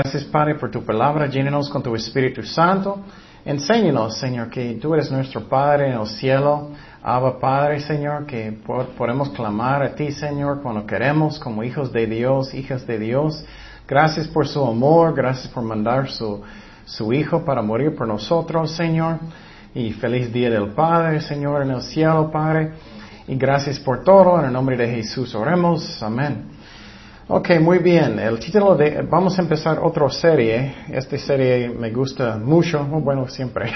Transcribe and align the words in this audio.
Gracias, 0.00 0.22
Padre, 0.26 0.54
por 0.54 0.70
tu 0.70 0.84
palabra. 0.84 1.26
Llénenos 1.26 1.68
con 1.68 1.82
tu 1.82 1.92
Espíritu 1.96 2.44
Santo. 2.44 3.00
Enséñanos, 3.44 4.16
Señor, 4.16 4.48
que 4.48 4.74
tú 4.74 4.94
eres 4.94 5.10
nuestro 5.10 5.48
Padre 5.48 5.88
en 5.88 5.98
el 5.98 6.06
cielo. 6.06 6.70
Abba, 7.02 7.40
Padre, 7.40 7.80
Señor, 7.80 8.24
que 8.24 8.56
podemos 8.96 9.30
clamar 9.30 9.82
a 9.82 9.96
ti, 9.96 10.12
Señor, 10.12 10.62
cuando 10.62 10.86
queremos, 10.86 11.40
como 11.40 11.64
hijos 11.64 11.92
de 11.92 12.06
Dios, 12.06 12.54
hijas 12.54 12.86
de 12.86 12.96
Dios. 12.96 13.44
Gracias 13.88 14.28
por 14.28 14.46
su 14.46 14.64
amor. 14.64 15.16
Gracias 15.16 15.48
por 15.48 15.64
mandar 15.64 16.08
su, 16.08 16.42
su 16.84 17.12
Hijo 17.12 17.44
para 17.44 17.60
morir 17.60 17.96
por 17.96 18.06
nosotros, 18.06 18.70
Señor. 18.76 19.18
Y 19.74 19.94
feliz 19.94 20.32
día 20.32 20.48
del 20.48 20.74
Padre, 20.74 21.20
Señor, 21.22 21.62
en 21.62 21.72
el 21.72 21.82
cielo, 21.82 22.30
Padre. 22.30 22.70
Y 23.26 23.34
gracias 23.34 23.80
por 23.80 24.04
todo. 24.04 24.38
En 24.38 24.44
el 24.44 24.52
nombre 24.52 24.76
de 24.76 24.86
Jesús 24.94 25.34
oremos. 25.34 26.00
Amén. 26.00 26.57
Ok, 27.30 27.60
muy 27.60 27.80
bien. 27.80 28.18
El 28.18 28.38
título 28.38 28.74
de, 28.74 29.02
vamos 29.02 29.38
a 29.38 29.42
empezar 29.42 29.80
otra 29.82 30.08
serie. 30.08 30.76
Esta 30.90 31.18
serie 31.18 31.68
me 31.68 31.90
gusta 31.90 32.38
mucho. 32.38 32.82
bueno, 32.84 33.28
siempre. 33.28 33.70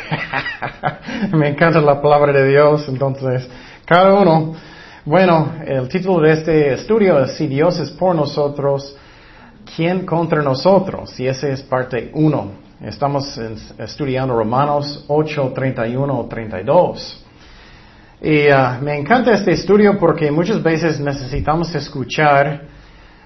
me 1.34 1.50
encanta 1.50 1.78
la 1.82 2.00
palabra 2.00 2.32
de 2.32 2.48
Dios. 2.48 2.88
Entonces, 2.88 3.46
cada 3.84 4.14
uno. 4.14 4.54
Bueno, 5.04 5.52
el 5.66 5.86
título 5.86 6.22
de 6.22 6.32
este 6.32 6.72
estudio 6.72 7.22
es 7.22 7.32
Si 7.32 7.46
Dios 7.46 7.78
es 7.78 7.90
por 7.90 8.16
nosotros, 8.16 8.96
¿quién 9.76 10.06
contra 10.06 10.40
nosotros? 10.40 11.20
Y 11.20 11.26
ese 11.26 11.52
es 11.52 11.60
parte 11.60 12.10
uno. 12.14 12.52
Estamos 12.80 13.38
estudiando 13.76 14.34
Romanos 14.34 15.04
8, 15.08 15.52
31, 15.54 16.26
32. 16.26 17.24
Y 18.22 18.48
uh, 18.48 18.80
me 18.80 18.96
encanta 18.96 19.34
este 19.34 19.52
estudio 19.52 19.98
porque 19.98 20.30
muchas 20.30 20.62
veces 20.62 20.98
necesitamos 21.00 21.74
escuchar 21.74 22.72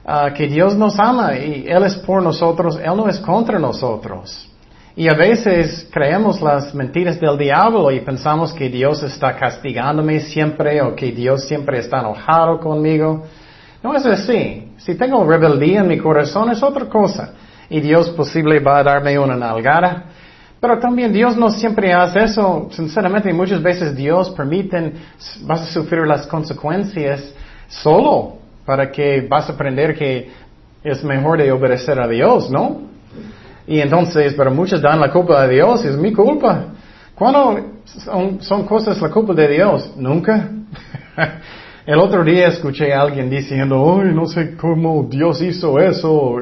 uh, 0.06 0.32
que 0.32 0.46
Dios 0.46 0.76
nos 0.76 0.98
ama 0.98 1.36
y 1.36 1.66
Él 1.68 1.82
es 1.84 1.96
por 1.96 2.22
nosotros, 2.22 2.78
Él 2.78 2.96
no 2.96 3.08
es 3.08 3.18
contra 3.18 3.58
nosotros. 3.58 4.48
Y 4.94 5.08
a 5.10 5.14
veces 5.14 5.86
creemos 5.92 6.40
las 6.40 6.74
mentiras 6.74 7.20
del 7.20 7.36
diablo 7.36 7.90
y 7.90 8.00
pensamos 8.00 8.54
que 8.54 8.70
Dios 8.70 9.02
está 9.02 9.36
castigándome 9.36 10.20
siempre 10.20 10.80
o 10.80 10.96
que 10.96 11.12
Dios 11.12 11.46
siempre 11.46 11.80
está 11.80 12.00
enojado 12.00 12.58
conmigo. 12.60 13.24
No 13.82 13.94
es 13.94 14.06
así. 14.06 14.72
Si 14.78 14.94
tengo 14.94 15.22
rebeldía 15.28 15.80
en 15.80 15.88
mi 15.88 15.98
corazón 15.98 16.50
es 16.50 16.62
otra 16.62 16.86
cosa. 16.86 17.34
Y 17.68 17.80
Dios 17.80 18.08
posible 18.10 18.58
va 18.60 18.78
a 18.78 18.84
darme 18.84 19.18
una 19.18 19.36
nalgada. 19.36 20.06
Pero 20.58 20.78
también 20.78 21.12
Dios 21.12 21.36
no 21.36 21.50
siempre 21.50 21.92
hace 21.92 22.24
eso. 22.24 22.68
Sinceramente, 22.70 23.30
muchas 23.34 23.62
veces 23.62 23.94
Dios 23.94 24.30
permite, 24.30 24.94
vas 25.42 25.60
a 25.60 25.66
sufrir 25.66 26.06
las 26.06 26.26
consecuencias 26.26 27.34
solo 27.68 28.45
para 28.66 28.90
que 28.90 29.26
vas 29.28 29.48
a 29.48 29.52
aprender 29.52 29.96
que 29.96 30.28
es 30.82 31.02
mejor 31.04 31.38
de 31.38 31.50
obedecer 31.52 31.98
a 32.00 32.08
Dios, 32.08 32.50
¿no? 32.50 32.82
Y 33.66 33.80
entonces, 33.80 34.34
pero 34.36 34.50
muchos 34.50 34.82
dan 34.82 35.00
la 35.00 35.10
culpa 35.10 35.42
a 35.42 35.48
Dios, 35.48 35.84
es 35.84 35.96
mi 35.96 36.12
culpa. 36.12 36.66
¿Cuándo 37.14 37.58
son, 38.40 38.66
cosas 38.66 39.00
la 39.00 39.10
culpa 39.10 39.32
de 39.32 39.48
Dios? 39.48 39.94
Nunca. 39.96 40.50
El 41.86 41.98
otro 41.98 42.24
día 42.24 42.48
escuché 42.48 42.92
a 42.92 43.00
alguien 43.00 43.30
diciendo, 43.30 44.00
ay, 44.00 44.12
no 44.12 44.26
sé 44.26 44.56
cómo 44.56 45.06
Dios 45.08 45.40
hizo 45.40 45.78
eso, 45.78 46.36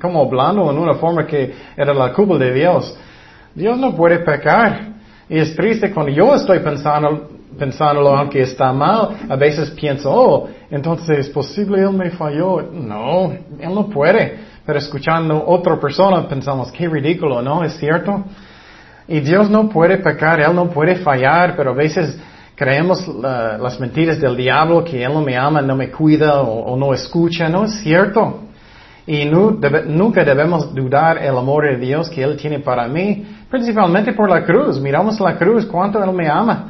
como 0.00 0.22
hablando 0.22 0.70
en 0.70 0.78
una 0.78 0.94
forma 0.94 1.26
que 1.26 1.54
era 1.76 1.94
la 1.94 2.12
culpa 2.12 2.36
de 2.36 2.52
Dios. 2.52 2.96
Dios 3.54 3.78
no 3.78 3.96
puede 3.96 4.18
pecar. 4.20 4.90
Y 5.28 5.38
es 5.38 5.56
triste 5.56 5.90
cuando 5.90 6.12
yo 6.12 6.34
estoy 6.34 6.58
pensando, 6.58 7.30
pensándolo 7.58 8.16
aunque 8.16 8.42
está 8.42 8.72
mal, 8.72 9.10
a 9.28 9.36
veces 9.36 9.70
pienso, 9.70 10.10
oh, 10.12 10.48
entonces 10.70 11.18
es 11.18 11.28
posible 11.28 11.80
Él 11.82 11.92
me 11.92 12.10
falló. 12.10 12.62
No, 12.62 13.32
Él 13.32 13.74
no 13.74 13.88
puede. 13.88 14.50
Pero 14.64 14.78
escuchando 14.78 15.42
otra 15.46 15.78
persona 15.80 16.28
pensamos, 16.28 16.70
qué 16.72 16.88
ridículo, 16.88 17.42
¿no? 17.42 17.64
¿Es 17.64 17.74
cierto? 17.74 18.24
Y 19.08 19.20
Dios 19.20 19.50
no 19.50 19.68
puede 19.68 19.98
pecar, 19.98 20.40
Él 20.40 20.54
no 20.54 20.70
puede 20.70 20.96
fallar, 20.96 21.56
pero 21.56 21.70
a 21.70 21.74
veces 21.74 22.16
creemos 22.54 23.08
las 23.08 23.80
mentiras 23.80 24.20
del 24.20 24.36
diablo, 24.36 24.84
que 24.84 25.02
Él 25.02 25.12
no 25.12 25.22
me 25.22 25.36
ama, 25.36 25.60
no 25.60 25.74
me 25.74 25.90
cuida 25.90 26.42
o, 26.42 26.76
no 26.76 26.94
escucha. 26.94 27.48
No 27.48 27.64
es 27.64 27.80
cierto. 27.80 28.42
Y 29.06 29.24
nunca 29.24 30.22
debemos 30.24 30.72
dudar 30.72 31.18
el 31.18 31.36
amor 31.36 31.64
de 31.64 31.78
Dios 31.78 32.08
que 32.08 32.22
Él 32.22 32.36
tiene 32.36 32.60
para 32.60 32.86
mí, 32.86 33.26
principalmente 33.50 34.12
por 34.12 34.30
la 34.30 34.44
cruz. 34.44 34.78
Miramos 34.78 35.18
la 35.18 35.36
cruz, 35.36 35.66
cuánto 35.66 36.04
Él 36.04 36.12
me 36.12 36.28
ama. 36.28 36.68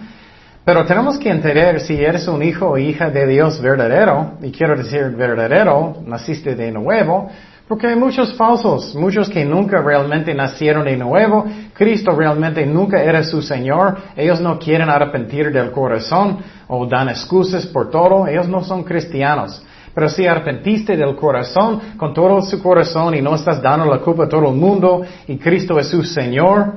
Pero 0.64 0.84
tenemos 0.84 1.18
que 1.18 1.30
entender 1.30 1.80
si 1.80 1.94
eres 1.94 2.28
un 2.28 2.42
hijo 2.42 2.68
o 2.70 2.78
hija 2.78 3.10
de 3.10 3.26
Dios 3.26 3.60
verdadero, 3.60 4.32
y 4.42 4.52
quiero 4.52 4.76
decir 4.76 5.10
verdadero, 5.16 5.96
naciste 6.04 6.54
de 6.54 6.70
nuevo, 6.70 7.30
porque 7.66 7.86
hay 7.86 7.96
muchos 7.96 8.34
falsos, 8.34 8.94
muchos 8.94 9.30
que 9.30 9.44
nunca 9.44 9.80
realmente 9.80 10.34
nacieron 10.34 10.84
de 10.84 10.96
nuevo, 10.96 11.46
Cristo 11.72 12.10
realmente 12.10 12.66
nunca 12.66 13.02
era 13.02 13.22
su 13.22 13.40
Señor, 13.40 13.96
ellos 14.16 14.40
no 14.40 14.58
quieren 14.58 14.90
arrepentir 14.90 15.50
del 15.50 15.70
corazón 15.70 16.38
o 16.66 16.84
dan 16.86 17.08
excusas 17.08 17.64
por 17.66 17.88
todo, 17.88 18.26
ellos 18.26 18.48
no 18.48 18.62
son 18.62 18.84
cristianos. 18.84 19.64
Pero 19.94 20.08
si 20.08 20.26
arrepentiste 20.26 20.96
del 20.96 21.16
corazón, 21.16 21.80
con 21.96 22.12
todo 22.12 22.42
su 22.42 22.62
corazón 22.62 23.14
y 23.14 23.22
no 23.22 23.34
estás 23.34 23.62
dando 23.62 23.86
la 23.86 23.98
culpa 23.98 24.24
a 24.24 24.28
todo 24.28 24.48
el 24.50 24.56
mundo 24.56 25.02
y 25.26 25.38
Cristo 25.38 25.78
es 25.78 25.88
su 25.88 26.04
Señor, 26.04 26.74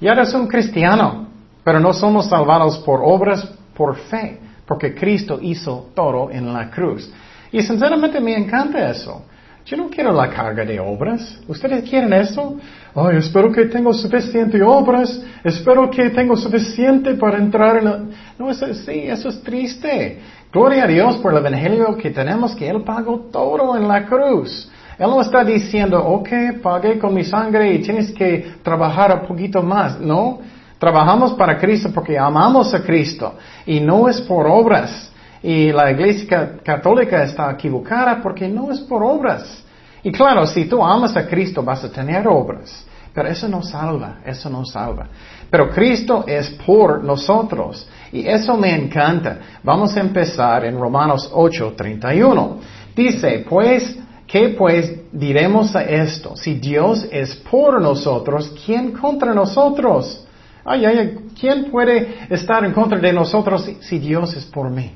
ya 0.00 0.12
eres 0.12 0.34
un 0.34 0.46
cristiano. 0.48 1.31
Pero 1.64 1.80
no 1.80 1.92
somos 1.92 2.28
salvados 2.28 2.78
por 2.78 3.00
obras, 3.02 3.48
por 3.74 3.96
fe, 3.96 4.38
porque 4.66 4.94
Cristo 4.94 5.38
hizo 5.40 5.90
todo 5.94 6.30
en 6.30 6.52
la 6.52 6.70
cruz. 6.70 7.10
Y 7.50 7.62
sinceramente 7.62 8.20
me 8.20 8.36
encanta 8.36 8.90
eso. 8.90 9.24
Yo 9.64 9.76
no 9.76 9.88
quiero 9.88 10.12
la 10.12 10.28
carga 10.28 10.64
de 10.64 10.80
obras. 10.80 11.38
¿Ustedes 11.46 11.88
quieren 11.88 12.12
eso? 12.12 12.56
Ay, 12.94 13.18
espero 13.18 13.52
que 13.52 13.66
tengo 13.66 13.92
suficiente 13.94 14.60
obras. 14.62 15.22
Espero 15.44 15.88
que 15.88 16.10
tengo 16.10 16.36
suficiente 16.36 17.14
para 17.14 17.38
entrar 17.38 17.76
en... 17.76 17.84
La... 17.84 18.00
No 18.38 18.50
es 18.50 18.60
así, 18.62 19.02
eso 19.02 19.28
es 19.28 19.40
triste. 19.42 20.18
Gloria 20.52 20.84
a 20.84 20.86
Dios 20.88 21.16
por 21.18 21.32
el 21.32 21.38
Evangelio 21.38 21.96
que 21.96 22.10
tenemos, 22.10 22.56
que 22.56 22.68
Él 22.68 22.82
pagó 22.82 23.28
todo 23.30 23.76
en 23.76 23.86
la 23.86 24.04
cruz. 24.04 24.68
Él 24.98 25.08
no 25.08 25.20
está 25.20 25.44
diciendo, 25.44 26.04
ok, 26.04 26.28
pagué 26.60 26.98
con 26.98 27.14
mi 27.14 27.24
sangre 27.24 27.72
y 27.72 27.82
tienes 27.82 28.10
que 28.12 28.54
trabajar 28.62 29.20
un 29.20 29.28
poquito 29.28 29.62
más. 29.62 30.00
No, 30.00 30.40
Trabajamos 30.82 31.34
para 31.34 31.58
Cristo 31.58 31.90
porque 31.94 32.18
amamos 32.18 32.74
a 32.74 32.82
Cristo 32.82 33.34
y 33.64 33.78
no 33.78 34.08
es 34.08 34.20
por 34.22 34.48
obras. 34.48 35.12
Y 35.40 35.70
la 35.70 35.92
iglesia 35.92 36.58
católica 36.60 37.22
está 37.22 37.52
equivocada 37.52 38.20
porque 38.20 38.48
no 38.48 38.72
es 38.72 38.80
por 38.80 39.00
obras. 39.00 39.62
Y 40.02 40.10
claro, 40.10 40.44
si 40.44 40.64
tú 40.64 40.84
amas 40.84 41.16
a 41.16 41.24
Cristo 41.28 41.62
vas 41.62 41.84
a 41.84 41.92
tener 41.92 42.26
obras. 42.26 42.84
Pero 43.14 43.28
eso 43.28 43.46
no 43.46 43.62
salva, 43.62 44.22
eso 44.26 44.50
no 44.50 44.64
salva. 44.64 45.06
Pero 45.48 45.70
Cristo 45.70 46.24
es 46.26 46.50
por 46.66 47.04
nosotros. 47.04 47.88
Y 48.10 48.26
eso 48.26 48.56
me 48.56 48.74
encanta. 48.74 49.38
Vamos 49.62 49.96
a 49.96 50.00
empezar 50.00 50.64
en 50.64 50.80
Romanos 50.80 51.30
8, 51.32 51.74
31. 51.76 52.56
Dice, 52.96 53.46
pues, 53.48 54.00
¿qué 54.26 54.48
pues 54.58 54.92
diremos 55.12 55.76
a 55.76 55.84
esto? 55.84 56.36
Si 56.36 56.54
Dios 56.54 57.06
es 57.12 57.36
por 57.36 57.80
nosotros, 57.80 58.52
¿quién 58.66 58.90
contra 58.90 59.32
nosotros? 59.32 60.26
Ay, 60.64 60.84
ay, 60.84 61.18
¿quién 61.38 61.70
puede 61.70 62.26
estar 62.30 62.64
en 62.64 62.72
contra 62.72 62.98
de 62.98 63.12
nosotros 63.12 63.68
si, 63.80 63.98
Dios 63.98 64.34
es 64.36 64.44
por 64.46 64.70
mí? 64.70 64.92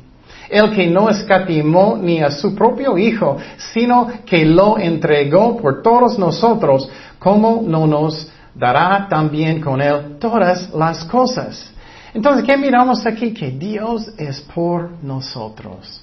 El 0.48 0.70
que 0.70 0.86
no 0.86 1.08
escatimó 1.10 1.98
ni 2.00 2.22
a 2.22 2.30
su 2.30 2.54
propio 2.54 2.96
Hijo, 2.96 3.36
sino 3.72 4.08
que 4.24 4.44
lo 4.44 4.78
entregó 4.78 5.56
por 5.56 5.82
todos 5.82 6.18
nosotros, 6.18 6.88
¿cómo 7.18 7.64
no 7.66 7.86
nos 7.86 8.30
dará 8.54 9.08
también 9.08 9.60
con 9.60 9.80
Él 9.80 10.18
todas 10.20 10.72
las 10.72 11.04
cosas? 11.04 11.72
Entonces, 12.14 12.44
¿qué 12.44 12.56
miramos 12.56 13.04
aquí? 13.04 13.34
Que 13.34 13.50
Dios 13.50 14.08
es 14.16 14.40
por 14.40 14.90
nosotros. 15.02 16.02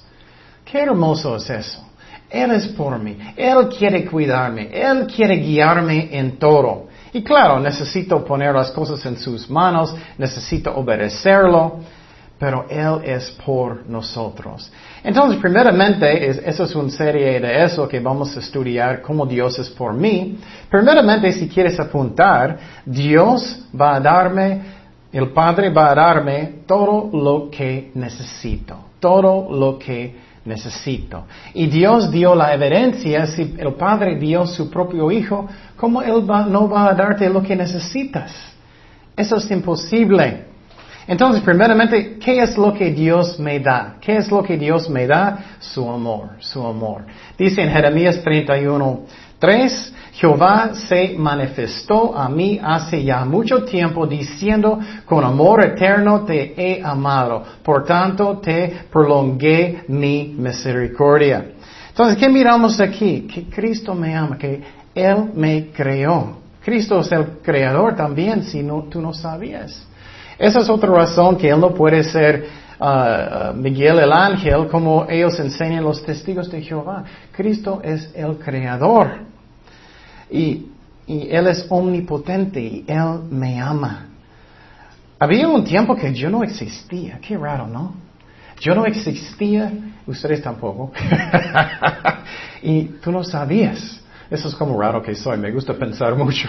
Qué 0.64 0.78
hermoso 0.78 1.36
es 1.36 1.48
eso. 1.50 1.84
Él 2.30 2.50
es 2.50 2.68
por 2.68 2.98
mí. 2.98 3.16
Él 3.36 3.68
quiere 3.68 4.04
cuidarme. 4.04 4.68
Él 4.72 5.06
quiere 5.06 5.36
guiarme 5.36 6.10
en 6.12 6.38
todo. 6.38 6.88
Y 7.14 7.22
claro, 7.22 7.60
necesito 7.60 8.24
poner 8.24 8.52
las 8.52 8.72
cosas 8.72 9.06
en 9.06 9.16
sus 9.16 9.48
manos, 9.48 9.94
necesito 10.18 10.74
obedecerlo, 10.74 11.78
pero 12.40 12.66
Él 12.68 13.04
es 13.04 13.30
por 13.46 13.88
nosotros. 13.88 14.72
Entonces, 15.04 15.40
primeramente, 15.40 16.28
es, 16.28 16.38
eso 16.38 16.64
es 16.64 16.74
una 16.74 16.90
serie 16.90 17.38
de 17.38 17.64
eso 17.64 17.86
que 17.86 18.00
vamos 18.00 18.36
a 18.36 18.40
estudiar, 18.40 19.00
cómo 19.00 19.26
Dios 19.26 19.56
es 19.60 19.70
por 19.70 19.94
mí. 19.94 20.40
Primeramente, 20.68 21.30
si 21.32 21.48
quieres 21.48 21.78
apuntar, 21.78 22.58
Dios 22.84 23.64
va 23.80 23.94
a 23.94 24.00
darme, 24.00 24.60
el 25.12 25.28
Padre 25.28 25.70
va 25.70 25.92
a 25.92 25.94
darme 25.94 26.62
todo 26.66 27.10
lo 27.12 27.48
que 27.48 27.92
necesito, 27.94 28.76
todo 28.98 29.56
lo 29.56 29.78
que 29.78 30.16
necesito. 30.44 31.26
Y 31.54 31.66
Dios 31.66 32.10
dio 32.10 32.34
la 32.34 32.54
evidencia, 32.54 33.26
si 33.26 33.54
el 33.58 33.74
Padre 33.74 34.16
dio 34.16 34.46
su 34.46 34.70
propio 34.70 35.10
Hijo, 35.10 35.48
¿cómo 35.76 36.02
Él 36.02 36.26
no 36.26 36.68
va 36.68 36.90
a 36.90 36.94
darte 36.94 37.28
lo 37.28 37.42
que 37.42 37.56
necesitas? 37.56 38.32
Eso 39.16 39.36
es 39.36 39.50
imposible. 39.50 40.54
Entonces, 41.06 41.42
primeramente, 41.42 42.16
¿qué 42.18 42.40
es 42.40 42.56
lo 42.56 42.72
que 42.72 42.90
Dios 42.90 43.38
me 43.38 43.60
da? 43.60 43.96
¿Qué 44.00 44.16
es 44.16 44.30
lo 44.30 44.42
que 44.42 44.56
Dios 44.56 44.88
me 44.88 45.06
da? 45.06 45.56
Su 45.60 45.88
amor, 45.88 46.30
su 46.38 46.66
amor. 46.66 47.04
Dice 47.36 47.62
en 47.62 47.70
Jeremías 47.70 48.22
31, 48.22 49.02
Tres, 49.44 49.92
Jehová 50.14 50.70
se 50.72 51.16
manifestó 51.18 52.16
a 52.16 52.30
mí 52.30 52.58
hace 52.64 53.04
ya 53.04 53.26
mucho 53.26 53.62
tiempo 53.62 54.06
diciendo, 54.06 54.78
con 55.04 55.22
amor 55.22 55.62
eterno 55.62 56.24
te 56.24 56.54
he 56.56 56.82
amado, 56.82 57.42
por 57.62 57.84
tanto 57.84 58.38
te 58.38 58.86
prolongué 58.90 59.84
mi 59.88 60.34
misericordia. 60.34 61.44
Entonces, 61.90 62.16
¿qué 62.16 62.30
miramos 62.30 62.80
aquí? 62.80 63.26
Que 63.26 63.44
Cristo 63.50 63.94
me 63.94 64.16
ama, 64.16 64.38
que 64.38 64.62
Él 64.94 65.32
me 65.34 65.66
creó. 65.72 66.38
Cristo 66.64 67.00
es 67.00 67.12
el 67.12 67.40
creador 67.42 67.94
también, 67.96 68.44
si 68.44 68.62
no, 68.62 68.84
tú 68.84 69.02
no 69.02 69.12
sabías. 69.12 69.86
Esa 70.38 70.60
es 70.60 70.70
otra 70.70 70.90
razón 70.90 71.36
que 71.36 71.50
Él 71.50 71.60
no 71.60 71.74
puede 71.74 72.02
ser 72.02 72.46
uh, 72.80 73.50
uh, 73.50 73.54
Miguel 73.54 73.98
el 73.98 74.10
ángel 74.10 74.68
como 74.68 75.04
ellos 75.06 75.38
enseñan 75.38 75.84
los 75.84 76.02
testigos 76.02 76.50
de 76.50 76.62
Jehová. 76.62 77.04
Cristo 77.30 77.82
es 77.84 78.10
el 78.14 78.38
creador. 78.38 79.33
Y, 80.30 80.66
y 81.06 81.28
Él 81.30 81.46
es 81.46 81.66
omnipotente 81.68 82.60
y 82.60 82.84
Él 82.86 83.20
me 83.30 83.60
ama. 83.60 84.06
Había 85.18 85.48
un 85.48 85.64
tiempo 85.64 85.96
que 85.96 86.12
yo 86.12 86.30
no 86.30 86.42
existía. 86.42 87.18
Qué 87.20 87.36
raro, 87.36 87.66
¿no? 87.66 87.94
Yo 88.60 88.74
no 88.74 88.86
existía, 88.86 89.72
ustedes 90.06 90.42
tampoco. 90.42 90.92
y 92.62 92.84
tú 93.02 93.10
no 93.10 93.24
sabías. 93.24 94.00
Eso 94.30 94.48
es 94.48 94.54
como 94.54 94.80
raro 94.80 95.02
que 95.02 95.14
soy, 95.14 95.38
me 95.38 95.50
gusta 95.52 95.74
pensar 95.74 96.16
mucho. 96.16 96.48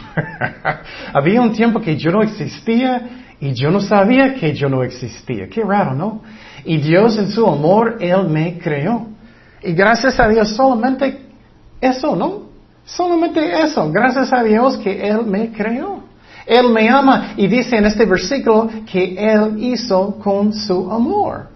Había 1.13 1.41
un 1.41 1.51
tiempo 1.51 1.79
que 1.81 1.97
yo 1.97 2.11
no 2.11 2.23
existía 2.23 3.25
y 3.39 3.53
yo 3.53 3.69
no 3.69 3.81
sabía 3.81 4.33
que 4.35 4.53
yo 4.53 4.69
no 4.69 4.83
existía. 4.83 5.47
Qué 5.49 5.61
raro, 5.61 5.93
¿no? 5.93 6.21
Y 6.63 6.77
Dios 6.77 7.17
en 7.17 7.29
su 7.29 7.45
amor, 7.45 7.97
Él 7.99 8.29
me 8.29 8.57
creó. 8.57 9.07
Y 9.61 9.73
gracias 9.73 10.19
a 10.19 10.27
Dios 10.27 10.55
solamente 10.55 11.19
eso, 11.81 12.15
¿no? 12.15 12.44
Solamente 12.85 13.61
eso. 13.61 13.91
Gracias 13.91 14.31
a 14.31 14.43
Dios 14.43 14.77
que 14.77 15.07
Él 15.07 15.25
me 15.25 15.51
creó. 15.51 16.03
Él 16.45 16.69
me 16.69 16.87
ama 16.87 17.33
y 17.35 17.47
dice 17.47 17.75
en 17.75 17.85
este 17.87 18.05
versículo 18.05 18.69
que 18.89 19.15
Él 19.17 19.55
hizo 19.57 20.15
con 20.23 20.53
su 20.53 20.91
amor. 20.91 21.47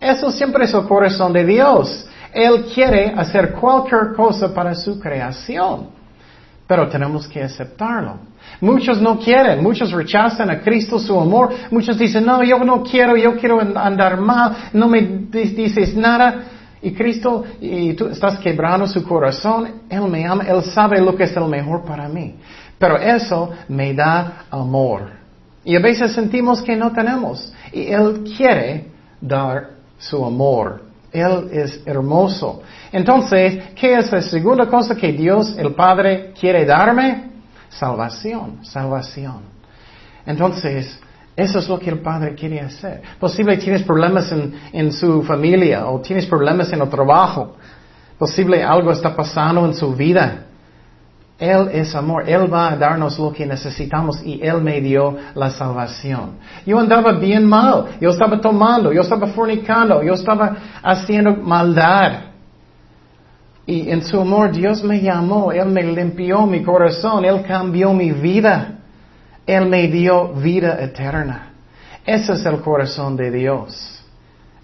Eso 0.00 0.30
siempre 0.30 0.64
es 0.64 0.74
el 0.74 0.84
corazón 0.84 1.32
de 1.32 1.44
Dios. 1.44 2.06
Él 2.32 2.66
quiere 2.72 3.12
hacer 3.16 3.52
cualquier 3.52 4.12
cosa 4.14 4.54
para 4.54 4.74
su 4.74 5.00
creación. 5.00 5.88
Pero 6.68 6.88
tenemos 6.88 7.26
que 7.26 7.42
aceptarlo. 7.42 8.18
Muchos 8.60 9.00
no 9.00 9.18
quieren, 9.18 9.62
muchos 9.62 9.90
rechazan 9.92 10.50
a 10.50 10.60
Cristo 10.60 10.98
su 10.98 11.18
amor, 11.18 11.52
muchos 11.70 11.98
dicen, 11.98 12.24
no, 12.24 12.42
yo 12.42 12.58
no 12.58 12.82
quiero, 12.82 13.16
yo 13.16 13.36
quiero 13.36 13.60
andar 13.60 14.20
mal, 14.20 14.56
no 14.72 14.88
me 14.88 15.00
dices 15.02 15.96
nada. 15.96 16.44
Y 16.82 16.92
Cristo, 16.92 17.44
y 17.60 17.94
tú 17.94 18.06
estás 18.08 18.38
quebrando 18.38 18.86
su 18.86 19.02
corazón, 19.02 19.82
Él 19.88 20.02
me 20.02 20.26
ama, 20.26 20.44
Él 20.44 20.62
sabe 20.62 21.00
lo 21.00 21.16
que 21.16 21.24
es 21.24 21.36
el 21.36 21.46
mejor 21.46 21.84
para 21.84 22.08
mí. 22.08 22.36
Pero 22.78 22.98
eso 22.98 23.50
me 23.68 23.94
da 23.94 24.44
amor. 24.50 25.10
Y 25.64 25.74
a 25.74 25.80
veces 25.80 26.12
sentimos 26.12 26.62
que 26.62 26.76
no 26.76 26.92
tenemos. 26.92 27.52
Y 27.72 27.86
Él 27.86 28.24
quiere 28.36 28.88
dar 29.20 29.70
su 29.98 30.24
amor. 30.24 30.82
Él 31.10 31.48
es 31.50 31.82
hermoso. 31.86 32.62
Entonces, 32.92 33.70
¿qué 33.74 33.94
es 33.94 34.12
la 34.12 34.20
segunda 34.20 34.66
cosa 34.66 34.94
que 34.94 35.12
Dios, 35.12 35.56
el 35.56 35.74
Padre, 35.74 36.32
quiere 36.38 36.64
darme? 36.66 37.30
Salvación, 37.70 38.64
salvación. 38.64 39.40
Entonces, 40.26 41.00
eso 41.36 41.58
es 41.58 41.68
lo 41.68 41.78
que 41.78 41.90
el 41.90 42.00
Padre 42.00 42.34
quiere 42.34 42.60
hacer. 42.60 43.02
Posible 43.20 43.58
tienes 43.58 43.82
problemas 43.82 44.32
en, 44.32 44.54
en 44.72 44.90
su 44.90 45.22
familia 45.22 45.86
o 45.86 46.00
tienes 46.00 46.24
problemas 46.26 46.72
en 46.72 46.80
el 46.80 46.88
trabajo. 46.88 47.56
Posible 48.18 48.64
algo 48.64 48.90
está 48.90 49.14
pasando 49.14 49.66
en 49.66 49.74
su 49.74 49.94
vida. 49.94 50.46
Él 51.38 51.68
es 51.70 51.94
amor, 51.94 52.26
Él 52.26 52.52
va 52.52 52.72
a 52.72 52.76
darnos 52.76 53.18
lo 53.18 53.30
que 53.30 53.44
necesitamos 53.44 54.22
y 54.24 54.40
Él 54.42 54.62
me 54.62 54.80
dio 54.80 55.14
la 55.34 55.50
salvación. 55.50 56.38
Yo 56.64 56.78
andaba 56.78 57.12
bien 57.12 57.44
mal, 57.44 57.98
yo 58.00 58.08
estaba 58.08 58.40
tomando, 58.40 58.90
yo 58.90 59.02
estaba 59.02 59.26
fornicando, 59.26 60.02
yo 60.02 60.14
estaba 60.14 60.56
haciendo 60.82 61.36
maldad. 61.36 62.20
Y 63.66 63.90
en 63.90 64.02
su 64.02 64.18
amor 64.18 64.52
Dios 64.52 64.82
me 64.82 65.02
llamó, 65.02 65.52
Él 65.52 65.66
me 65.66 65.82
limpió 65.82 66.46
mi 66.46 66.62
corazón, 66.62 67.26
Él 67.26 67.42
cambió 67.42 67.92
mi 67.92 68.12
vida, 68.12 68.75
Él 69.46 69.66
me 69.66 69.88
dio 69.88 70.32
vida 70.34 70.78
eterna. 70.82 71.52
Ese 72.04 72.32
es 72.32 72.46
el 72.46 72.60
corazón 72.60 73.16
de 73.16 73.30
Dios. 73.30 73.92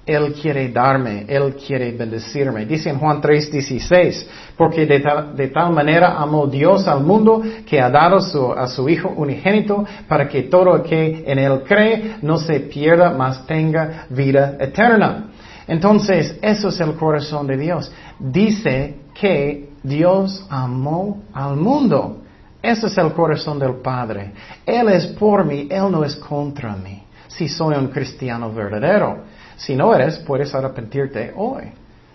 Él 0.05 0.33
quiere 0.35 0.69
darme, 0.71 1.27
Él 1.29 1.55
quiere 1.55 1.93
bendecirme. 1.93 2.67
Dice 2.67 2.91
en 2.91 2.99
Juan 2.99 3.21
3:16, 3.21 4.27
porque 4.57 4.85
de 4.85 5.49
tal, 5.49 5.73
manera 5.73 6.21
amó 6.21 6.49
Dios 6.49 6.89
al 6.89 7.05
mundo 7.05 7.41
que 7.65 7.81
ha 7.81 7.89
dado 7.89 8.17
a 8.57 8.67
su 8.67 8.89
Hijo 8.89 9.11
unigénito 9.17 9.85
para 10.09 10.29
que 10.29 10.43
todo 10.43 10.75
el 10.75 10.83
que 10.83 11.23
en 11.25 11.39
Él 11.39 11.63
cree 11.65 12.17
no 12.23 12.37
se 12.39 12.61
pierda, 12.61 13.11
mas 13.11 13.47
tenga 13.47 14.07
vida 14.11 14.57
eterna. 14.59 15.29
Entonces, 15.69 16.37
eso 16.43 16.69
es 16.69 16.81
el 16.81 16.95
corazón 16.95 17.47
de 17.47 17.57
Dios. 17.57 17.93
Dice 18.19 18.97
que 19.15 19.71
Dios 19.85 20.45
amó 20.51 21.23
al 21.33 21.57
mundo. 21.57 22.22
Ese 22.63 22.87
es 22.87 22.97
el 22.97 23.13
corazón 23.13 23.59
del 23.59 23.75
Padre. 23.77 24.33
Él 24.65 24.89
es 24.89 25.07
por 25.09 25.45
mí, 25.45 25.67
Él 25.69 25.91
no 25.91 26.05
es 26.05 26.15
contra 26.15 26.77
mí. 26.77 27.03
Si 27.27 27.49
soy 27.49 27.75
un 27.77 27.89
cristiano 27.89 28.53
verdadero. 28.53 29.25
Si 29.57 29.75
no 29.75 29.95
eres, 29.95 30.19
puedes 30.19 30.55
arrepentirte 30.55 31.33
hoy 31.37 31.65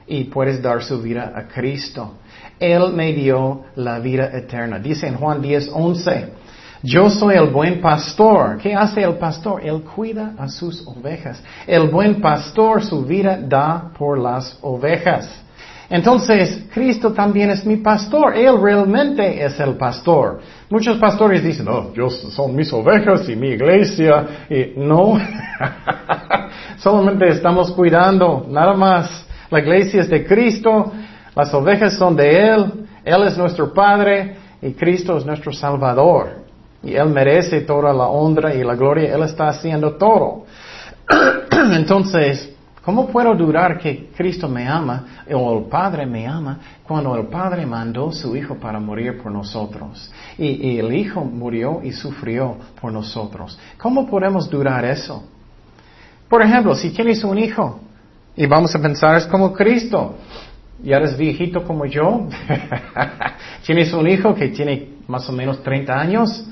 y 0.08 0.24
puedes 0.26 0.62
dar 0.62 0.82
su 0.82 1.02
vida 1.02 1.34
a 1.36 1.44
Cristo. 1.44 2.14
Él 2.60 2.94
me 2.94 3.14
dio 3.14 3.66
la 3.76 4.00
vida 4.00 4.30
eterna. 4.34 4.80
Dice 4.80 5.08
en 5.08 5.16
Juan 5.16 5.42
10, 5.42 5.70
11, 5.74 6.30
yo 6.84 7.10
soy 7.10 7.36
el 7.36 7.48
buen 7.48 7.82
pastor. 7.82 8.58
¿Qué 8.58 8.74
hace 8.74 9.02
el 9.02 9.16
pastor? 9.16 9.66
Él 9.66 9.82
cuida 9.82 10.34
a 10.38 10.48
sus 10.48 10.86
ovejas. 10.88 11.42
El 11.66 11.90
buen 11.90 12.22
pastor 12.22 12.84
su 12.84 13.04
vida 13.04 13.38
da 13.38 13.92
por 13.98 14.18
las 14.18 14.58
ovejas. 14.62 15.30
Entonces, 15.90 16.66
Cristo 16.74 17.14
también 17.14 17.50
es 17.50 17.66
mi 17.66 17.78
pastor. 17.78 18.36
Él 18.36 18.62
realmente 18.62 19.44
es 19.44 19.58
el 19.60 19.76
pastor. 19.76 20.40
Muchos 20.70 20.98
pastores 20.98 21.44
dicen, 21.44 21.68
oh, 21.70 21.92
Dios 21.94 22.20
son 22.32 22.56
mis 22.56 22.72
ovejas 22.74 23.28
y 23.30 23.36
mi 23.36 23.50
iglesia. 23.50 24.46
Y 24.50 24.74
no, 24.78 25.18
solamente 26.78 27.30
estamos 27.30 27.72
cuidando, 27.72 28.46
nada 28.50 28.74
más. 28.74 29.26
La 29.50 29.60
iglesia 29.60 30.02
es 30.02 30.10
de 30.10 30.26
Cristo, 30.26 30.92
las 31.34 31.54
ovejas 31.54 31.94
son 31.94 32.18
de 32.18 32.50
Él, 32.50 32.88
Él 33.06 33.24
es 33.24 33.38
nuestro 33.38 33.74
Padre 33.74 34.36
y 34.62 34.74
Cristo 34.74 35.18
es 35.18 35.26
nuestro 35.26 35.54
Salvador. 35.54 36.48
Y 36.84 36.96
Él 36.96 37.08
merece 37.10 37.62
toda 37.62 37.94
la 37.94 38.08
honra 38.08 38.54
y 38.54 38.62
la 38.62 38.76
gloria, 38.76 39.16
Él 39.16 39.24
está 39.24 39.48
haciendo 39.48 39.96
todo. 39.96 40.44
Entonces, 41.72 42.57
¿Cómo 42.88 43.06
puedo 43.10 43.36
durar 43.36 43.78
que 43.78 44.12
Cristo 44.16 44.48
me 44.48 44.66
ama 44.66 45.26
o 45.30 45.58
el 45.58 45.66
Padre 45.66 46.06
me 46.06 46.26
ama 46.26 46.58
cuando 46.84 47.18
el 47.18 47.28
Padre 47.28 47.66
mandó 47.66 48.14
su 48.14 48.34
Hijo 48.34 48.56
para 48.56 48.80
morir 48.80 49.22
por 49.22 49.30
nosotros? 49.30 50.10
Y, 50.38 50.78
el 50.78 50.96
Hijo 50.96 51.20
murió 51.26 51.82
y 51.84 51.92
sufrió 51.92 52.56
por 52.80 52.94
nosotros. 52.94 53.60
¿Cómo 53.78 54.10
podemos 54.10 54.50
durar 54.50 54.86
eso? 54.86 55.22
Por 56.30 56.42
ejemplo, 56.42 56.74
si 56.76 56.92
tienes 56.92 57.22
un 57.26 57.38
hijo 57.38 57.78
y 58.38 58.46
vamos 58.46 58.74
a 58.74 58.82
pensar 58.82 59.18
es 59.18 59.26
como 59.26 59.52
Cristo, 59.52 60.16
y 60.82 60.94
eres 60.94 61.18
viejito 61.18 61.66
como 61.66 61.86
yo, 61.86 62.30
tienes 63.66 63.92
un 63.92 64.08
hijo 64.08 64.34
que 64.34 64.48
tiene 64.48 64.94
más 65.10 65.28
o 65.28 65.34
menos 65.34 65.62
30 65.62 65.94
años, 65.94 66.48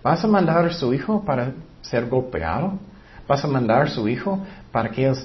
¿vas 0.00 0.24
a 0.24 0.28
mandar 0.28 0.64
a 0.64 0.72
su 0.72 0.94
hijo 0.94 1.24
para 1.24 1.50
ser 1.80 2.08
golpeado? 2.08 2.78
¿Vas 3.26 3.44
a 3.44 3.48
mandar 3.48 3.82
a 3.82 3.86
su 3.88 4.08
hijo 4.08 4.38
para 4.70 4.88
que 4.88 5.06
él 5.06 5.16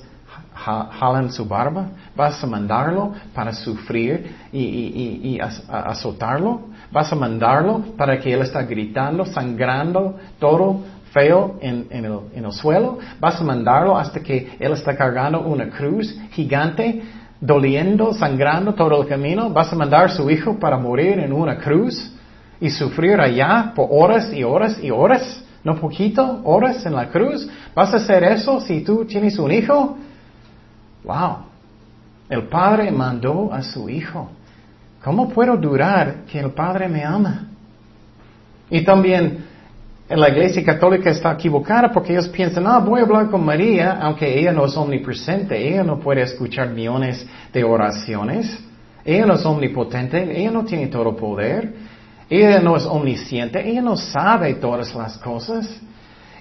jalan 0.57 1.31
su 1.31 1.45
barba, 1.45 1.87
vas 2.15 2.43
a 2.43 2.47
mandarlo 2.47 3.13
para 3.33 3.53
sufrir 3.53 4.35
y, 4.51 5.39
azotarlo, 5.39 6.61
vas 6.91 7.11
a 7.11 7.15
mandarlo 7.15 7.81
para 7.97 8.19
que 8.19 8.33
él 8.33 8.41
está 8.41 8.63
gritando, 8.63 9.25
sangrando, 9.25 10.17
todo 10.39 10.81
feo 11.11 11.57
en, 11.61 11.87
el, 11.89 12.19
en 12.33 12.45
el 12.45 12.51
suelo, 12.51 12.97
vas 13.19 13.39
a 13.39 13.43
mandarlo 13.43 13.97
hasta 13.97 14.19
que 14.19 14.57
él 14.59 14.71
está 14.73 14.95
cargando 14.95 15.41
una 15.41 15.69
cruz 15.69 16.17
gigante, 16.31 17.03
doliendo, 17.39 18.13
sangrando 18.13 18.73
todo 18.73 19.01
el 19.01 19.07
camino, 19.07 19.49
vas 19.49 19.71
a 19.71 19.75
mandar 19.75 20.05
a 20.05 20.09
su 20.09 20.29
hijo 20.29 20.59
para 20.59 20.77
morir 20.77 21.19
en 21.19 21.31
una 21.31 21.57
cruz 21.57 22.11
y 22.59 22.69
sufrir 22.69 23.19
allá 23.19 23.71
por 23.75 23.87
horas 23.91 24.33
y 24.33 24.43
horas 24.43 24.79
y 24.81 24.89
horas, 24.89 25.43
no 25.63 25.75
poquito, 25.75 26.41
horas 26.43 26.85
en 26.85 26.95
la 26.95 27.09
cruz. 27.09 27.47
¿Vas 27.75 27.93
a 27.93 27.97
hacer 27.97 28.23
eso 28.23 28.59
si 28.61 28.81
tú 28.81 29.05
tienes 29.05 29.37
un 29.37 29.51
hijo? 29.51 29.97
Wow. 31.07 31.37
El 32.29 32.43
Padre 32.43 32.91
mandó 32.91 33.51
a 33.53 33.63
su 33.63 33.89
Hijo. 33.89 34.29
¿Cómo 35.01 35.29
puedo 35.29 35.55
durar 35.55 36.25
que 36.29 36.39
el 36.39 36.51
Padre 36.51 36.89
me 36.89 37.03
ama? 37.05 37.47
Y 38.69 38.83
también 38.83 39.45
la 40.09 40.27
Iglesia 40.27 40.63
Católica 40.65 41.09
está 41.09 41.31
equivocada 41.31 41.91
porque 41.93 42.11
ellos 42.11 42.27
piensan, 42.27 42.67
ah, 42.67 42.79
voy 42.79 42.99
a 42.99 43.03
hablar 43.03 43.29
con 43.29 43.45
María, 43.45 43.99
aunque 44.01 44.37
ella 44.37 44.51
no 44.51 44.65
es 44.65 44.75
omnipresente, 44.75 45.57
ella 45.57 45.83
no 45.83 45.97
puede 45.99 46.23
escuchar 46.23 46.69
millones 46.69 47.25
de 47.53 47.63
oraciones. 47.63 48.59
Ella 49.05 49.25
no 49.25 49.35
es 49.35 49.45
omnipotente, 49.45 50.37
ella 50.37 50.51
no 50.51 50.65
tiene 50.65 50.87
todo 50.87 51.15
poder, 51.15 51.73
ella 52.29 52.59
no 52.59 52.75
es 52.75 52.85
omnisciente, 52.85 53.65
ella 53.65 53.81
no 53.81 53.95
sabe 53.95 54.55
todas 54.55 54.93
las 54.93 55.17
cosas. 55.19 55.81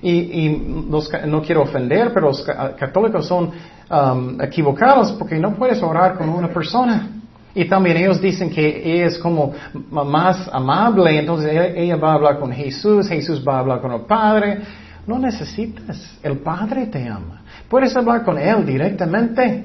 Y, 0.03 0.49
no 0.89 1.43
quiero 1.43 1.63
ofender, 1.63 2.13
pero 2.13 2.29
los 2.29 2.43
católicos 2.43 3.27
son 3.27 3.53
um, 3.91 4.41
equivocados 4.41 5.13
porque 5.13 5.39
no 5.39 5.55
puedes 5.55 5.83
orar 5.83 6.17
con 6.17 6.29
una 6.29 6.49
persona. 6.49 7.11
Y 7.55 7.65
también 7.65 7.97
ellos 7.97 8.21
dicen 8.21 8.51
que 8.51 8.83
ella 8.85 9.07
es 9.07 9.19
como 9.19 9.53
más 9.91 10.49
amable, 10.53 11.19
entonces 11.19 11.51
ella 11.75 11.97
va 11.97 12.11
a 12.11 12.15
hablar 12.15 12.39
con 12.39 12.53
Jesús, 12.53 13.09
Jesús 13.09 13.43
va 13.47 13.57
a 13.57 13.59
hablar 13.61 13.81
con 13.81 13.93
el 13.93 14.03
Padre. 14.03 14.61
No 15.07 15.19
necesitas, 15.19 16.19
el 16.23 16.39
Padre 16.39 16.87
te 16.87 17.09
ama. 17.09 17.43
Puedes 17.69 17.97
hablar 17.97 18.25
con 18.25 18.39
Él 18.39 18.67
directamente. 18.67 19.65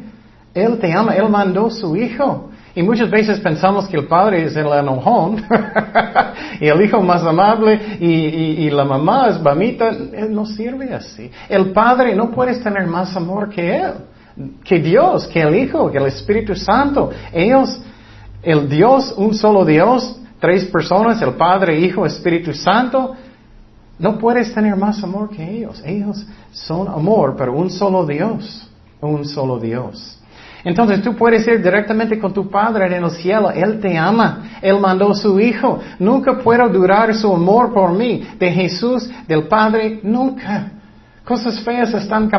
Él 0.54 0.80
te 0.80 0.94
ama, 0.94 1.16
Él 1.16 1.28
mandó 1.28 1.70
su 1.70 1.96
Hijo. 1.98 2.52
Y 2.74 2.84
muchas 2.84 3.10
veces 3.10 3.40
pensamos 3.40 3.88
que 3.88 3.98
el 3.98 4.08
padre 4.08 4.46
es 4.46 4.56
el 4.56 4.68
enojón 4.68 5.44
y 6.62 6.68
el 6.68 6.82
hijo 6.82 7.02
más 7.02 7.22
amable 7.24 7.98
y, 8.00 8.70
la 8.70 8.86
mamá 8.86 9.28
es 9.28 9.42
mamita. 9.42 9.92
No 10.30 10.46
sirve 10.46 10.94
así. 10.94 11.30
El 11.50 11.72
padre 11.72 12.16
no 12.16 12.32
puedes 12.32 12.64
tener 12.64 12.88
más 12.88 13.16
amor 13.16 13.50
que 13.50 13.76
él, 13.76 13.94
que 14.64 14.80
Dios, 14.80 15.28
que 15.28 15.42
el 15.42 15.56
hijo, 15.56 15.92
que 15.92 15.98
el 15.98 16.08
Espíritu 16.08 16.56
Santo. 16.56 17.10
Ellos, 17.32 17.82
el 18.42 18.70
Dios, 18.70 19.14
un 19.18 19.34
solo 19.34 19.66
Dios, 19.66 20.20
tres 20.40 20.66
personas, 20.66 21.22
el 21.22 21.34
Padre, 21.36 21.80
Hijo, 21.80 22.06
Espíritu 22.06 22.54
Santo. 22.54 23.16
No 24.00 24.18
puedes 24.18 24.54
tener 24.54 24.76
más 24.76 25.02
amor 25.04 25.30
que 25.30 25.58
ellos. 25.58 25.82
Ellos 25.86 26.26
son 26.52 26.88
amor, 26.88 27.36
pero 27.38 27.54
un 27.54 27.70
solo 27.70 28.06
Dios. 28.06 28.68
Un 29.00 29.26
solo 29.26 29.60
Dios. 29.60 30.18
Entonces 30.64 31.02
tú 31.02 31.16
puedes 31.16 31.48
ir 31.48 31.62
directamente 31.62 32.20
con 32.20 32.34
tu 32.34 32.50
Padre 32.50 32.86
en 32.86 33.04
el 33.04 33.12
cielo. 33.12 33.52
Él 33.52 33.80
te 33.80 33.98
ama. 33.98 34.58
Él 34.62 34.80
mandó 34.80 35.12
a 35.12 35.16
su 35.16 35.40
Hijo. 35.40 35.80
Nunca 36.00 36.38
puedo 36.40 36.68
durar 36.70 37.14
su 37.16 37.32
amor 37.32 37.74
por 37.74 37.92
mí. 37.94 38.28
De 38.40 38.52
Jesús, 38.52 39.10
del 39.28 39.48
Padre, 39.48 40.00
nunca. 40.04 40.72
Cosas 41.26 41.62
feas 41.62 41.94
están 41.94 42.30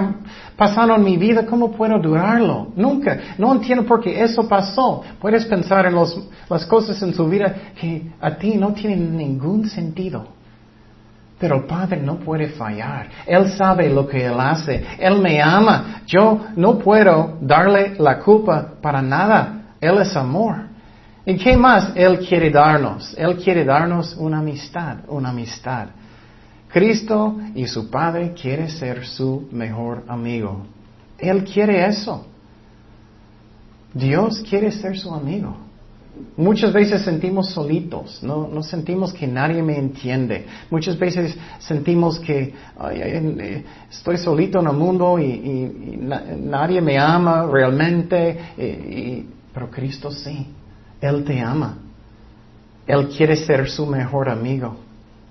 pasando 0.56 0.96
en 0.96 1.04
mi 1.04 1.16
vida. 1.16 1.46
¿Cómo 1.46 1.70
puedo 1.70 1.98
durarlo? 2.00 2.72
Nunca. 2.74 3.16
No 3.38 3.52
entiendo 3.52 3.86
por 3.86 4.00
qué 4.00 4.22
eso 4.22 4.48
pasó. 4.48 5.02
Puedes 5.20 5.44
pensar 5.44 5.86
en 5.86 5.94
las 5.94 6.66
cosas 6.66 7.00
en 7.02 7.14
su 7.14 7.28
vida 7.28 7.54
que 7.80 8.10
a 8.20 8.34
ti 8.36 8.56
no 8.56 8.72
tienen 8.72 9.16
ningún 9.16 9.68
sentido. 9.68 10.26
Pero 11.38 11.56
el 11.56 11.64
Padre 11.64 12.00
no 12.00 12.16
puede 12.16 12.48
fallar. 12.50 13.08
Él 13.26 13.50
sabe 13.52 13.88
lo 13.88 14.06
que 14.06 14.26
Él 14.26 14.38
hace. 14.38 14.84
Él 14.98 15.20
me 15.20 15.40
ama. 15.40 16.02
Yo 16.06 16.46
no 16.56 16.78
puedo 16.78 17.38
darle 17.40 17.94
la 17.98 18.18
culpa 18.18 18.74
para 18.80 19.00
nada. 19.00 19.74
Él 19.80 19.98
es 19.98 20.16
amor. 20.16 20.66
¿Y 21.24 21.36
qué 21.36 21.56
más 21.56 21.92
Él 21.94 22.18
quiere 22.18 22.50
darnos? 22.50 23.14
Él 23.16 23.36
quiere 23.36 23.64
darnos 23.64 24.16
una 24.16 24.40
amistad, 24.40 24.98
una 25.08 25.30
amistad. 25.30 25.88
Cristo 26.72 27.36
y 27.54 27.66
su 27.66 27.90
Padre 27.90 28.32
quiere 28.32 28.68
ser 28.68 29.06
su 29.06 29.46
mejor 29.52 30.04
amigo. 30.08 30.66
Él 31.18 31.44
quiere 31.44 31.86
eso. 31.86 32.26
Dios 33.92 34.42
quiere 34.48 34.72
ser 34.72 34.98
su 34.98 35.12
amigo. 35.12 35.54
Muchas 36.36 36.72
veces 36.72 37.02
sentimos 37.02 37.50
solitos, 37.50 38.22
no, 38.22 38.46
no, 38.46 38.62
sentimos 38.62 39.12
que 39.12 39.26
nadie 39.26 39.62
me 39.62 39.78
entiende. 39.78 40.46
Muchas 40.70 40.98
veces 40.98 41.36
sentimos 41.58 42.18
que 42.20 42.54
eh, 42.92 43.64
estoy 43.90 44.18
solito 44.18 44.60
en 44.60 44.66
el 44.66 44.74
mundo 44.74 45.18
y, 45.18 45.98
nadie 46.38 46.80
me 46.80 46.98
ama 46.98 47.46
realmente, 47.46 48.38
eh, 48.58 49.24
pero 49.54 49.70
Cristo 49.70 50.10
sí, 50.10 50.46
Él 51.00 51.24
te 51.24 51.40
ama. 51.40 51.78
Él 52.86 53.08
quiere 53.08 53.36
ser 53.36 53.68
su 53.70 53.86
mejor 53.86 54.28
amigo. 54.28 54.76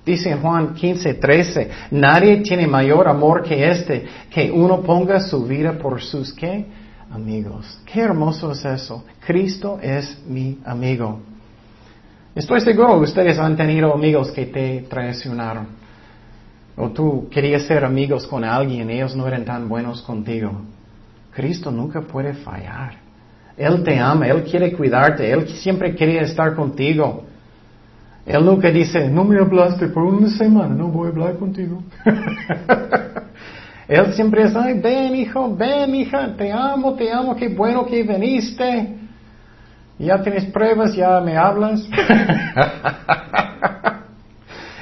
Dice 0.06 0.36
Juan 0.36 0.74
15, 0.74 1.14
13, 1.14 1.70
nadie 1.92 2.38
tiene 2.38 2.66
mayor 2.66 3.08
amor 3.08 3.44
que 3.44 3.70
este, 3.70 4.06
que 4.30 4.52
uno 4.52 4.82
ponga 4.82 5.20
su 5.20 5.46
vida 5.46 5.74
por 5.74 6.02
sus 6.02 6.34
qué? 6.34 6.66
amigos. 7.12 7.80
Qué 7.86 8.02
hermoso 8.02 8.52
es 8.52 8.64
eso. 8.66 9.04
Cristo 9.26 9.80
es 9.82 10.22
mi 10.28 10.60
amigo. 10.66 11.20
Estoy 12.34 12.62
seguro 12.62 12.98
que 12.98 13.06
ustedes 13.06 13.38
han 13.38 13.58
tenido 13.58 13.94
amigos 13.94 14.32
que 14.32 14.46
te 14.46 14.86
traicionaron. 14.90 15.68
O 16.78 16.90
tú 16.90 17.28
querías 17.30 17.64
ser 17.64 17.84
amigos 17.84 18.26
con 18.26 18.44
alguien 18.44 18.90
y 18.90 18.94
ellos 18.94 19.16
no 19.16 19.28
eran 19.28 19.44
tan 19.44 19.68
buenos 19.68 20.02
contigo. 20.02 20.62
Cristo 21.34 21.70
nunca 21.70 22.02
puede 22.02 22.34
fallar. 22.34 22.96
Él 23.58 23.84
te 23.84 24.00
ama, 24.00 24.28
Él 24.28 24.44
quiere 24.44 24.72
cuidarte, 24.72 25.30
Él 25.30 25.48
siempre 25.50 25.94
quiere 25.94 26.20
estar 26.22 26.56
contigo. 26.56 27.26
Él 28.26 28.46
nunca 28.46 28.70
dice, 28.70 29.10
no 29.10 29.24
me 29.24 29.40
hablaste 29.40 29.88
por 29.88 30.04
una 30.04 30.30
semana, 30.30 30.76
no 30.76 30.88
voy 30.88 31.08
a 31.08 31.12
hablar 31.12 31.38
contigo. 31.38 31.82
Él 33.88 34.14
siempre 34.14 34.44
es, 34.44 34.56
ay, 34.56 34.80
ven 34.80 35.16
hijo, 35.16 35.54
ven 35.56 35.94
hija, 35.96 36.34
te 36.38 36.52
amo, 36.52 36.94
te 36.94 37.12
amo, 37.12 37.36
qué 37.36 37.50
bueno 37.50 37.86
que 37.86 38.04
viniste. 38.04 38.96
Ya 40.00 40.22
tienes 40.22 40.46
pruebas, 40.46 40.96
ya 40.96 41.20
me 41.20 41.36
hablas. 41.36 41.88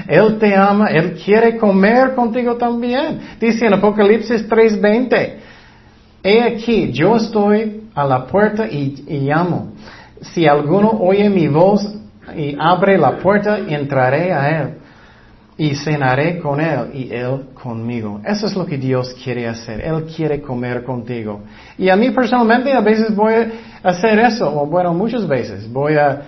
él 0.07 0.37
te 0.39 0.55
ama, 0.55 0.87
Él 0.87 1.19
quiere 1.23 1.57
comer 1.57 2.13
contigo 2.13 2.55
también. 2.55 3.19
Dice 3.39 3.65
en 3.65 3.73
Apocalipsis 3.73 4.47
3:20, 4.47 5.33
he 6.23 6.41
aquí, 6.43 6.91
yo 6.91 7.15
estoy 7.15 7.89
a 7.95 8.05
la 8.05 8.27
puerta 8.27 8.67
y, 8.67 9.03
y 9.07 9.19
llamo. 9.21 9.73
Si 10.21 10.45
alguno 10.45 10.89
oye 10.91 11.29
mi 11.29 11.47
voz 11.47 11.98
y 12.35 12.55
abre 12.59 12.97
la 12.97 13.17
puerta, 13.17 13.57
entraré 13.59 14.33
a 14.33 14.61
Él 14.61 14.69
y 15.57 15.75
cenaré 15.75 16.39
con 16.39 16.61
Él 16.61 16.91
y 16.93 17.13
Él 17.13 17.47
conmigo. 17.53 18.21
Eso 18.25 18.47
es 18.47 18.55
lo 18.55 18.65
que 18.65 18.77
Dios 18.77 19.13
quiere 19.21 19.47
hacer. 19.47 19.81
Él 19.81 20.05
quiere 20.15 20.41
comer 20.41 20.83
contigo. 20.83 21.41
Y 21.77 21.89
a 21.89 21.97
mí 21.97 22.11
personalmente 22.11 22.71
a 22.71 22.79
veces 22.79 23.13
voy 23.13 23.33
a 23.33 23.89
hacer 23.89 24.19
eso, 24.19 24.49
o 24.61 24.65
bueno, 24.65 24.93
muchas 24.93 25.27
veces 25.27 25.69
voy 25.71 25.95
a, 25.95 26.21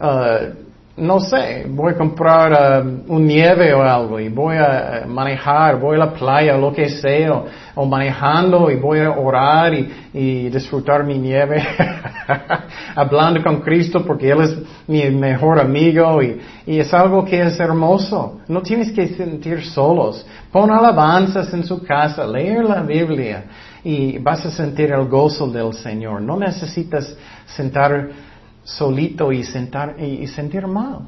uh, 0.00 0.63
no 0.96 1.18
sé, 1.18 1.66
voy 1.68 1.92
a 1.92 1.96
comprar 1.96 2.84
uh, 2.84 3.12
un 3.12 3.26
nieve 3.26 3.74
o 3.74 3.82
algo 3.82 4.20
y 4.20 4.28
voy 4.28 4.56
a 4.56 5.02
uh, 5.04 5.08
manejar, 5.08 5.80
voy 5.80 5.96
a 5.96 5.98
la 5.98 6.14
playa 6.14 6.56
o 6.56 6.60
lo 6.60 6.72
que 6.72 6.88
sea, 6.88 7.42
o, 7.74 7.84
manejando 7.84 8.70
y 8.70 8.76
voy 8.76 9.00
a 9.00 9.10
orar 9.10 9.74
y, 9.74 10.48
disfrutar 10.50 11.02
mi 11.02 11.18
nieve, 11.18 11.60
hablando 12.94 13.42
con 13.42 13.60
Cristo 13.60 14.04
porque 14.06 14.30
Él 14.30 14.42
es 14.42 14.56
mi 14.86 15.10
mejor 15.10 15.58
amigo 15.58 16.22
y, 16.22 16.40
y 16.64 16.78
es 16.78 16.94
algo 16.94 17.24
que 17.24 17.42
es 17.42 17.58
hermoso. 17.58 18.40
No 18.46 18.62
tienes 18.62 18.92
que 18.92 19.08
sentir 19.08 19.64
solos. 19.64 20.24
Pon 20.52 20.70
alabanzas 20.70 21.52
en 21.52 21.64
su 21.64 21.82
casa, 21.82 22.24
leer 22.24 22.64
la 22.64 22.82
Biblia 22.82 23.46
y 23.82 24.18
vas 24.18 24.46
a 24.46 24.50
sentir 24.50 24.92
el 24.92 25.08
gozo 25.08 25.48
del 25.48 25.74
Señor. 25.74 26.22
No 26.22 26.38
necesitas 26.38 27.16
sentar 27.46 28.10
solito 28.64 29.30
y, 29.30 29.44
sentar, 29.44 29.96
y, 30.00 30.26
sentir 30.26 30.66
mal. 30.66 31.00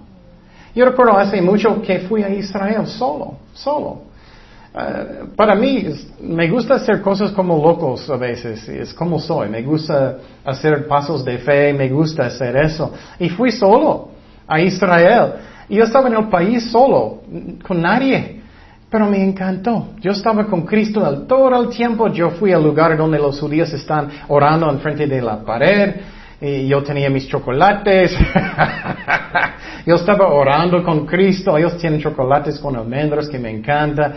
Yo 0.75 0.85
recuerdo 0.85 1.17
hace 1.17 1.41
mucho 1.41 1.81
que 1.81 2.01
fui 2.01 2.23
a 2.23 2.29
Israel 2.29 2.87
solo, 2.87 3.39
solo. 3.55 4.03
Eh, 4.79 5.25
para 5.35 5.55
mí 5.55 5.87
me 6.21 6.51
gusta 6.51 6.75
hacer 6.75 7.01
cosas 7.01 7.33
como 7.33 7.57
locos 7.57 8.09
a 8.11 8.17
veces, 8.17 8.69
es 8.69 8.93
como 8.93 9.19
soy, 9.19 9.49
me 9.49 9.63
gusta 9.63 10.19
hacer 10.45 10.87
pasos 10.87 11.25
de 11.25 11.39
fe, 11.39 11.73
me 11.73 11.89
gusta 11.89 12.27
hacer 12.27 12.57
eso. 12.59 12.93
Y 13.19 13.31
fui 13.31 13.51
solo 13.51 14.11
a 14.47 14.61
Israel. 14.61 15.33
Y 15.71 15.77
yo 15.77 15.85
estaba 15.85 16.09
en 16.09 16.17
el 16.17 16.29
país 16.29 16.71
solo, 16.71 17.23
con 17.67 17.81
nadie. 17.81 18.43
Pero 18.89 19.07
me 19.07 19.21
encantó. 19.21 19.89
Yo 20.01 20.13
estaba 20.13 20.47
con 20.47 20.63
Cristo 20.63 21.25
todo 21.27 21.61
el 21.61 21.71
tiempo. 21.71 22.07
Yo 22.09 22.31
fui 22.31 22.53
al 22.53 22.63
lugar 22.63 22.97
donde 22.97 23.19
los 23.19 23.41
judíos 23.41 23.73
están 23.73 24.09
orando 24.29 24.71
enfrente 24.71 25.09
de 25.09 25.21
la 25.21 25.39
pared 25.39 25.95
y 26.41 26.69
yo 26.69 26.83
tenía 26.83 27.09
mis 27.09 27.27
chocolates. 27.29 28.17
yo 29.87 29.95
estaba 29.95 30.29
orando 30.29 30.83
con 30.83 31.07
Cristo. 31.07 31.57
Ellos 31.57 31.79
tienen 31.79 32.01
chocolates 32.01 32.59
con 32.59 32.77
almendras 32.77 33.29
que 33.29 33.39
me 33.39 33.51
encanta. 33.51 34.13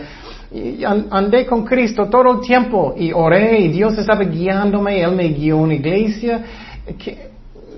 Y 0.52 0.82
andé 0.84 1.46
con 1.46 1.64
Cristo 1.64 2.08
todo 2.08 2.32
el 2.32 2.40
tiempo 2.40 2.94
y 2.96 3.12
oré 3.12 3.60
y 3.60 3.68
Dios 3.68 3.96
estaba 3.96 4.24
guiándome. 4.24 5.00
Él 5.00 5.12
me 5.12 5.28
guió 5.28 5.56
a 5.56 5.60
una 5.60 5.74
iglesia 5.74 6.42
que 6.98 7.30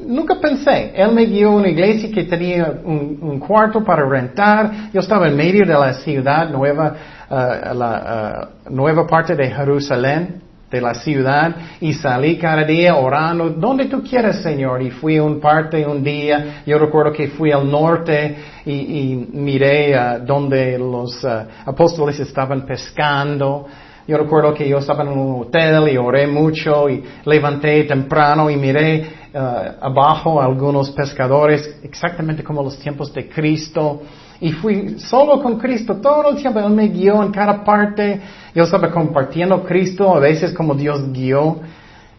nunca 0.07 0.41
pensé. 0.41 0.93
Él 0.95 1.13
me 1.13 1.27
guió 1.27 1.51
a 1.51 1.57
una 1.57 1.69
iglesia 1.69 2.11
que 2.11 2.25
tenía 2.25 2.81
un, 2.83 3.39
cuarto 3.39 3.85
para 3.85 4.09
rentar. 4.09 4.91
Yo 4.93 5.01
estaba 5.01 5.29
en 5.29 5.37
medio 5.37 5.65
de 5.65 5.75
la 5.75 5.93
ciudad 5.95 6.49
nueva, 6.51 6.97
uh, 7.31 7.75
la 7.75 8.49
uh, 8.67 8.75
nueva 8.75 9.07
parte 9.07 9.37
de 9.37 9.51
Jerusalén 9.51 10.42
de 10.73 10.81
la 10.81 10.95
ciudad 10.95 11.55
y 11.81 11.93
salí 11.93 12.39
cada 12.39 12.65
día 12.65 12.97
orando, 12.97 13.51
donde 13.51 13.85
tú 13.85 14.03
quieras, 14.03 14.43
Señor. 14.43 14.81
Y 14.81 14.91
fui 14.91 15.19
un 15.19 15.39
parte 15.39 15.87
un 15.87 16.03
día, 16.03 16.63
yo 16.67 16.79
recuerdo 16.79 17.13
que 17.13 17.29
fui 17.29 17.53
al 17.53 17.71
norte 17.71 18.37
y, 18.65 19.29
miré 19.33 19.95
uh, 19.95 20.25
donde 20.25 20.79
los 20.79 21.23
uh, 21.25 21.45
apóstoles 21.67 22.19
estaban 22.21 22.65
pescando. 22.65 23.67
Yo 24.09 24.17
recuerdo 24.17 24.55
que 24.55 24.67
yo 24.67 24.79
estaba 24.79 25.03
en 25.05 25.11
un 25.11 25.43
hotel 25.43 25.89
y 25.93 25.97
oré 25.97 26.27
mucho 26.27 26.89
y 26.89 27.05
levanté 27.27 27.85
temprano 27.85 28.51
y 28.51 28.57
miré 28.57 29.07
uh, 29.35 29.85
abajo 29.85 30.41
algunos 30.41 30.91
pescadores, 30.91 31.81
exactamente 31.83 32.43
como 32.43 32.63
los 32.63 32.79
tiempos 32.79 33.13
de 33.13 33.29
Cristo. 33.29 34.01
Y 34.43 34.51
fui 34.51 34.99
solo 34.99 35.41
con 35.41 35.57
Cristo 35.57 35.99
todo 35.99 36.31
el 36.31 36.37
tiempo. 36.37 36.59
Él 36.59 36.71
me 36.71 36.89
guió 36.89 37.23
en 37.23 37.31
cada 37.31 37.63
parte. 37.63 38.21
Yo 38.53 38.65
estaba 38.65 38.91
compartiendo 38.91 39.63
Cristo, 39.63 40.17
a 40.17 40.19
veces 40.19 40.53
como 40.53 40.75
Dios 40.75 41.13
guió. 41.13 41.61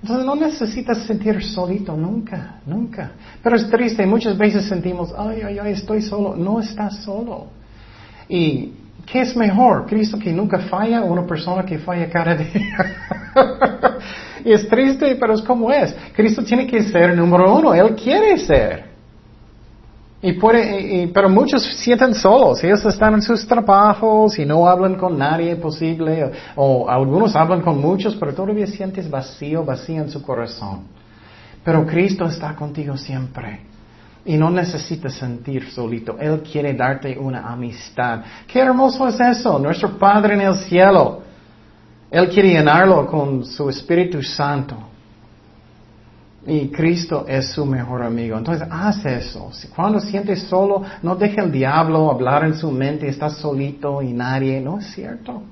Entonces 0.01 0.25
no 0.25 0.33
necesitas 0.33 0.99
sentir 0.99 1.43
solito 1.43 1.97
nunca, 1.97 2.61
nunca. 2.65 3.11
Pero 3.43 3.57
es 3.57 3.69
triste, 3.69 4.05
muchas 4.05 4.37
veces 4.37 4.63
sentimos, 4.63 5.13
ay, 5.17 5.41
ay, 5.45 5.59
ay, 5.59 5.73
estoy 5.73 6.01
solo. 6.01 6.33
No 6.33 6.61
estás 6.61 7.03
solo. 7.03 7.47
¿Y 8.29 8.71
qué 9.05 9.19
es 9.19 9.35
mejor? 9.35 9.85
¿Cristo 9.85 10.17
que 10.17 10.31
nunca 10.31 10.59
falla 10.59 11.03
o 11.03 11.11
una 11.11 11.27
persona 11.27 11.65
que 11.65 11.77
falla 11.77 12.09
cada 12.09 12.35
día? 12.37 12.77
y 14.45 14.53
es 14.53 14.65
triste, 14.69 15.17
pero 15.19 15.33
es 15.33 15.41
como 15.41 15.69
es. 15.73 15.93
Cristo 16.15 16.41
tiene 16.41 16.65
que 16.67 16.83
ser 16.83 17.17
número 17.17 17.53
uno, 17.53 17.73
Él 17.73 17.93
quiere 17.95 18.37
ser. 18.37 18.92
Y 20.25 20.31
puede, 20.31 21.09
pero 21.13 21.27
muchos 21.27 21.61
sienten 21.61 22.15
solos, 22.15 22.63
ellos 22.63 22.85
están 22.85 23.15
en 23.15 23.21
sus 23.21 23.45
trabajos 23.45 24.39
y 24.39 24.45
no 24.45 24.65
hablan 24.65 24.95
con 24.95 25.17
nadie 25.17 25.53
posible, 25.57 26.31
o, 26.55 26.89
algunos 26.89 27.35
hablan 27.35 27.61
con 27.61 27.81
muchos, 27.81 28.15
pero 28.15 28.33
todavía 28.33 28.65
sientes 28.65 29.11
vacío, 29.11 29.65
vacío 29.65 30.01
en 30.01 30.09
su 30.09 30.21
corazón. 30.21 30.83
Pero 31.61 31.85
Cristo 31.85 32.23
está 32.23 32.55
contigo 32.55 32.95
siempre. 32.95 33.65
Y 34.23 34.37
no 34.37 34.49
necesitas 34.49 35.13
sentir 35.15 35.69
solito. 35.71 36.15
Él 36.17 36.41
quiere 36.41 36.73
darte 36.73 37.19
una 37.19 37.51
amistad. 37.51 38.21
Qué 38.47 38.59
hermoso 38.59 39.05
es 39.09 39.19
eso. 39.19 39.59
Nuestro 39.59 39.97
Padre 39.97 40.35
en 40.35 40.41
el 40.41 40.55
cielo. 40.55 41.21
Él 42.09 42.29
quiere 42.29 42.47
llenarlo 42.47 43.05
con 43.07 43.43
su 43.43 43.69
Espíritu 43.69 44.23
Santo. 44.23 44.92
Y 46.45 46.67
Cristo 46.69 47.25
es 47.27 47.51
su 47.51 47.65
mejor 47.65 48.03
amigo. 48.03 48.37
Entonces, 48.37 48.67
haz 48.69 49.05
eso. 49.05 49.49
Cuando 49.73 49.99
sientes 49.99 50.43
solo, 50.43 50.83
no 51.01 51.15
deje 51.15 51.39
el 51.39 51.51
diablo 51.51 52.11
hablar 52.11 52.43
en 52.43 52.55
su 52.55 52.69
mente, 52.69 53.07
estás 53.07 53.37
solito 53.37 54.01
y 54.01 54.11
nadie. 54.11 54.59
No 54.59 54.79
es 54.79 54.91
cierto. 54.91 55.43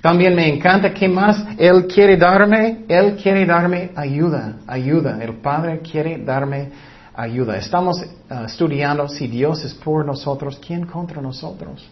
También 0.00 0.36
me 0.36 0.48
encanta 0.54 0.94
que 0.94 1.08
más 1.08 1.44
Él 1.56 1.86
quiere 1.88 2.16
darme, 2.16 2.84
Él 2.86 3.16
quiere 3.16 3.44
darme 3.44 3.90
ayuda, 3.96 4.58
ayuda. 4.66 5.18
El 5.20 5.34
Padre 5.38 5.80
quiere 5.80 6.18
darme 6.18 6.70
ayuda. 7.14 7.56
Estamos 7.56 8.00
uh, 8.00 8.44
estudiando 8.44 9.08
si 9.08 9.26
Dios 9.26 9.64
es 9.64 9.74
por 9.74 10.06
nosotros, 10.06 10.60
¿quién 10.64 10.86
contra 10.86 11.20
nosotros? 11.20 11.84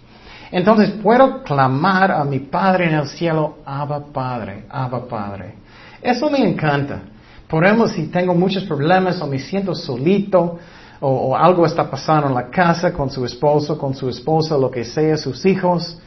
Entonces 0.52 0.90
puedo 1.02 1.42
clamar 1.42 2.12
a 2.12 2.22
mi 2.25 2.38
Padre 2.38 2.86
en 2.86 2.94
el 2.94 3.08
cielo, 3.08 3.58
Abba 3.66 4.04
Padre, 4.12 4.66
Abba 4.70 5.08
Padre. 5.08 5.54
Eso 6.00 6.30
me 6.30 6.38
encanta. 6.38 7.00
Podemos, 7.49 7.93
si 7.93 8.09
tengo 8.09 8.35
muchos 8.35 8.65
problemas 8.65 9.21
o 9.21 9.26
me 9.26 9.38
siento 9.38 9.75
solito 9.75 10.59
o, 11.00 11.09
o, 11.09 11.37
algo 11.37 11.65
está 11.65 11.88
pasando 11.88 12.29
en 12.29 12.35
la 12.35 12.49
casa 12.50 12.93
con 12.93 13.09
su 13.09 13.25
esposo, 13.25 13.79
con 13.79 13.95
su 13.95 14.09
esposa, 14.09 14.57
lo 14.57 14.71
que 14.71 14.85
sea, 14.85 15.17
sus 15.17 15.45
hijos, 15.47 15.99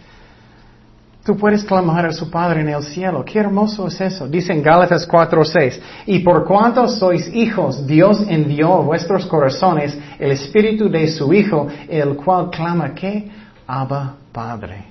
tú 1.24 1.38
puedes 1.38 1.64
clamar 1.64 2.08
a 2.08 2.12
su 2.12 2.30
Padre 2.30 2.62
en 2.62 2.70
el 2.70 2.84
cielo. 2.84 3.24
Qué 3.24 3.40
hermoso 3.40 3.88
es 3.88 4.02
eso. 4.02 4.28
Dice 4.28 4.52
en 4.52 4.62
Gálatas 4.62 5.08
4:6, 5.08 5.80
y 6.08 6.20
por 6.20 6.44
cuanto 6.44 6.88
sois 6.88 7.34
hijos, 7.34 7.86
Dios 7.86 8.22
envió 8.28 8.74
a 8.74 8.82
vuestros 8.82 9.26
corazones 9.28 9.98
el 10.18 10.32
espíritu 10.32 10.90
de 10.90 11.08
su 11.08 11.32
Hijo, 11.32 11.68
el 11.88 12.16
cual 12.16 12.50
clama 12.50 12.94
que 12.94 13.30
Abba 13.66 14.16
Padre. 14.34 14.86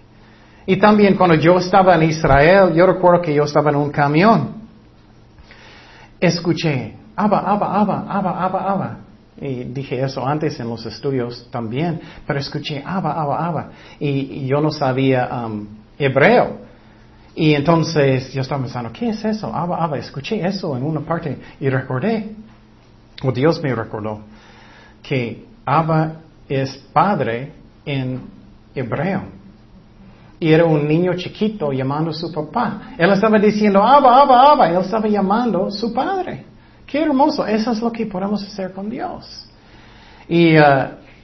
Y 0.64 0.76
también 0.78 1.14
cuando 1.14 1.34
yo 1.34 1.58
estaba 1.58 1.94
en 1.96 2.04
Israel, 2.04 2.72
yo 2.74 2.86
recuerdo 2.86 3.20
que 3.20 3.34
yo 3.34 3.44
estaba 3.44 3.70
en 3.70 3.76
un 3.76 3.90
camión 3.90 4.67
escuché, 6.20 6.94
Abba, 7.16 7.38
Abba, 7.40 7.80
Abba, 7.80 8.04
Abba, 8.08 8.44
Abba, 8.44 8.70
Abba. 8.70 8.98
Y 9.40 9.64
dije 9.64 10.00
eso 10.02 10.26
antes 10.26 10.58
en 10.58 10.68
los 10.68 10.84
estudios 10.84 11.48
también, 11.50 12.00
pero 12.26 12.38
escuché 12.40 12.82
Abba, 12.84 13.12
Abba, 13.12 13.46
Abba. 13.46 13.70
Y, 14.00 14.46
yo 14.46 14.60
no 14.60 14.70
sabía 14.70 15.28
um, 15.46 15.66
hebreo. 15.98 16.58
Y 17.34 17.54
entonces 17.54 18.32
yo 18.32 18.40
estaba 18.40 18.62
pensando, 18.62 18.92
¿qué 18.92 19.10
es 19.10 19.24
eso? 19.24 19.54
Abba, 19.54 19.82
Abba. 19.82 19.98
Escuché 19.98 20.44
eso 20.44 20.76
en 20.76 20.82
una 20.82 21.00
parte 21.00 21.38
y 21.60 21.68
recordé, 21.68 22.34
o 23.22 23.30
Dios 23.30 23.62
me 23.62 23.74
recordó, 23.74 24.22
que 25.02 25.44
Abba 25.64 26.20
es 26.48 26.76
padre 26.92 27.52
en 27.84 28.20
hebreo. 28.74 29.37
Y 30.40 30.52
era 30.52 30.64
un 30.64 30.86
niño 30.86 31.14
chiquito 31.14 31.72
llamando 31.72 32.10
a 32.10 32.14
su 32.14 32.30
papá. 32.32 32.94
Él 32.96 33.10
estaba 33.10 33.38
diciendo, 33.38 33.82
Abba, 33.82 34.22
Abba, 34.22 34.52
Abba. 34.52 34.70
Él 34.70 34.76
estaba 34.76 35.08
llamando 35.08 35.66
a 35.66 35.70
su 35.70 35.92
padre. 35.92 36.44
Qué 36.86 37.02
hermoso. 37.02 37.46
Eso 37.46 37.72
es 37.72 37.82
lo 37.82 37.90
que 37.90 38.06
podemos 38.06 38.42
hacer 38.42 38.72
con 38.72 38.88
Dios. 38.88 39.46
Y 40.28 40.56
uh, 40.56 40.62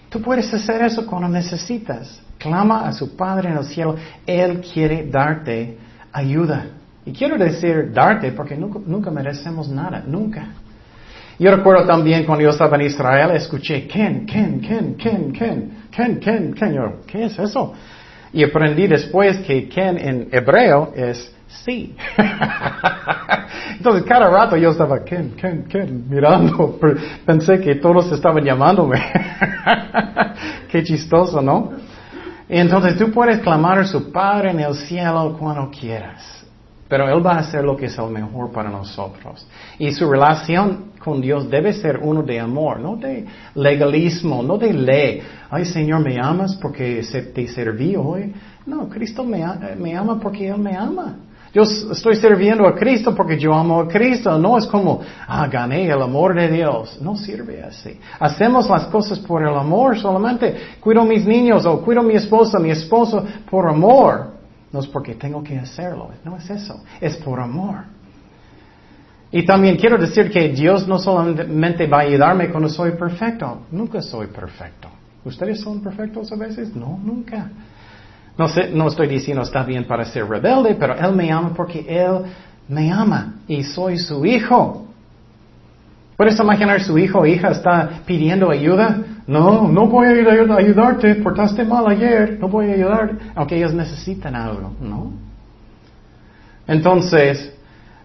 tú 0.09 0.21
puedes 0.21 0.53
hacer 0.53 0.83
eso 0.83 1.07
cuando 1.07 1.29
necesitas. 1.29 2.21
Clama 2.39 2.87
a 2.87 2.93
su 2.93 3.17
Padre 3.17 3.51
en 3.51 3.59
el 3.59 3.65
cielo. 3.65 3.97
Él 4.27 4.61
quiere 4.61 5.07
darte 5.07 5.79
ayuda. 6.13 6.67
Y 7.07 7.13
quiero 7.13 7.39
decir 7.39 7.93
darte 7.93 8.33
porque 8.33 8.57
nunca, 8.57 8.81
nunca 8.85 9.11
merecemos 9.11 9.69
nada. 9.69 10.03
Nunca. 10.07 10.49
Yo 11.39 11.55
recuerdo 11.55 11.87
también 11.87 12.25
cuando 12.25 12.45
yo 12.45 12.51
estaba 12.51 12.77
en 12.77 12.83
Israel, 12.83 13.31
escuché 13.33 13.87
Ken, 13.87 14.25
Ken, 14.25 14.61
Ken, 14.61 14.95
Ken, 14.95 15.33
Ken, 15.33 15.89
Ken, 15.91 16.19
Ken, 16.21 16.55
Ken. 16.55 16.73
Yo, 16.73 17.01
¿qué 17.07 17.25
es 17.25 17.39
eso? 17.39 17.73
Y 18.35 18.43
aprendí 18.43 18.89
después 18.89 19.39
que 19.47 19.69
Ken 19.69 19.97
en 19.97 20.29
hebreo 20.33 20.93
es 20.97 21.33
sí. 21.47 21.95
Entonces 23.77 24.03
cada 24.03 24.29
rato 24.29 24.57
yo 24.57 24.71
estaba 24.71 25.05
Ken, 25.05 25.37
Ken, 25.37 25.65
Ken, 25.69 26.05
mirando. 26.09 26.79
Pensé 27.25 27.61
que 27.61 27.77
todos 27.77 28.11
estaban 28.11 28.45
llamándome. 28.45 29.01
Qué 30.69 30.83
chistoso, 30.83 31.41
¿no? 31.41 31.75
Entonces 32.49 32.99
tú 32.99 33.13
puedes 33.13 33.39
clamar 33.39 33.79
a 33.79 33.85
su 33.85 34.11
Padre 34.11 34.51
en 34.51 34.61
el 34.61 34.75
cielo 34.75 35.37
cuando 35.39 35.71
quieras. 35.71 36.34
Pero 36.95 37.09
Él 37.09 37.27
va 37.27 37.33
a 37.33 37.39
hacer 37.39 37.65
lo 37.65 37.77
que 37.77 37.87
es 37.87 37.99
el 37.99 38.09
mejor 38.11 38.53
para 38.53 38.71
nosotros. 38.71 39.45
Y 39.81 39.91
su 39.91 40.09
relación 40.09 40.93
con 41.03 41.21
Dios 41.21 41.51
debe 41.51 41.73
ser 41.73 41.99
uno 42.01 42.23
de 42.23 42.39
amor, 42.39 42.79
no 42.79 42.95
de 42.95 43.27
legalismo, 43.57 44.45
no 44.45 44.57
de 44.59 44.73
ley. 44.73 45.21
Ay 45.51 45.65
Señor, 45.65 46.05
¿me 46.05 46.21
amas 46.21 46.55
porque 46.55 47.03
te 47.35 47.49
serví 47.49 47.97
hoy? 47.97 48.33
No, 48.65 48.89
Cristo 48.89 49.25
me, 49.25 49.45
me 49.77 49.97
ama 49.97 50.21
porque 50.21 50.47
Él 50.47 50.59
me 50.59 50.77
ama. 50.77 51.17
Yo 51.53 51.63
estoy 51.63 52.15
sirviendo 52.15 52.65
a 52.65 52.77
Cristo 52.77 53.13
porque 53.13 53.37
yo 53.41 53.53
amo 53.53 53.81
a 53.81 53.89
Cristo. 53.89 54.39
No 54.39 54.57
es 54.57 54.67
como, 54.67 55.01
ah, 55.27 55.49
gané 55.49 55.89
el 55.89 56.01
amor 56.01 56.37
de 56.37 56.49
Dios. 56.49 57.01
No 57.01 57.17
sirve 57.17 57.61
así. 57.65 57.99
Hacemos 58.21 58.71
las 58.71 58.85
cosas 58.85 59.19
por 59.19 59.43
el 59.43 59.57
amor 59.57 59.99
solamente. 59.99 60.55
Cuido 60.79 61.03
a 61.03 61.05
mis 61.05 61.27
niños 61.27 61.67
o 61.67 61.81
cuido 61.81 62.03
a 62.03 62.05
mi 62.05 62.15
esposa, 62.15 62.61
mi 62.61 62.71
esposo 62.71 63.27
por 63.51 63.69
amor. 63.69 64.34
No 64.75 64.81
es 64.81 64.89
porque 64.89 65.15
tengo 65.15 65.41
que 65.41 65.57
hacerlo, 65.57 66.11
no 66.25 66.37
es 66.37 66.51
eso, 66.51 66.83
es 67.01 67.17
por 67.19 67.39
amor. 67.39 67.85
Y 69.31 69.47
también 69.47 69.77
quiero 69.77 69.97
decir 69.97 70.33
que 70.33 70.49
Dios 70.49 70.89
no 70.89 70.99
solamente 70.99 71.87
va 71.87 71.99
a 71.99 72.01
ayudarme 72.01 72.49
cuando 72.51 72.69
soy 72.69 72.91
perfecto, 72.91 73.67
nunca 73.71 74.03
soy 74.03 74.27
perfecto. 74.27 74.89
¿Ustedes 75.25 75.61
son 75.61 75.81
perfectos 75.81 76.33
a 76.33 76.35
veces? 76.35 76.75
No, 76.75 76.99
nunca. 77.01 77.53
No, 78.37 78.49
sé, 78.49 78.69
no 78.71 78.89
estoy 78.89 79.07
diciendo 79.07 79.45
está 79.45 79.63
bien 79.63 79.87
para 79.87 80.05
ser 80.07 80.29
rebelde, 80.29 80.75
pero 80.75 80.97
Él 80.97 81.15
me 81.15 81.31
ama 81.31 81.53
porque 81.55 81.87
Él 81.89 82.23
me 82.67 82.91
ama 82.91 83.35
y 83.47 83.63
soy 83.63 83.97
su 83.97 84.27
hijo. 84.27 84.89
¿Puedes 86.17 86.37
imaginar 86.41 86.83
su 86.83 86.99
hijo 86.99 87.21
o 87.21 87.27
hija 87.27 87.51
está 87.53 88.01
pidiendo 88.05 88.51
ayuda? 88.51 89.05
No, 89.27 89.69
no 89.69 89.87
voy 89.87 90.07
a 90.07 90.57
ayudarte, 90.59 91.15
portaste 91.17 91.65
mal 91.65 91.87
ayer, 91.89 92.39
no 92.39 92.49
voy 92.49 92.71
a 92.71 92.75
ayudar, 92.75 93.19
aunque 93.35 93.57
ellos 93.57 93.73
necesitan 93.73 94.37
algo, 94.37 94.73
¿no? 94.81 95.13
Entonces, 96.67 97.55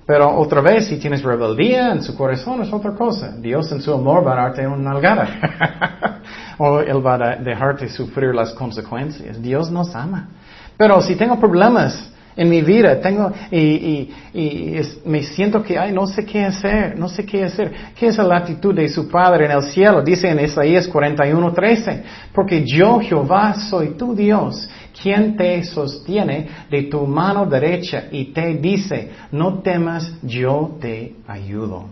pero 0.06 0.36
otra 0.38 0.62
vez, 0.62 0.88
si 0.88 0.98
tienes 0.98 1.22
rebeldía 1.22 1.92
en 1.92 2.02
su 2.02 2.16
corazón, 2.16 2.62
es 2.64 2.74
otra 2.74 2.92
cosa. 2.92 3.36
Dios 3.38 3.72
en 3.72 3.82
su 3.82 3.94
amor 3.94 4.26
va 4.26 4.34
a 4.34 4.44
darte 4.44 4.66
una 4.66 4.92
nalgada. 4.92 6.22
o 6.58 6.80
Él 6.80 7.06
va 7.06 7.14
a 7.14 7.36
dejarte 7.36 7.88
sufrir 7.90 8.34
las 8.34 8.54
consecuencias. 8.54 9.40
Dios 9.42 9.70
nos 9.70 9.94
ama. 9.96 10.30
Pero 10.76 11.00
si 11.02 11.16
tengo 11.16 11.40
problemas, 11.40 12.12
en 12.40 12.50
mi 12.50 12.62
vida. 12.62 13.02
Tengo, 13.02 13.32
y, 13.52 14.10
me 15.06 15.24
siento 15.24 15.62
que, 15.62 15.78
ay, 15.78 15.92
no 15.92 16.08
sé 16.08 16.26
qué 16.26 16.46
hacer, 16.46 16.98
no 16.98 17.10
sé 17.10 17.26
qué 17.26 17.44
hacer. 17.44 17.74
¿Qué 17.94 18.08
es 18.08 18.18
la 18.18 18.38
actitud 18.38 18.74
de 18.74 18.88
su 18.88 19.10
Padre 19.10 19.46
en 19.46 19.52
el 19.52 19.64
cielo? 19.64 20.02
Dice 20.02 20.30
en 20.30 20.40
Isaías 20.40 20.88
41, 20.88 21.52
13. 21.52 22.04
Porque 22.34 22.66
yo, 22.66 23.00
Jehová, 23.02 23.56
soy 23.56 23.90
tu 23.98 24.16
Dios, 24.16 24.70
quien 25.02 25.36
te 25.36 25.62
sostiene 25.66 26.48
de 26.72 26.84
tu 26.84 27.06
mano 27.06 27.46
derecha 27.46 28.06
y 28.10 28.32
te 28.32 28.56
dice, 28.56 29.12
no 29.34 29.60
temas, 29.60 30.10
yo 30.24 30.78
te 30.80 31.18
ayudo. 31.28 31.90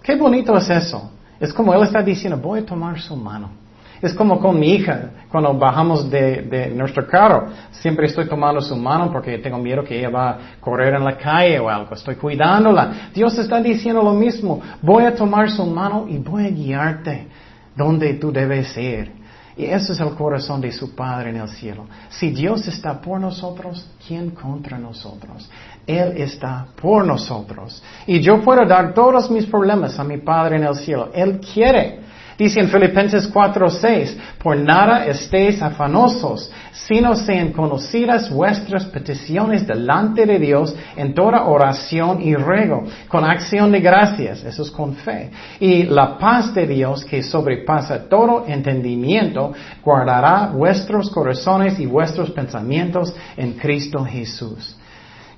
Qué 0.00 0.14
bonito 0.14 0.56
es 0.56 0.70
eso. 0.70 1.10
Es 1.40 1.52
como 1.52 1.74
Él 1.74 1.82
está 1.82 2.02
diciendo, 2.02 2.38
voy 2.38 2.60
a 2.60 2.64
tomar 2.64 3.00
su 3.00 3.16
mano. 3.16 3.63
Es 4.04 4.12
como 4.12 4.38
con 4.38 4.60
mi 4.60 4.74
hija, 4.74 5.12
cuando 5.30 5.54
bajamos 5.54 6.10
de, 6.10 6.70
nuestro 6.76 7.06
carro. 7.06 7.46
Siempre 7.70 8.04
estoy 8.04 8.28
tomando 8.28 8.60
su 8.60 8.76
mano 8.76 9.10
porque 9.10 9.38
tengo 9.38 9.56
miedo 9.56 9.82
que 9.82 9.98
ella 9.98 10.10
va 10.10 10.28
a 10.28 10.38
correr 10.60 10.92
en 10.92 11.02
la 11.02 11.16
calle 11.16 11.58
o 11.58 11.70
algo. 11.70 11.94
Estoy 11.94 12.16
cuidándola. 12.16 13.08
Dios 13.14 13.38
está 13.38 13.62
diciendo 13.62 14.02
lo 14.02 14.12
mismo. 14.12 14.60
Voy 14.82 15.04
a 15.04 15.14
tomar 15.14 15.50
su 15.50 15.64
mano 15.64 16.04
y 16.06 16.18
voy 16.18 16.44
a 16.44 16.50
guiarte 16.50 17.28
donde 17.74 18.12
tú 18.12 18.30
debes 18.30 18.76
ir. 18.76 19.10
Y 19.56 19.64
ese 19.64 19.94
es 19.94 20.00
el 20.00 20.10
corazón 20.10 20.60
de 20.60 20.70
su 20.70 20.94
Padre 20.94 21.30
en 21.30 21.36
el 21.36 21.48
cielo. 21.48 21.86
Si 22.10 22.28
Dios 22.28 22.68
está 22.68 23.00
por 23.00 23.18
nosotros, 23.18 23.88
¿quién 24.06 24.32
contra 24.32 24.76
nosotros? 24.76 25.48
Él 25.86 26.12
está 26.18 26.66
por 26.78 27.06
nosotros. 27.06 27.82
Y 28.06 28.20
yo 28.20 28.42
puedo 28.42 28.66
dar 28.66 28.92
todos 28.92 29.30
mis 29.30 29.46
problemas 29.46 29.98
a 29.98 30.04
mi 30.04 30.18
Padre 30.18 30.56
en 30.56 30.64
el 30.64 30.74
cielo. 30.74 31.08
Él 31.14 31.40
quiere. 31.40 32.03
Dice 32.36 32.58
en 32.58 32.68
Filipenses 32.68 33.32
4:6, 33.32 34.16
por 34.42 34.56
nada 34.56 35.06
estéis 35.06 35.62
afanosos, 35.62 36.50
sino 36.72 37.14
sean 37.14 37.52
conocidas 37.52 38.28
vuestras 38.28 38.86
peticiones 38.86 39.66
delante 39.66 40.26
de 40.26 40.40
Dios 40.40 40.74
en 40.96 41.14
toda 41.14 41.44
oración 41.44 42.20
y 42.20 42.34
ruego, 42.34 42.84
con 43.06 43.24
acción 43.24 43.70
de 43.70 43.80
gracias, 43.80 44.42
eso 44.44 44.62
es 44.62 44.70
con 44.72 44.94
fe. 44.96 45.30
Y 45.60 45.84
la 45.84 46.18
paz 46.18 46.52
de 46.52 46.66
Dios 46.66 47.04
que 47.04 47.22
sobrepasa 47.22 48.08
todo 48.08 48.44
entendimiento, 48.48 49.52
guardará 49.84 50.48
vuestros 50.48 51.10
corazones 51.10 51.78
y 51.78 51.86
vuestros 51.86 52.32
pensamientos 52.32 53.14
en 53.36 53.52
Cristo 53.52 54.04
Jesús. 54.04 54.76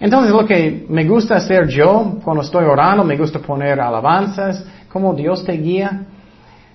Entonces 0.01 0.33
lo 0.33 0.47
que 0.47 0.87
me 0.89 1.05
gusta 1.05 1.37
hacer 1.37 1.69
yo 1.69 2.19
cuando 2.25 2.43
estoy 2.43 2.65
orando, 2.65 3.05
me 3.05 3.17
gusta 3.19 3.39
poner 3.39 3.81
alabanzas, 3.81 4.65
como 4.91 5.15
Dios 5.15 5.45
te 5.45 5.53
guía. 5.53 6.07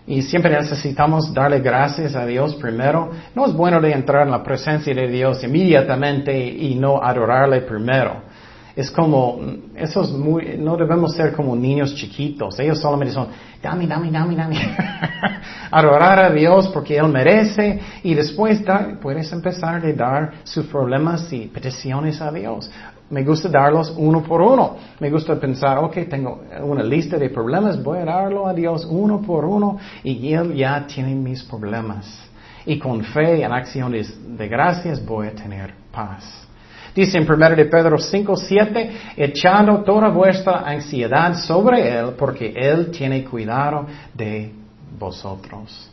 Y 0.08 0.22
siempre 0.24 0.52
necesitamos 0.52 1.34
darle 1.34 1.60
gracias 1.60 2.16
a 2.16 2.26
Dios 2.26 2.56
primero. 2.56 3.12
No 3.36 3.46
es 3.46 3.54
bueno 3.54 3.80
de 3.80 3.92
entrar 3.92 4.26
en 4.26 4.32
la 4.32 4.44
presencia 4.44 4.94
de 4.94 5.08
Dios 5.08 5.44
inmediatamente 5.44 6.38
y 6.38 6.76
no 6.76 7.02
adorarle 7.02 7.62
primero. 7.62 8.32
Es 8.76 8.90
como, 8.90 9.40
eso 9.76 10.02
es 10.02 10.12
muy, 10.12 10.58
no 10.58 10.78
debemos 10.78 11.14
ser 11.14 11.34
como 11.34 11.56
niños 11.56 11.94
chiquitos. 11.94 12.58
Ellos 12.60 12.80
solamente 12.80 13.14
son, 13.14 13.28
dame, 13.62 13.86
dame, 13.86 14.10
dame, 14.10 14.36
dame. 14.36 14.76
Adorar 15.72 16.20
a 16.20 16.30
Dios 16.32 16.70
porque 16.70 16.98
Él 16.98 17.10
merece 17.10 17.80
y 18.02 18.14
después 18.14 18.64
puedes 19.02 19.32
empezar 19.32 19.86
a 19.86 19.94
dar 19.94 20.32
sus 20.44 20.66
problemas 20.68 21.32
y 21.34 21.48
peticiones 21.48 22.22
a 22.22 22.32
Dios. 22.32 22.72
Me 23.12 23.24
gusta 23.24 23.50
darlos 23.50 23.94
uno 23.98 24.24
por 24.24 24.42
uno. 24.42 24.78
Me 25.00 25.10
gusta 25.10 25.36
pensar, 25.36 25.78
ok, 25.80 26.08
tengo 26.10 26.44
una 26.64 26.82
lista 26.82 27.18
de 27.18 27.30
problemas, 27.30 27.82
voy 27.84 28.00
a 28.00 28.06
darlo 28.06 28.48
a 28.48 28.54
Dios 28.54 28.88
uno 28.90 29.22
por 29.22 29.44
uno 29.44 29.78
y 30.04 30.34
Él 30.34 30.56
ya 30.56 30.88
tiene 30.88 31.14
mis 31.14 31.44
problemas. 31.44 32.30
Y 32.66 32.80
con 32.80 33.04
fe 33.04 33.44
en 33.44 33.52
acciones 33.52 34.18
de 34.38 34.48
gracias 34.48 35.06
voy 35.06 35.28
a 35.28 35.36
tener 35.36 35.74
paz. 35.92 36.48
Dice 36.96 37.18
en 37.18 37.30
1 37.30 37.56
de 37.56 37.66
Pedro 37.66 37.98
5, 37.98 38.36
7, 38.36 38.92
echando 39.18 39.84
toda 39.84 40.10
vuestra 40.10 40.60
ansiedad 40.60 41.36
sobre 41.36 41.90
Él, 41.90 42.14
porque 42.18 42.54
Él 42.56 42.92
tiene 42.92 43.24
cuidado 43.26 43.88
de 44.14 44.54
vosotros. 44.98 45.90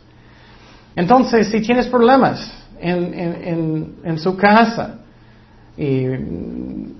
Entonces, 0.94 1.48
si 1.48 1.60
tienes 1.60 1.86
problemas 1.88 2.52
en, 2.80 3.14
en, 3.14 3.94
en 4.04 4.18
su 4.18 4.36
casa, 4.36 4.98
y 5.78 6.08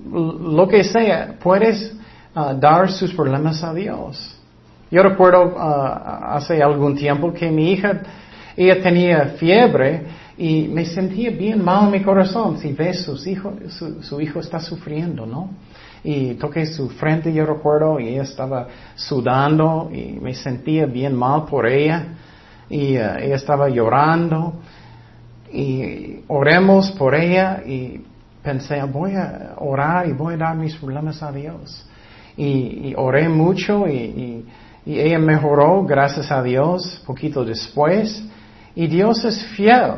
lo 0.09 0.67
que 0.69 0.85
sea, 0.85 1.35
puedes 1.43 1.93
uh, 2.33 2.53
dar 2.57 2.89
sus 2.89 3.13
problemas 3.13 3.61
a 3.61 3.73
Dios. 3.73 4.37
Yo 4.89 5.03
recuerdo 5.03 5.53
uh, 5.53 6.35
hace 6.35 6.63
algún 6.63 6.95
tiempo 6.95 7.33
que 7.33 7.51
mi 7.51 7.73
hija, 7.73 8.01
ella 8.55 8.81
tenía 8.81 9.35
fiebre 9.37 10.03
y 10.37 10.69
me 10.69 10.85
sentía 10.85 11.29
bien 11.31 11.61
mal 11.61 11.87
en 11.87 11.91
mi 11.91 12.01
corazón. 12.01 12.57
Si 12.57 12.71
ves 12.71 13.03
sus 13.03 13.27
hijos, 13.27 13.53
su, 14.01 14.21
hijo 14.21 14.39
está 14.39 14.61
sufriendo, 14.61 15.25
¿no? 15.25 15.49
Y 16.01 16.35
toqué 16.35 16.65
su 16.65 16.89
frente, 16.89 17.33
yo 17.33 17.45
recuerdo, 17.45 17.99
y 17.99 18.07
ella 18.07 18.23
estaba 18.23 18.67
sudando 18.95 19.91
y 19.93 20.17
me 20.21 20.33
sentía 20.33 20.85
bien 20.85 21.13
mal 21.13 21.43
por 21.43 21.67
ella. 21.67 22.15
Y 22.69 22.95
uh, 22.97 23.17
ella 23.19 23.35
estaba 23.35 23.67
llorando. 23.67 24.53
Y 25.51 26.21
oremos 26.27 26.91
por 26.91 27.15
ella 27.15 27.61
y 27.65 28.01
pensé, 28.43 28.81
voy 28.83 29.15
a 29.15 29.55
orar 29.57 30.07
y 30.07 30.13
voy 30.13 30.35
a 30.35 30.37
dar 30.37 30.55
mis 30.55 30.75
problemas 30.75 31.21
a 31.21 31.31
Dios. 31.31 31.85
Y, 32.37 32.93
oré 32.95 33.27
mucho 33.27 33.87
y, 33.87 34.45
ella 34.85 35.19
mejoró, 35.19 35.83
gracias 35.83 36.31
a 36.31 36.41
Dios, 36.41 37.03
poquito 37.05 37.45
después. 37.45 38.23
Y 38.75 38.87
Dios 38.87 39.23
es 39.25 39.45
fiel. 39.55 39.95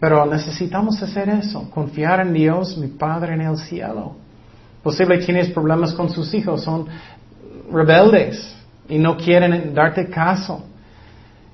Pero 0.00 0.26
necesitamos 0.26 1.00
hacer 1.00 1.28
eso, 1.28 1.70
confiar 1.70 2.26
en 2.26 2.32
Dios, 2.32 2.76
mi 2.76 2.88
Padre 2.88 3.34
en 3.34 3.42
el 3.42 3.56
cielo. 3.56 4.16
Posible 4.82 5.18
tienes 5.18 5.50
problemas 5.50 5.92
con 5.92 6.10
sus 6.10 6.34
hijos, 6.34 6.64
son 6.64 6.86
rebeldes 7.70 8.56
y 8.88 8.98
no 8.98 9.16
quieren 9.16 9.72
darte 9.72 10.08
caso. 10.08 10.64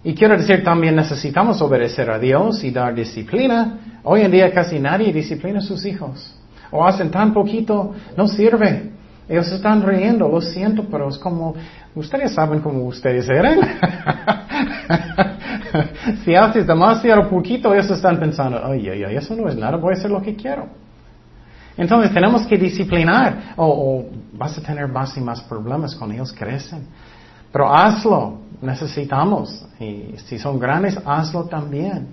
Y 0.05 0.15
quiero 0.15 0.37
decir, 0.37 0.63
también 0.63 0.95
necesitamos 0.95 1.61
obedecer 1.61 2.11
a 2.11 2.19
Dios 2.19 2.63
y 2.63 2.71
dar 2.71 2.95
disciplina. 2.95 4.01
Hoy 4.05 4.23
en 4.23 4.31
día 4.31 4.53
casi 4.53 4.79
nadie 4.79 5.13
disciplina 5.13 5.59
a 5.59 5.63
sus 5.63 5.85
hijos. 5.85 6.35
O 6.71 6.87
hacen 6.87 7.11
tan 7.11 7.33
poquito, 7.33 7.95
no 8.17 8.29
sirve. 8.29 8.93
Ellos 9.29 9.51
están 9.53 9.83
riendo, 9.83 10.29
lo 10.29 10.41
siento, 10.41 10.87
pero 10.91 11.09
es 11.09 11.19
como, 11.19 11.55
ustedes 11.95 12.33
saben 12.33 12.61
cómo 12.61 12.85
ustedes 12.85 13.29
eran. 13.29 13.59
si 16.25 16.35
haces 16.35 16.67
demasiado 16.67 17.29
poquito, 17.29 17.75
ellos 17.75 17.91
están 17.91 18.19
pensando, 18.19 18.65
ay, 18.65 18.89
ay, 18.89 19.05
ay, 19.05 19.17
eso 19.17 19.37
no 19.37 19.49
es 19.49 19.57
nada, 19.57 19.77
voy 19.77 19.95
a 19.95 19.99
hacer 19.99 20.11
lo 20.11 20.23
que 20.23 20.35
quiero. 20.35 20.69
Entonces 21.77 22.13
tenemos 22.15 22.47
que 22.47 22.57
disciplinar, 22.57 23.53
o, 23.57 23.67
o 23.67 24.07
vas 24.33 24.57
a 24.57 24.63
tener 24.63 24.89
más 24.89 25.15
y 25.17 25.21
más 25.21 25.43
problemas 25.43 25.95
con 25.95 26.11
ellos 26.11 26.33
crecen. 26.33 26.87
Pero 27.53 27.73
hazlo, 27.73 28.39
necesitamos. 28.63 29.67
Y 29.81 30.15
si 30.27 30.39
son 30.39 30.59
grandes, 30.59 30.99
hazlo 31.05 31.45
también. 31.45 32.09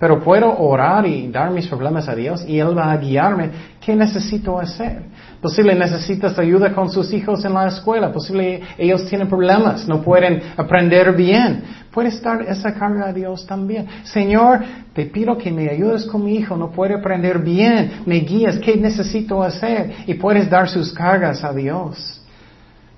Pero 0.00 0.18
puedo 0.18 0.58
orar 0.58 1.06
y 1.06 1.28
dar 1.28 1.50
mis 1.50 1.66
problemas 1.68 2.08
a 2.08 2.14
Dios 2.14 2.42
y 2.48 2.58
Él 2.58 2.76
va 2.76 2.90
a 2.90 2.96
guiarme. 2.96 3.50
¿Qué 3.82 3.94
necesito 3.94 4.58
hacer? 4.58 5.02
Posible 5.42 5.74
necesitas 5.74 6.38
ayuda 6.38 6.72
con 6.72 6.90
sus 6.90 7.12
hijos 7.12 7.44
en 7.44 7.52
la 7.52 7.68
escuela. 7.68 8.10
Posible 8.10 8.62
ellos 8.78 9.04
tienen 9.06 9.28
problemas, 9.28 9.86
no 9.86 10.00
pueden 10.00 10.40
aprender 10.56 11.14
bien. 11.14 11.64
Puedes 11.92 12.22
dar 12.22 12.40
esa 12.42 12.72
carga 12.72 13.08
a 13.08 13.12
Dios 13.12 13.46
también. 13.46 13.86
Señor, 14.04 14.60
te 14.94 15.04
pido 15.04 15.36
que 15.36 15.52
me 15.52 15.68
ayudes 15.68 16.06
con 16.06 16.24
mi 16.24 16.36
hijo, 16.36 16.56
no 16.56 16.70
puede 16.70 16.94
aprender 16.94 17.40
bien. 17.40 18.02
Me 18.06 18.20
guías, 18.20 18.58
¿qué 18.58 18.76
necesito 18.76 19.42
hacer? 19.42 19.96
Y 20.06 20.14
puedes 20.14 20.48
dar 20.48 20.66
sus 20.66 20.94
cargas 20.94 21.44
a 21.44 21.52
Dios. 21.52 22.19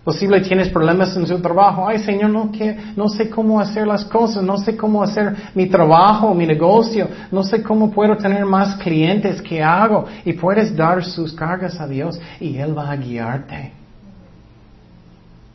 Posible 0.04 0.40
tienes 0.40 0.68
problemas 0.68 1.16
en 1.16 1.26
su 1.26 1.40
trabajo. 1.40 1.86
Ay, 1.86 2.00
Señor, 2.00 2.30
no, 2.30 2.50
que, 2.50 2.76
no 2.96 3.08
sé 3.08 3.30
cómo 3.30 3.60
hacer 3.60 3.86
las 3.86 4.04
cosas, 4.04 4.42
no 4.42 4.58
sé 4.58 4.76
cómo 4.76 5.00
hacer 5.00 5.34
mi 5.54 5.66
trabajo, 5.66 6.34
mi 6.34 6.44
negocio, 6.44 7.08
no 7.30 7.44
sé 7.44 7.62
cómo 7.62 7.88
puedo 7.90 8.16
tener 8.16 8.44
más 8.44 8.74
clientes, 8.76 9.40
¿qué 9.40 9.62
hago? 9.62 10.06
Y 10.24 10.32
puedes 10.32 10.74
dar 10.76 11.04
sus 11.04 11.32
cargas 11.32 11.80
a 11.80 11.86
Dios 11.86 12.20
y 12.40 12.56
Él 12.56 12.76
va 12.76 12.90
a 12.90 12.96
guiarte. 12.96 13.72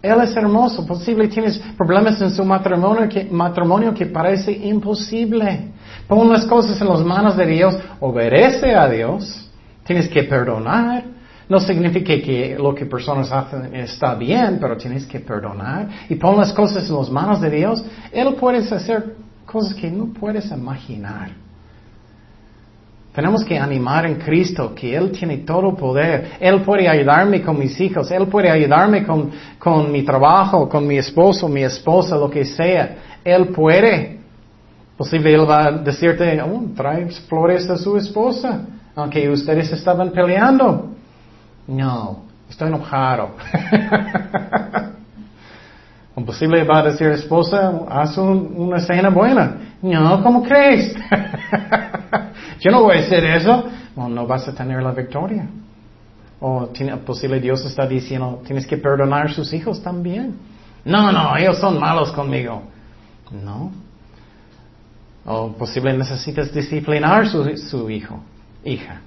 Él 0.02 0.22
es 0.22 0.34
hermoso. 0.38 0.86
Posible 0.86 1.28
tienes 1.28 1.58
problemas 1.76 2.22
en 2.22 2.32
su 2.32 2.46
matrimonio 2.46 3.10
que, 3.10 3.26
matrimonio 3.26 3.94
que 3.94 4.06
parece 4.06 4.54
imposible. 4.54 5.72
Pon 6.08 6.32
las 6.32 6.46
cosas 6.46 6.80
en 6.80 6.88
las 6.88 7.02
manos 7.02 7.36
de 7.36 7.46
Dios, 7.46 7.78
obedece 8.00 8.74
a 8.74 8.88
Dios. 8.88 9.50
Tienes 9.84 10.08
que 10.08 10.24
perdonar. 10.24 11.17
No 11.50 11.60
significa 11.60 12.14
que 12.22 12.58
lo 12.60 12.76
que 12.76 12.86
personas 12.86 13.32
hacen 13.32 13.74
está 13.74 14.16
bien, 14.16 14.58
pero 14.60 14.76
tienes 14.76 15.06
que 15.06 15.20
perdonar 15.20 15.88
y 16.10 16.16
pon 16.16 16.38
las 16.38 16.52
cosas 16.52 16.90
en 16.90 16.96
las 16.96 17.10
manos 17.10 17.40
de 17.40 17.50
Dios. 17.50 17.84
Él 18.12 18.36
puede 18.36 18.58
hacer 18.58 19.16
cosas 19.46 19.74
que 19.74 19.90
no 19.90 20.08
puedes 20.08 20.52
imaginar. 20.52 21.30
Tenemos 23.14 23.44
que 23.46 23.58
animar 23.58 24.06
en 24.06 24.16
Cristo 24.16 24.76
que 24.76 24.96
Él 24.96 25.10
tiene 25.12 25.38
todo 25.38 25.74
poder. 25.76 26.34
Él 26.40 26.62
puede 26.62 26.88
ayudarme 26.88 27.42
con 27.42 27.58
mis 27.58 27.80
hijos. 27.80 28.12
Él 28.12 28.28
puede 28.28 28.52
ayudarme 28.52 29.06
con, 29.06 29.32
con 29.58 29.92
mi 29.92 30.04
trabajo, 30.04 30.68
con 30.70 30.86
mi 30.86 30.98
esposo, 30.98 31.48
mi 31.48 31.64
esposa, 31.64 32.18
lo 32.18 32.30
que 32.30 32.46
sea. 32.46 32.98
Él 33.24 33.48
puede. 33.48 34.20
Posible 34.98 35.34
Él 35.34 35.50
va 35.50 35.66
a 35.66 35.72
decirte, 35.72 36.40
oh, 36.42 36.66
trae 36.76 37.08
flores 37.28 37.70
a 37.70 37.78
su 37.78 37.98
esposa, 37.98 38.62
aunque 38.96 39.28
ustedes 39.30 39.72
estaban 39.72 40.12
peleando. 40.12 40.97
No, 41.68 42.24
estoy 42.50 42.70
enojado. 42.70 43.36
o 46.16 46.26
posible 46.26 46.64
va 46.64 46.80
a 46.80 46.84
decir 46.84 47.08
esposa, 47.08 47.82
haz 47.90 48.18
una 48.18 48.80
cena 48.80 49.10
buena. 49.10 49.58
No, 49.82 50.24
¿cómo 50.24 50.44
crees? 50.44 50.96
Yo 52.60 52.72
no 52.72 52.84
voy 52.84 52.98
a 52.98 53.02
hacer 53.02 53.24
eso. 53.26 53.66
No 53.96 54.26
vas 54.26 54.48
a 54.48 54.54
tener 54.54 54.82
la 54.82 54.92
victoria. 54.92 55.48
O 56.40 56.70
posible 57.06 57.40
Dios 57.40 57.66
está 57.66 57.88
diciendo, 57.88 58.42
tienes 58.46 58.66
que 58.66 58.78
perdonar 58.78 59.28
a 59.28 59.34
sus 59.34 59.52
hijos 59.54 59.82
también. 59.82 60.36
No, 60.86 61.12
no, 61.12 61.36
ellos 61.36 61.58
son 61.58 61.80
malos 61.80 62.12
conmigo. 62.12 62.64
No. 63.32 63.72
O 65.26 65.52
posible 65.52 65.98
necesitas 65.98 66.54
disciplinar 66.54 67.28
su, 67.28 67.58
su 67.58 67.90
hijo, 67.90 68.20
hija. 68.64 69.02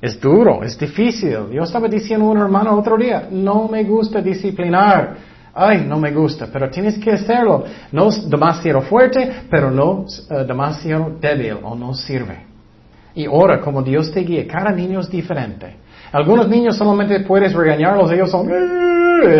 Es 0.00 0.20
duro, 0.20 0.62
es 0.62 0.78
difícil. 0.78 1.50
Yo 1.52 1.62
estaba 1.62 1.88
diciendo 1.88 2.26
a 2.26 2.30
un 2.30 2.38
hermano 2.38 2.76
otro 2.78 2.96
día, 2.96 3.28
no 3.30 3.68
me 3.68 3.82
gusta 3.84 4.20
disciplinar. 4.20 5.16
Ay, 5.54 5.86
no 5.88 5.98
me 5.98 6.12
gusta, 6.12 6.48
pero 6.52 6.68
tienes 6.68 6.98
que 6.98 7.12
hacerlo. 7.12 7.64
No 7.90 8.08
es 8.08 8.28
demasiado 8.28 8.82
fuerte, 8.82 9.44
pero 9.50 9.70
no 9.70 10.04
eh, 10.30 10.44
demasiado 10.46 11.16
débil 11.18 11.56
o 11.62 11.74
no 11.74 11.94
sirve. 11.94 12.44
Y 13.14 13.24
ahora, 13.24 13.58
como 13.58 13.82
Dios 13.82 14.12
te 14.12 14.20
guía, 14.20 14.46
cada 14.46 14.70
niño 14.70 15.00
es 15.00 15.08
diferente. 15.08 15.76
Algunos 16.12 16.46
niños 16.46 16.76
solamente 16.76 17.20
puedes 17.20 17.54
regañarlos, 17.54 18.12
ellos 18.12 18.30
son, 18.30 18.50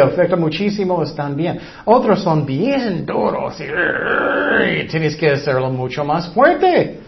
afecta 0.02 0.36
muchísimo, 0.36 1.02
están 1.02 1.36
bien. 1.36 1.60
Otros 1.84 2.22
son 2.22 2.46
bien 2.46 3.04
duros 3.04 3.60
y 3.60 4.86
tienes 4.86 5.14
que 5.16 5.30
hacerlo 5.32 5.70
mucho 5.70 6.02
más 6.02 6.28
fuerte. 6.32 7.00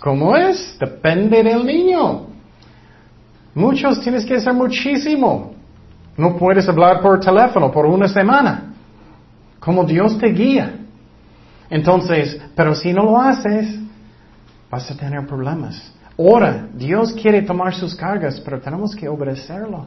¿Cómo 0.00 0.36
es? 0.36 0.76
Depende 0.80 1.44
del 1.44 1.64
niño. 1.64 2.35
Muchos 3.56 4.02
tienes 4.02 4.26
que 4.26 4.34
hacer 4.34 4.52
muchísimo. 4.52 5.54
No 6.14 6.36
puedes 6.36 6.68
hablar 6.68 7.00
por 7.00 7.18
teléfono 7.18 7.72
por 7.72 7.86
una 7.86 8.06
semana. 8.06 8.74
Como 9.58 9.82
Dios 9.84 10.18
te 10.18 10.26
guía. 10.26 10.74
Entonces, 11.70 12.38
pero 12.54 12.74
si 12.74 12.92
no 12.92 13.04
lo 13.04 13.18
haces, 13.18 13.78
vas 14.70 14.90
a 14.90 14.94
tener 14.94 15.26
problemas. 15.26 15.90
Ahora, 16.18 16.68
Dios 16.74 17.14
quiere 17.14 17.40
tomar 17.40 17.74
sus 17.74 17.94
cargas, 17.94 18.38
pero 18.40 18.60
tenemos 18.60 18.94
que 18.94 19.08
obedecerlo. 19.08 19.86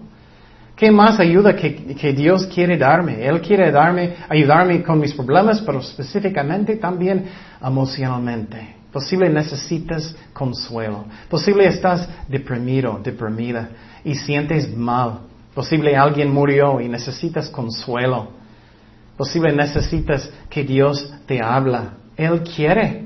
¿Qué 0.75 0.89
más 0.89 1.19
ayuda 1.19 1.55
que, 1.55 1.93
que, 1.93 2.11
Dios 2.11 2.47
quiere 2.47 2.75
darme? 2.75 3.23
Él 3.23 3.39
quiere 3.39 3.71
darme, 3.71 4.15
ayudarme 4.29 4.81
con 4.81 4.99
mis 4.99 5.13
problemas, 5.13 5.61
pero 5.61 5.77
específicamente 5.77 6.77
también 6.77 7.25
emocionalmente. 7.61 8.78
Posible 8.91 9.29
necesitas 9.29 10.15
consuelo. 10.33 11.05
Posible 11.29 11.67
estás 11.67 12.07
deprimido, 12.27 12.99
deprimida 13.03 13.69
y 14.03 14.15
sientes 14.15 14.75
mal. 14.75 15.19
Posible 15.53 15.95
alguien 15.95 16.33
murió 16.33 16.81
y 16.81 16.87
necesitas 16.87 17.49
consuelo. 17.49 18.29
Posible 19.15 19.53
necesitas 19.53 20.31
que 20.49 20.63
Dios 20.63 21.13
te 21.27 21.41
habla. 21.41 21.93
Él 22.15 22.41
quiere. 22.43 23.05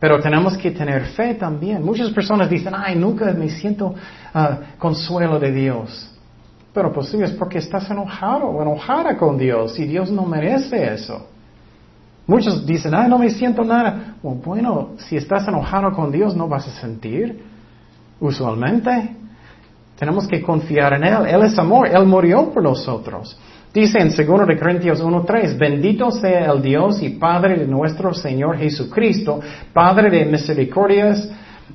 Pero 0.00 0.20
tenemos 0.20 0.56
que 0.56 0.70
tener 0.70 1.06
fe 1.06 1.34
también. 1.34 1.84
Muchas 1.84 2.10
personas 2.10 2.48
dicen, 2.48 2.72
ay, 2.76 2.96
nunca 2.96 3.32
me 3.32 3.50
siento 3.50 3.94
ah, 4.32 4.58
consuelo 4.78 5.38
de 5.38 5.52
Dios. 5.52 6.10
Pero 6.72 6.92
posible 6.92 7.26
es 7.26 7.32
porque 7.32 7.58
estás 7.58 7.90
enojado 7.90 8.46
o 8.46 8.62
enojada 8.62 9.16
con 9.16 9.36
Dios 9.36 9.78
y 9.78 9.84
Dios 9.84 10.10
no 10.10 10.24
merece 10.24 10.94
eso. 10.94 11.26
Muchos 12.26 12.64
dicen, 12.64 12.94
ay, 12.94 13.08
no 13.08 13.18
me 13.18 13.30
siento 13.30 13.64
nada. 13.64 14.07
Bueno, 14.22 14.90
si 14.98 15.16
estás 15.16 15.46
enojado 15.48 15.92
con 15.92 16.10
Dios 16.10 16.36
no 16.36 16.48
vas 16.48 16.66
a 16.68 16.80
sentir. 16.80 17.42
Usualmente. 18.20 19.16
Tenemos 19.98 20.26
que 20.28 20.42
confiar 20.42 20.94
en 20.94 21.04
Él. 21.04 21.26
Él 21.26 21.42
es 21.42 21.58
amor. 21.58 21.88
Él 21.88 22.06
murió 22.06 22.50
por 22.50 22.62
nosotros. 22.62 23.38
Dice 23.72 23.98
en 23.98 24.08
2 24.08 24.46
de 24.46 24.58
Corintios 24.58 25.02
1.3, 25.02 25.58
bendito 25.58 26.10
sea 26.10 26.50
el 26.50 26.62
Dios 26.62 27.02
y 27.02 27.10
Padre 27.10 27.58
de 27.58 27.66
nuestro 27.66 28.14
Señor 28.14 28.56
Jesucristo, 28.56 29.40
Padre 29.72 30.10
de 30.10 30.24
misericordias 30.24 31.30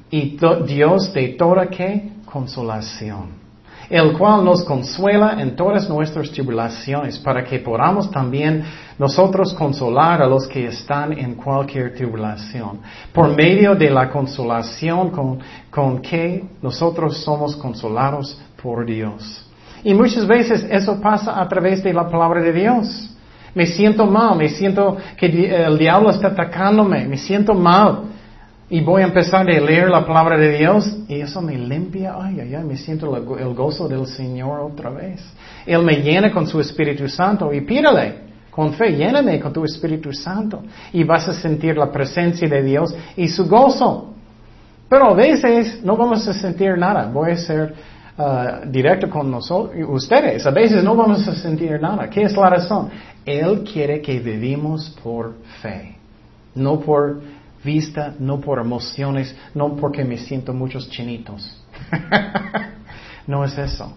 y 0.09 0.37
Dios 0.65 1.13
de 1.13 1.29
toda 1.29 1.67
que 1.67 2.13
consolación 2.25 3.42
el 3.89 4.13
cual 4.17 4.43
nos 4.43 4.63
consuela 4.63 5.41
en 5.41 5.55
todas 5.55 5.89
nuestras 5.89 6.31
tribulaciones, 6.31 7.17
para 7.19 7.43
que 7.43 7.59
podamos 7.59 8.09
también 8.11 8.63
nosotros 8.97 9.53
consolar 9.53 10.21
a 10.21 10.27
los 10.27 10.47
que 10.47 10.67
están 10.67 11.13
en 11.13 11.35
cualquier 11.35 11.93
tribulación, 11.93 12.79
por 13.11 13.35
medio 13.35 13.75
de 13.75 13.89
la 13.89 14.09
consolación 14.09 15.09
con, 15.09 15.39
con 15.69 16.01
que 16.01 16.43
nosotros 16.61 17.17
somos 17.23 17.55
consolados 17.55 18.39
por 18.61 18.85
Dios. 18.85 19.45
Y 19.83 19.93
muchas 19.93 20.25
veces 20.25 20.65
eso 20.69 20.99
pasa 21.01 21.39
a 21.41 21.47
través 21.47 21.83
de 21.83 21.93
la 21.93 22.07
palabra 22.07 22.41
de 22.41 22.53
Dios. 22.53 23.09
Me 23.53 23.65
siento 23.65 24.05
mal, 24.05 24.37
me 24.37 24.49
siento 24.49 24.97
que 25.17 25.27
el 25.27 25.77
diablo 25.77 26.09
está 26.09 26.29
atacándome, 26.29 27.05
me 27.05 27.17
siento 27.17 27.53
mal 27.53 28.12
y 28.69 28.81
voy 28.81 29.01
a 29.01 29.05
empezar 29.05 29.41
a 29.41 29.59
leer 29.59 29.89
la 29.89 30.05
palabra 30.05 30.37
de 30.37 30.57
Dios 30.57 30.97
y 31.07 31.21
eso 31.21 31.41
me 31.41 31.57
limpia, 31.57 32.15
ay, 32.19 32.39
ay, 32.39 32.55
ay, 32.55 32.63
me 32.63 32.77
siento 32.77 33.15
el 33.15 33.53
gozo 33.53 33.87
del 33.87 34.07
Señor 34.07 34.61
otra 34.61 34.89
vez. 34.89 35.21
Él 35.65 35.83
me 35.83 35.97
llena 36.01 36.31
con 36.31 36.47
su 36.47 36.59
Espíritu 36.59 37.07
Santo 37.07 37.53
y 37.53 37.61
pídale 37.61 38.23
con 38.49 38.73
fe, 38.73 38.95
lléname 38.95 39.39
con 39.39 39.51
tu 39.51 39.65
Espíritu 39.65 40.13
Santo 40.13 40.63
y 40.91 41.03
vas 41.03 41.27
a 41.27 41.33
sentir 41.33 41.77
la 41.77 41.91
presencia 41.91 42.47
de 42.47 42.63
Dios 42.63 42.95
y 43.17 43.27
su 43.27 43.47
gozo. 43.47 44.13
Pero 44.87 45.09
a 45.09 45.13
veces 45.13 45.83
no 45.83 45.97
vamos 45.97 46.27
a 46.27 46.33
sentir 46.33 46.77
nada, 46.77 47.09
voy 47.11 47.31
a 47.31 47.37
ser 47.37 47.73
uh, 48.17 48.69
directo 48.69 49.09
con 49.09 49.29
nosotros, 49.31 49.75
ustedes, 49.89 50.45
a 50.45 50.51
veces 50.51 50.83
no 50.83 50.95
vamos 50.95 51.27
a 51.27 51.35
sentir 51.35 51.81
nada. 51.81 52.09
¿Qué 52.09 52.21
es 52.21 52.35
la 52.37 52.49
razón? 52.49 52.89
Él 53.25 53.63
quiere 53.63 54.01
que 54.01 54.19
vivimos 54.19 54.95
por 55.03 55.33
fe, 55.61 55.95
no 56.53 56.79
por 56.79 57.21
vista, 57.63 58.13
no 58.19 58.39
por 58.39 58.59
emociones, 58.59 59.35
no 59.53 59.75
porque 59.75 60.03
me 60.03 60.17
siento 60.17 60.53
muchos 60.53 60.89
chinitos. 60.89 61.63
no 63.27 63.43
es 63.43 63.57
eso. 63.57 63.95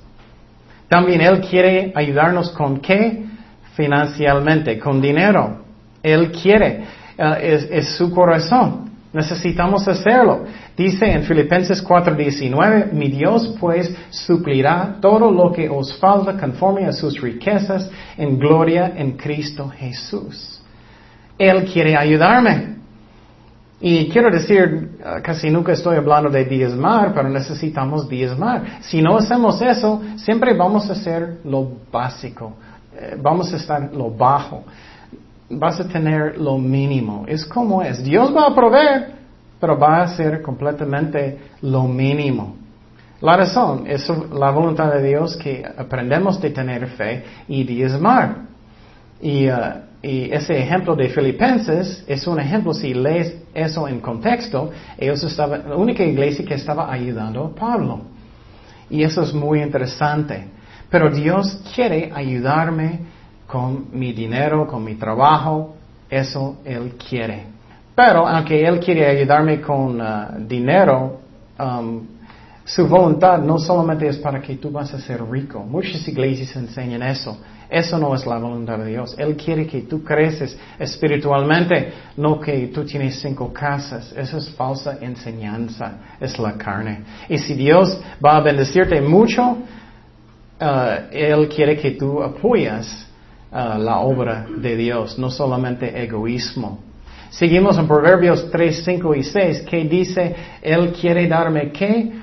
También 0.88 1.20
Él 1.20 1.40
quiere 1.40 1.92
ayudarnos 1.94 2.50
con 2.50 2.80
qué? 2.80 3.24
Financialmente, 3.74 4.78
con 4.78 5.00
dinero. 5.00 5.64
Él 6.02 6.30
quiere. 6.30 6.84
Eh, 7.18 7.38
es, 7.42 7.68
es, 7.70 7.96
su 7.96 8.10
corazón. 8.10 8.90
Necesitamos 9.12 9.88
hacerlo. 9.88 10.44
Dice 10.76 11.10
en 11.10 11.22
Filipenses 11.22 11.82
4:19, 11.82 12.92
mi 12.92 13.08
Dios 13.08 13.56
pues 13.58 13.94
suplirá 14.10 14.96
todo 15.00 15.30
lo 15.30 15.50
que 15.52 15.68
os 15.68 15.98
falta 15.98 16.36
conforme 16.38 16.84
a 16.84 16.92
sus 16.92 17.20
riquezas 17.20 17.90
en 18.16 18.38
gloria 18.38 18.92
en 18.94 19.12
Cristo 19.16 19.68
Jesús. 19.68 20.60
Él 21.38 21.64
quiere 21.64 21.96
ayudarme. 21.96 22.75
Y 23.88 24.08
quiero 24.08 24.32
decir, 24.32 24.98
ah, 25.04 25.20
casi 25.22 25.48
nunca 25.48 25.70
estoy 25.70 25.96
hablando 25.96 26.28
de 26.28 26.44
diezmar, 26.44 27.14
pero 27.14 27.28
necesitamos 27.28 28.08
diezmar. 28.08 28.80
Si 28.80 29.00
no 29.00 29.16
hacemos 29.16 29.62
eso, 29.62 30.02
siempre 30.16 30.54
vamos 30.54 30.90
a 30.90 30.94
hacer 30.94 31.38
lo 31.44 31.70
básico, 31.92 32.54
eh, 32.98 33.16
vamos 33.16 33.52
a 33.52 33.56
estar 33.56 33.94
lo 33.94 34.10
bajo, 34.10 34.64
vas 35.48 35.78
a 35.78 35.86
tener 35.86 36.36
lo 36.36 36.58
mínimo. 36.58 37.26
Es 37.28 37.46
como 37.46 37.80
es. 37.80 38.02
Dios 38.02 38.34
va 38.34 38.46
a 38.46 38.54
proveer, 38.56 39.12
pero 39.60 39.78
va 39.78 40.02
a 40.02 40.08
ser 40.08 40.42
completamente 40.42 41.38
lo 41.62 41.84
mínimo. 41.84 42.56
La 43.20 43.36
razón 43.36 43.84
es 43.86 44.10
la 44.32 44.50
voluntad 44.50 44.92
de 44.94 45.10
Dios 45.10 45.36
que 45.36 45.64
aprendemos 45.64 46.40
de 46.40 46.50
tener 46.50 46.88
fe 46.88 47.22
y 47.46 47.62
diezmar. 47.62 48.46
Y 49.20 49.46
ah, 49.46 49.85
y 50.06 50.32
ese 50.32 50.56
ejemplo 50.56 50.94
de 50.94 51.08
Filipenses 51.08 52.04
es 52.06 52.28
un 52.28 52.38
ejemplo, 52.38 52.72
si 52.72 52.94
lees 52.94 53.38
eso 53.52 53.88
en 53.88 53.98
contexto, 53.98 54.70
ellos 54.96 55.24
estaban, 55.24 55.68
la 55.68 55.74
única 55.74 56.04
iglesia 56.04 56.44
que 56.44 56.54
estaba 56.54 56.92
ayudando 56.92 57.46
a 57.46 57.50
Pablo. 57.52 58.02
Y 58.88 59.02
eso 59.02 59.22
es 59.22 59.34
muy 59.34 59.60
interesante. 59.60 60.46
Pero 60.88 61.10
Dios 61.10 61.60
quiere 61.74 62.12
ayudarme 62.14 63.00
con 63.48 63.86
mi 63.90 64.12
dinero, 64.12 64.68
con 64.68 64.84
mi 64.84 64.94
trabajo, 64.94 65.74
eso 66.08 66.58
Él 66.64 66.92
quiere. 66.92 67.42
Pero 67.96 68.28
aunque 68.28 68.64
Él 68.64 68.78
quiere 68.78 69.08
ayudarme 69.08 69.60
con 69.60 70.00
uh, 70.00 70.46
dinero, 70.46 71.18
um, 71.58 72.06
su 72.66 72.88
voluntad 72.88 73.38
no 73.38 73.60
solamente 73.60 74.08
es 74.08 74.18
para 74.18 74.42
que 74.42 74.56
tú 74.56 74.72
vas 74.72 74.92
a 74.92 74.98
ser 74.98 75.22
rico. 75.24 75.60
Muchas 75.60 76.06
iglesias 76.08 76.56
enseñan 76.56 77.00
eso. 77.04 77.38
Eso 77.70 77.96
no 77.96 78.12
es 78.12 78.26
la 78.26 78.38
voluntad 78.38 78.78
de 78.78 78.86
Dios. 78.86 79.14
Él 79.16 79.36
quiere 79.36 79.68
que 79.68 79.82
tú 79.82 80.02
creces 80.02 80.58
espiritualmente, 80.76 81.92
no 82.16 82.40
que 82.40 82.66
tú 82.74 82.84
tienes 82.84 83.20
cinco 83.20 83.52
casas. 83.52 84.12
Eso 84.16 84.38
es 84.38 84.50
falsa 84.50 84.98
enseñanza, 85.00 85.92
es 86.18 86.36
la 86.40 86.54
carne. 86.54 87.02
Y 87.28 87.38
si 87.38 87.54
Dios 87.54 88.00
va 88.24 88.36
a 88.36 88.40
bendecirte 88.40 89.00
mucho, 89.00 89.42
uh, 89.48 91.12
Él 91.12 91.48
quiere 91.48 91.76
que 91.76 91.92
tú 91.92 92.20
apoyas 92.20 93.06
uh, 93.52 93.78
la 93.78 94.00
obra 94.00 94.44
de 94.56 94.76
Dios, 94.76 95.16
no 95.20 95.30
solamente 95.30 96.02
egoísmo. 96.02 96.80
Seguimos 97.30 97.78
en 97.78 97.86
Proverbios 97.86 98.50
3, 98.50 98.84
5 98.84 99.14
y 99.14 99.22
6, 99.22 99.62
que 99.62 99.84
dice, 99.84 100.34
Él 100.62 100.92
quiere 100.92 101.28
darme 101.28 101.70
qué? 101.70 102.15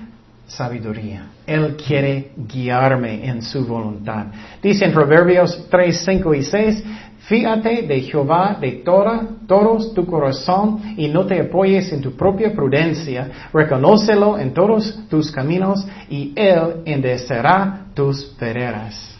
Sabiduría. 0.55 1.31
Él 1.47 1.75
quiere 1.75 2.31
guiarme 2.37 3.27
en 3.27 3.41
su 3.41 3.65
voluntad. 3.65 4.27
Dice 4.61 4.85
en 4.85 4.93
Proverbios 4.93 5.67
3, 5.69 6.05
5 6.05 6.33
y 6.33 6.43
6, 6.43 6.83
Fíjate 7.19 7.83
de 7.83 8.01
Jehová 8.01 8.57
de 8.59 8.83
toda, 8.83 9.25
todos 9.47 9.93
tu 9.93 10.05
corazón 10.05 10.95
y 10.97 11.07
no 11.07 11.25
te 11.25 11.39
apoyes 11.39 11.91
en 11.93 12.01
tu 12.01 12.17
propia 12.17 12.53
prudencia. 12.53 13.47
Reconócelo 13.53 14.37
en 14.37 14.53
todos 14.53 15.07
tus 15.09 15.31
caminos 15.31 15.87
y 16.09 16.33
Él 16.35 16.81
endecerá 16.85 17.85
tus 17.93 18.35
veredas. 18.37 19.17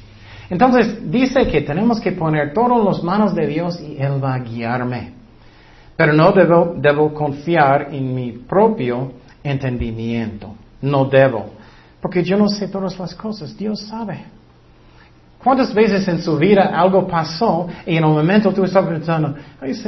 Entonces 0.50 1.10
dice 1.10 1.48
que 1.48 1.62
tenemos 1.62 2.02
que 2.02 2.12
poner 2.12 2.54
todas 2.54 2.84
las 2.84 3.02
manos 3.02 3.34
de 3.34 3.48
Dios 3.48 3.80
y 3.80 3.96
Él 3.98 4.22
va 4.22 4.36
a 4.36 4.40
guiarme. 4.40 5.14
Pero 5.96 6.12
no 6.12 6.34
debo, 6.34 6.76
debo 6.78 7.14
confiar 7.14 7.88
en 7.94 8.14
mi 8.14 8.34
propio 8.34 9.14
entendimiento. 9.42 10.56
No 10.84 11.06
debo. 11.06 11.46
Porque 12.02 12.22
yo 12.24 12.36
no 12.38 12.50
sé 12.50 12.68
todas 12.68 13.00
las 13.00 13.16
cosas. 13.16 13.56
Dios 13.58 13.80
sabe. 13.80 14.26
¿Cuántas 15.42 15.74
veces 15.74 16.06
en 16.10 16.22
su 16.22 16.38
vida 16.38 16.72
algo 16.74 17.08
pasó 17.08 17.68
y 17.86 17.96
en 17.96 18.04
un 18.04 18.16
momento 18.16 18.54
tú 18.54 18.66
estabas 18.66 18.90
pensando, 18.90 19.34
ay, 19.62 19.82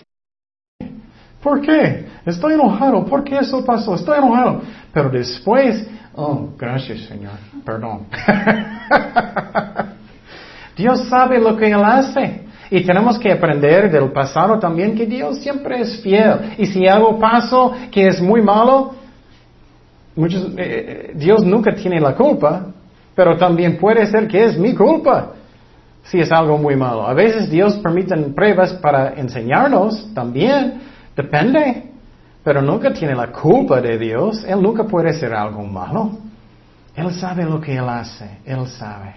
¿por 1.43 1.59
qué? 1.59 2.05
Estoy 2.25 2.53
enojado. 2.53 3.05
¿Por 3.05 3.25
qué 3.25 3.37
eso 3.39 3.63
pasó? 3.65 3.95
Estoy 3.95 4.19
enojado. 4.19 4.61
Pero 4.93 5.09
después, 5.09 5.85
oh, 6.13 6.49
gracias 6.57 7.01
Señor, 7.01 7.33
perdón. 7.65 8.07
Dios 10.77 11.09
sabe 11.09 11.39
lo 11.39 11.57
que 11.57 11.67
Él 11.67 11.83
hace. 11.83 12.45
Y 12.71 12.85
tenemos 12.85 13.19
que 13.19 13.33
aprender 13.33 13.91
del 13.91 14.11
pasado 14.13 14.57
también 14.59 14.95
que 14.95 15.05
Dios 15.05 15.39
siempre 15.39 15.81
es 15.81 16.01
fiel. 16.01 16.55
Y 16.57 16.65
si 16.67 16.87
algo 16.87 17.19
pasó 17.19 17.73
que 17.91 18.07
es 18.07 18.21
muy 18.21 18.41
malo, 18.41 18.95
muchos, 20.15 20.45
eh, 20.51 20.53
eh, 20.57 21.11
Dios 21.15 21.43
nunca 21.43 21.73
tiene 21.73 21.99
la 21.99 22.15
culpa, 22.15 22.67
pero 23.15 23.37
también 23.37 23.77
puede 23.77 24.05
ser 24.05 24.27
que 24.27 24.43
es 24.43 24.57
mi 24.57 24.73
culpa 24.73 25.33
si 26.03 26.19
es 26.19 26.31
algo 26.31 26.57
muy 26.57 26.75
malo. 26.75 27.07
A 27.07 27.13
veces 27.13 27.49
Dios 27.49 27.75
permite 27.77 28.15
pruebas 28.15 28.73
para 28.73 29.13
enseñarnos 29.13 30.13
también, 30.13 30.81
depende, 31.15 31.91
pero 32.43 32.61
nunca 32.61 32.93
tiene 32.93 33.15
la 33.15 33.31
culpa 33.31 33.81
de 33.81 33.97
Dios. 33.97 34.43
Él 34.47 34.61
nunca 34.61 34.83
puede 34.83 35.09
hacer 35.09 35.33
algo 35.33 35.63
malo. 35.63 36.11
Él 36.95 37.11
sabe 37.11 37.43
lo 37.43 37.59
que 37.59 37.75
Él 37.75 37.89
hace, 37.89 38.37
Él 38.45 38.67
sabe. 38.67 39.15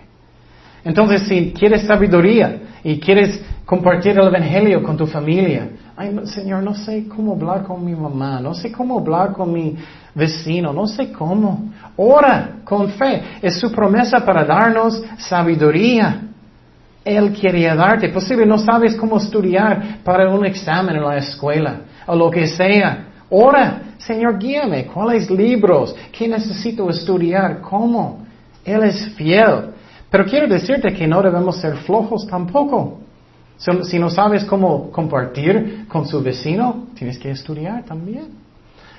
Entonces, 0.84 1.22
si 1.28 1.52
quieres 1.52 1.82
sabiduría 1.82 2.61
y 2.82 2.98
quieres 2.98 3.42
compartir 3.66 4.18
el 4.18 4.28
Evangelio 4.28 4.82
con 4.82 4.96
tu 4.96 5.06
familia, 5.06 5.68
ay, 5.98 6.16
Señor, 6.26 6.62
no 6.62 6.74
sé 6.74 7.08
cómo 7.08 7.32
hablar 7.32 7.64
con 7.64 7.84
mi 7.84 7.92
mamá, 7.92 8.40
no 8.40 8.54
sé 8.54 8.70
cómo 8.70 9.00
hablar 9.00 9.32
con 9.32 9.52
mi 9.52 9.76
vecino, 10.14 10.72
no 10.72 10.87
sé 10.87 11.11
cómo. 11.12 11.72
Ora 11.96 12.58
con 12.62 12.88
fe. 12.90 13.20
Es 13.42 13.58
su 13.58 13.72
promesa 13.72 14.24
para 14.24 14.44
darnos 14.44 15.02
sabiduría. 15.18 16.22
Él 17.04 17.32
quería 17.32 17.74
darte. 17.74 18.11
Posible 18.11 18.46
no 18.46 18.58
sabes 18.58 18.94
cómo 18.94 19.16
estudiar 19.16 19.98
para 20.04 20.30
un 20.30 20.46
examen 20.46 20.96
en 20.96 21.04
la 21.04 21.16
escuela 21.16 21.80
o 22.06 22.14
lo 22.14 22.30
que 22.30 22.46
sea. 22.46 23.06
Ora, 23.28 23.82
Señor, 23.98 24.38
guíame. 24.38 24.87
¿Cuáles 24.87 25.28
libros? 25.28 25.96
¿Qué 26.12 26.28
necesito 26.28 26.88
estudiar? 26.88 27.61
¿Cómo? 27.61 28.24
Él 28.64 28.84
es 28.84 29.08
fiel. 29.16 29.70
Pero 30.08 30.24
quiero 30.26 30.46
decirte 30.46 30.94
que 30.94 31.08
no 31.08 31.20
debemos 31.20 31.56
ser 31.56 31.76
flojos 31.78 32.24
tampoco. 32.28 33.00
Si 33.59 33.99
no 33.99 34.09
sabes 34.09 34.44
cómo 34.44 34.90
compartir 34.90 35.87
con 35.88 36.07
su 36.07 36.23
vecino, 36.23 36.87
tienes 36.94 37.18
que 37.18 37.31
estudiar 37.31 37.85
también. 37.85 38.29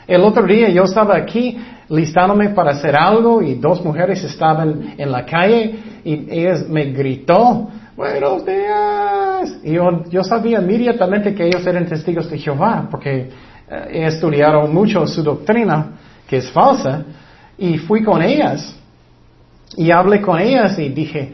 El 0.06 0.22
otro 0.22 0.46
día 0.46 0.70
yo 0.70 0.84
estaba 0.84 1.16
aquí 1.16 1.58
listándome 1.88 2.50
para 2.50 2.72
hacer 2.72 2.96
algo 2.96 3.42
y 3.42 3.56
dos 3.56 3.84
mujeres 3.86 4.24
estaban 4.24 4.96
en 4.98 5.12
la 5.12 5.26
calle 5.26 5.76
y 6.04 6.28
ellas 6.30 6.68
me 6.68 6.86
gritó, 6.86 7.70
buenos 7.96 8.46
días. 8.46 9.60
Y 9.64 9.74
yo, 9.74 10.24
sabía 10.24 10.60
inmediatamente 10.60 11.34
que 11.34 11.46
ellos 11.46 11.66
eran 11.66 11.86
testigos 11.86 12.30
de 12.30 12.38
Jehová 12.38 12.88
porque 12.90 13.30
eh, 13.70 13.88
he 13.92 14.06
estudiado 14.08 14.68
mucho 14.68 15.06
su 15.08 15.24
doctrina, 15.24 15.92
que 16.28 16.38
es 16.38 16.50
falsa, 16.50 17.04
y 17.58 17.78
fui 17.78 18.04
con 18.04 18.22
ellas 18.22 18.76
y 19.78 19.92
hablé 19.92 20.22
con 20.22 20.40
ellas 20.40 20.78
y 20.80 20.90
dije, 20.90 21.34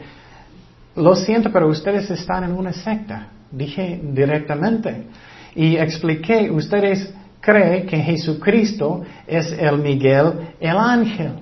lo 0.96 1.14
siento, 1.14 1.52
pero 1.52 1.68
ustedes 1.68 2.10
están 2.10 2.44
en 2.44 2.52
una 2.52 2.72
secta. 2.72 3.28
Dije 3.50 4.00
directamente. 4.02 5.06
Y 5.54 5.76
expliqué, 5.76 6.50
ustedes 6.50 7.12
creen 7.40 7.86
que 7.86 7.98
Jesucristo 7.98 9.02
es 9.26 9.52
el 9.52 9.78
Miguel, 9.78 10.32
el 10.58 10.76
ángel. 10.76 11.32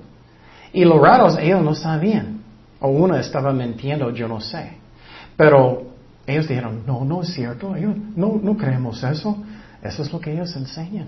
Y 0.73 0.85
los 0.85 1.01
raros, 1.01 1.37
ellos 1.39 1.63
no 1.63 1.73
sabían. 1.73 2.41
O 2.79 2.89
uno 2.89 3.15
estaba 3.17 3.51
mintiendo, 3.53 4.11
yo 4.11 4.27
no 4.27 4.39
sé. 4.39 4.73
Pero 5.35 5.87
ellos 6.27 6.47
dijeron, 6.47 6.83
no, 6.85 7.03
no 7.05 7.21
es 7.21 7.33
cierto, 7.33 7.75
ellos, 7.75 7.95
no, 8.15 8.39
no 8.41 8.57
creemos 8.57 9.03
eso. 9.03 9.37
Eso 9.81 10.03
es 10.03 10.11
lo 10.11 10.19
que 10.19 10.33
ellos 10.33 10.55
enseñan. 10.55 11.07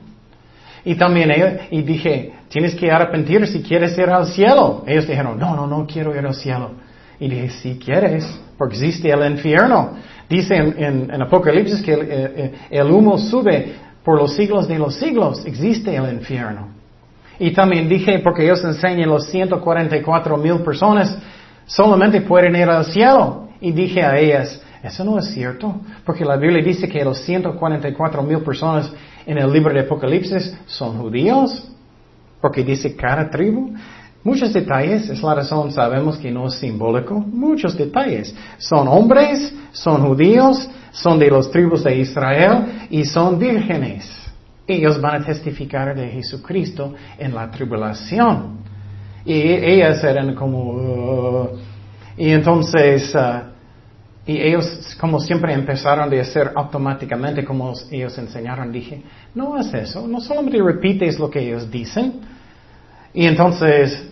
Y 0.86 0.96
también 0.96 1.32
ellos, 1.32 1.54
y 1.72 1.82
dije, 1.82 2.34
tienes 2.48 2.76
que 2.76 2.90
arrepentir 2.90 3.46
si 3.48 3.62
quieres 3.62 3.98
ir 3.98 4.10
al 4.10 4.28
cielo. 4.28 4.84
Ellos 4.88 5.08
dijeron, 5.08 5.38
no, 5.38 5.56
no, 5.56 5.68
no 5.68 5.86
quiero 5.86 6.16
ir 6.16 6.26
al 6.26 6.36
cielo. 6.36 6.72
Y 7.19 7.27
dije, 7.27 7.49
si 7.49 7.80
quieres, 7.80 8.27
porque 8.58 8.75
existe 8.75 9.10
el 9.10 9.32
infierno. 9.32 9.91
Dice 10.30 10.56
en, 10.56 11.21
Apocalipsis 11.21 11.82
que 11.82 11.93
el, 11.93 12.01
eh, 12.10 12.53
el, 12.69 12.91
humo 12.91 13.17
sube 13.17 13.73
por 14.03 14.19
los 14.19 14.36
siglos 14.36 14.67
de 14.67 14.77
los 14.77 14.95
siglos. 14.95 15.45
Existe 15.45 15.95
el 15.95 16.13
infierno. 16.13 16.69
Y 17.39 17.51
también 17.51 17.88
dije, 17.88 18.19
porque 18.19 18.43
ellos 18.43 18.63
enseñan 18.63 19.10
los 19.10 19.27
144 19.27 20.38
mil 20.38 20.60
personas 20.60 21.17
solamente 21.65 22.21
pueden 22.21 22.56
ir 22.56 22.69
al 22.69 22.86
cielo. 22.86 23.47
Y 23.60 23.71
dije 23.71 24.03
a 24.03 24.17
ellas, 24.17 24.62
eso 24.84 25.03
no 25.03 25.17
es 25.17 25.25
cierto, 25.34 25.82
porque 26.06 26.23
la 26.23 26.38
Biblia 26.38 26.63
dice 26.63 26.88
que 26.88 27.03
los 27.03 27.19
144 27.21 28.23
mil 28.23 28.39
personas 28.39 28.91
en 29.25 29.38
el 29.38 29.51
libro 29.51 29.73
de 29.73 29.82
Apocalipsis 29.82 30.56
son 30.65 30.97
judíos, 30.97 31.67
porque 32.39 32.63
dice 32.63 32.95
cada 32.95 33.30
tribu. 33.30 33.73
Muchos 34.23 34.51
detalles, 34.53 35.10
es 35.10 35.21
la 35.21 35.36
razón, 35.36 35.71
sabemos 35.71 36.17
que 36.17 36.32
no 36.32 36.47
es 36.47 36.56
simbólico, 36.56 37.13
muchos 37.19 37.77
detalles. 37.77 38.36
Son 38.58 38.88
hombres, 38.88 39.53
son 39.71 40.06
judíos, 40.06 40.69
son 40.91 41.17
de 41.19 41.30
los 41.30 41.49
tribus 41.49 41.84
de 41.84 41.97
Israel 41.97 42.88
y 42.89 43.06
son 43.06 43.39
vírgenes. 43.39 44.12
Ellos 44.67 44.99
van 44.99 45.21
a 45.21 45.25
testificar 45.25 45.95
de 45.95 46.10
Jesucristo 46.10 46.93
en 47.17 47.34
la 47.34 47.49
tribulación. 47.49 48.58
Y 49.23 49.34
ellas 49.34 50.03
eran 50.03 50.36
como... 50.36 50.71
Uh, 50.71 51.49
y 52.17 52.30
entonces... 52.32 53.13
Uh, 53.15 53.56
y 54.27 54.41
ellos, 54.41 54.97
como 54.99 55.21
siempre, 55.21 55.53
empezaron 55.53 56.13
a 56.13 56.21
hacer 56.21 56.51
automáticamente 56.53 57.45
como 57.45 57.73
ellos 57.89 58.17
enseñaron. 58.17 58.73
Dije, 58.73 59.01
no 59.34 59.58
es 59.58 59.73
eso, 59.73 60.06
no 60.06 60.19
solamente 60.19 60.62
repites 60.62 61.17
lo 61.17 61.30
que 61.30 61.39
ellos 61.39 61.71
dicen. 61.71 62.19
Y 63.13 63.25
entonces, 63.25 64.07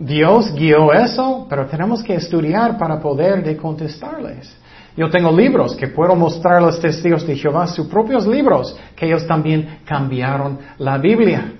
Dios 0.00 0.54
guió 0.54 0.94
eso, 0.94 1.46
pero 1.48 1.66
tenemos 1.66 2.02
que 2.02 2.14
estudiar 2.14 2.78
para 2.78 2.98
poder 2.98 3.44
de 3.44 3.54
contestarles. 3.54 4.56
Yo 4.96 5.10
tengo 5.10 5.30
libros 5.30 5.76
que 5.76 5.88
puedo 5.88 6.16
mostrar 6.16 6.54
a 6.54 6.60
los 6.60 6.80
testigos 6.80 7.26
de 7.26 7.36
Jehová, 7.36 7.66
sus 7.66 7.86
propios 7.86 8.26
libros, 8.26 8.74
que 8.96 9.06
ellos 9.06 9.26
también 9.26 9.80
cambiaron 9.84 10.58
la 10.78 10.96
Biblia. 10.96 11.52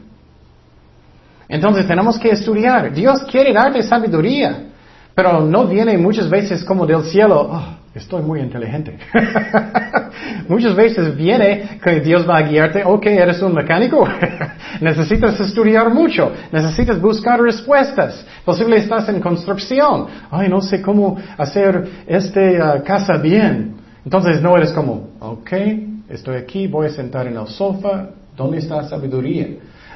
Entonces 1.48 1.87
tenemos 1.87 2.18
que 2.18 2.31
estudiar. 2.31 2.92
Dios 2.94 3.24
quiere 3.24 3.53
darte 3.53 3.83
sabiduría, 3.83 4.70
pero 5.14 5.42
no 5.42 5.66
viene 5.66 5.98
muchas 5.98 6.31
veces 6.31 6.64
como 6.64 6.87
del 6.87 7.03
cielo. 7.05 7.46
Oh, 7.53 7.80
Estoy 7.92 8.22
muy 8.22 8.38
inteligente. 8.38 8.96
Muchas 10.48 10.76
veces 10.76 11.16
viene 11.16 11.81
que 11.83 12.00
Dios 12.00 12.29
va 12.29 12.38
a 12.38 12.42
guiarte, 12.42 12.85
ok, 12.85 13.07
eres 13.07 13.42
un 13.42 13.53
mecánico, 13.53 14.07
necesitas 14.81 15.40
estudiar 15.40 15.92
mucho, 15.92 16.31
necesitas 16.53 17.00
buscar 17.00 17.40
respuestas, 17.40 18.24
posible 18.44 18.76
estás 18.76 19.09
en 19.09 19.20
construcción, 19.20 20.07
ay, 20.31 20.48
no 20.48 20.61
sé 20.61 20.81
cómo 20.81 21.18
hacer 21.37 22.05
esta 22.07 22.81
casa 22.85 23.16
bien. 23.16 23.74
Entonces 24.05 24.40
no 24.40 24.57
eres 24.57 24.72
como, 24.72 25.11
ok, 25.18 25.53
estoy 26.09 26.37
aquí, 26.37 26.68
voy 26.68 26.87
a 26.87 26.90
sentar 26.90 27.26
en 27.26 27.37
el 27.37 27.48
sofá, 27.48 28.11
¿dónde 28.36 28.59
está 28.59 28.84
sabiduría? 28.84 29.49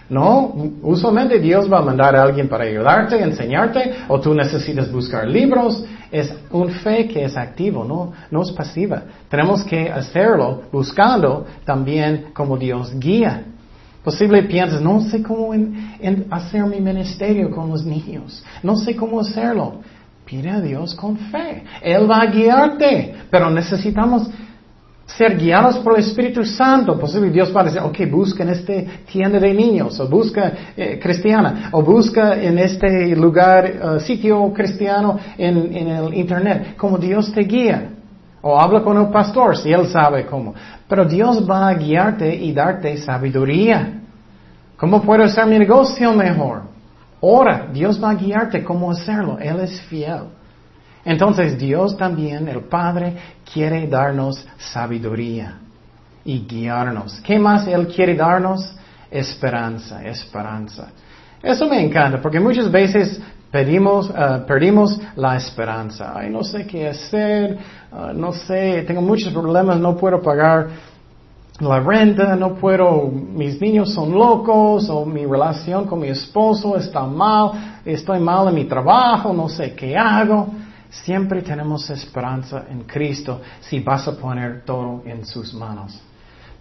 No, 0.09 0.55
usualmente 0.83 1.39
Dios 1.39 1.73
va 1.73 1.79
a 1.79 1.83
mandar 1.83 2.15
a 2.15 2.23
alguien 2.23 2.47
para 2.47 2.65
ayudarte, 2.65 3.23
enseñarte, 3.23 3.95
o 4.09 4.21
tú 4.21 4.35
necesitas 4.35 4.93
buscar 4.93 5.27
libros. 5.27 5.83
Es 6.15 6.33
un 6.53 6.71
fe 6.71 7.09
que 7.09 7.25
es 7.25 7.37
activo, 7.37 7.85
no, 7.85 8.13
no 8.31 8.43
es 8.43 8.53
pasiva. 8.53 9.03
Tenemos 9.29 9.65
que 9.65 9.91
hacerlo 9.91 10.63
buscando 10.71 11.45
también 11.65 12.27
como 12.33 12.57
Dios 12.57 12.97
guía. 13.01 13.43
Posible 14.05 14.45
piensas, 14.45 14.81
no 14.81 15.01
sé 15.01 15.25
cómo 15.25 15.53
hacer 16.31 16.67
mi 16.67 16.81
ministerio 16.81 17.51
con 17.51 17.69
los 17.69 17.85
niños, 17.85 18.45
no 18.63 18.77
sé 18.77 18.95
cómo 18.95 19.19
hacerlo. 19.19 19.81
Pide 20.25 20.51
a 20.51 20.61
Dios 20.61 20.95
con 20.95 21.17
fe. 21.17 21.65
Él 21.83 22.09
va 22.09 22.21
a 22.21 22.27
guiarte, 22.27 23.17
pero 23.29 23.51
necesitamos 23.51 24.31
ser 25.07 25.37
guiados 25.37 25.79
por 25.79 25.99
el 25.99 26.05
Espíritu 26.05 26.45
Santo. 26.45 26.99
Posible 26.99 27.31
Dios 27.31 27.55
va 27.55 27.61
a 27.61 27.65
decir, 27.65 27.81
ok, 27.81 28.11
busca 28.11 28.43
en 28.43 28.51
este 28.51 28.89
tienda 29.11 29.39
de 29.39 29.53
niños, 29.53 29.99
o 30.01 30.09
busca 30.09 30.53
eh, 30.77 30.99
cristiana, 31.01 31.69
o 31.73 31.83
busca 31.83 32.41
en 32.41 32.59
este 32.59 33.15
lugar, 33.15 33.67
eh, 33.67 34.01
sitio 34.01 34.53
cristiano 34.53 35.19
en, 35.37 35.77
en, 35.77 35.89
el 35.89 36.15
Internet, 36.15 36.77
como 36.77 36.99
Dios 36.99 37.33
te 37.33 37.43
guía. 37.43 37.91
O 38.47 38.61
habla 38.61 38.83
con 38.83 38.99
el 38.99 39.09
pastor 39.09 39.57
si 39.57 39.73
él 39.73 39.87
sabe 39.87 40.27
cómo. 40.27 40.55
Pero 40.87 41.07
Dios 41.07 41.49
va 41.49 41.69
a 41.69 41.75
guiarte 41.75 42.35
y 42.35 42.53
darte 42.53 42.97
sabiduría. 42.99 44.01
¿Cómo 44.77 45.01
puedo 45.01 45.25
hacer 45.25 45.47
mi 45.47 45.59
negocio 45.59 46.13
mejor? 46.13 46.63
Ora, 47.21 47.69
Dios 47.73 48.03
va 48.03 48.11
a 48.11 48.15
guiarte 48.15 48.63
cómo 48.63 48.91
hacerlo. 48.91 49.39
Él 49.41 49.61
es 49.61 49.81
fiel. 49.83 50.25
Entonces 51.05 51.59
Dios 51.59 51.97
también, 51.97 52.49
el 52.49 52.63
Padre, 52.63 53.17
quiere 53.53 53.87
darnos 53.87 54.47
sabiduría. 54.59 55.59
y 56.25 56.47
guiarnos. 56.47 57.21
¿Qué 57.21 57.39
más 57.39 57.67
Él 57.67 57.87
quiere 57.89 58.15
darnos? 58.15 58.75
Esperanza, 59.11 60.03
esperanza. 60.05 60.89
Eso 61.43 61.69
me 61.69 61.85
encanta, 61.85 62.21
porque 62.23 62.41
muchas 62.41 62.71
veces 62.71 63.21
pedimos, 63.51 64.09
uh, 64.09 64.45
perdimos 64.47 64.99
la 65.17 65.37
esperanza. 65.37 66.15
Ay, 66.17 66.31
no 66.31 66.43
sé 66.43 66.67
qué 66.67 66.89
hacer, 66.89 67.59
uh, 67.93 68.13
no 68.15 68.33
sé, 68.33 68.83
tengo 68.87 69.03
muchos 69.03 69.33
problemas, 69.33 69.79
no 69.79 69.95
puedo 69.97 70.21
pagar 70.23 70.69
la 71.61 71.79
renta, 71.79 72.35
no 72.35 72.55
puedo, 72.55 73.09
mis 73.09 73.61
niños 73.61 73.93
son 73.93 74.13
locos, 74.13 74.89
o 74.89 75.05
mi 75.05 75.25
relación 75.27 75.85
con 75.85 76.01
mi 76.01 76.09
esposo 76.09 76.77
está 76.77 77.03
mal, 77.03 77.81
estoy 77.85 78.19
mal 78.19 78.49
en 78.49 78.55
mi 78.55 78.65
trabajo, 78.65 79.33
no 79.33 79.49
sé 79.49 79.75
qué 79.75 79.97
hago. 79.97 80.49
Siempre 81.03 81.43
tenemos 81.43 81.91
esperanza 81.91 82.67
en 82.71 82.85
Cristo 82.85 83.41
si 83.61 83.81
vas 83.81 84.07
a 84.07 84.17
poner 84.17 84.65
todo 84.65 85.03
en 85.05 85.27
sus 85.27 85.53
manos. 85.53 86.01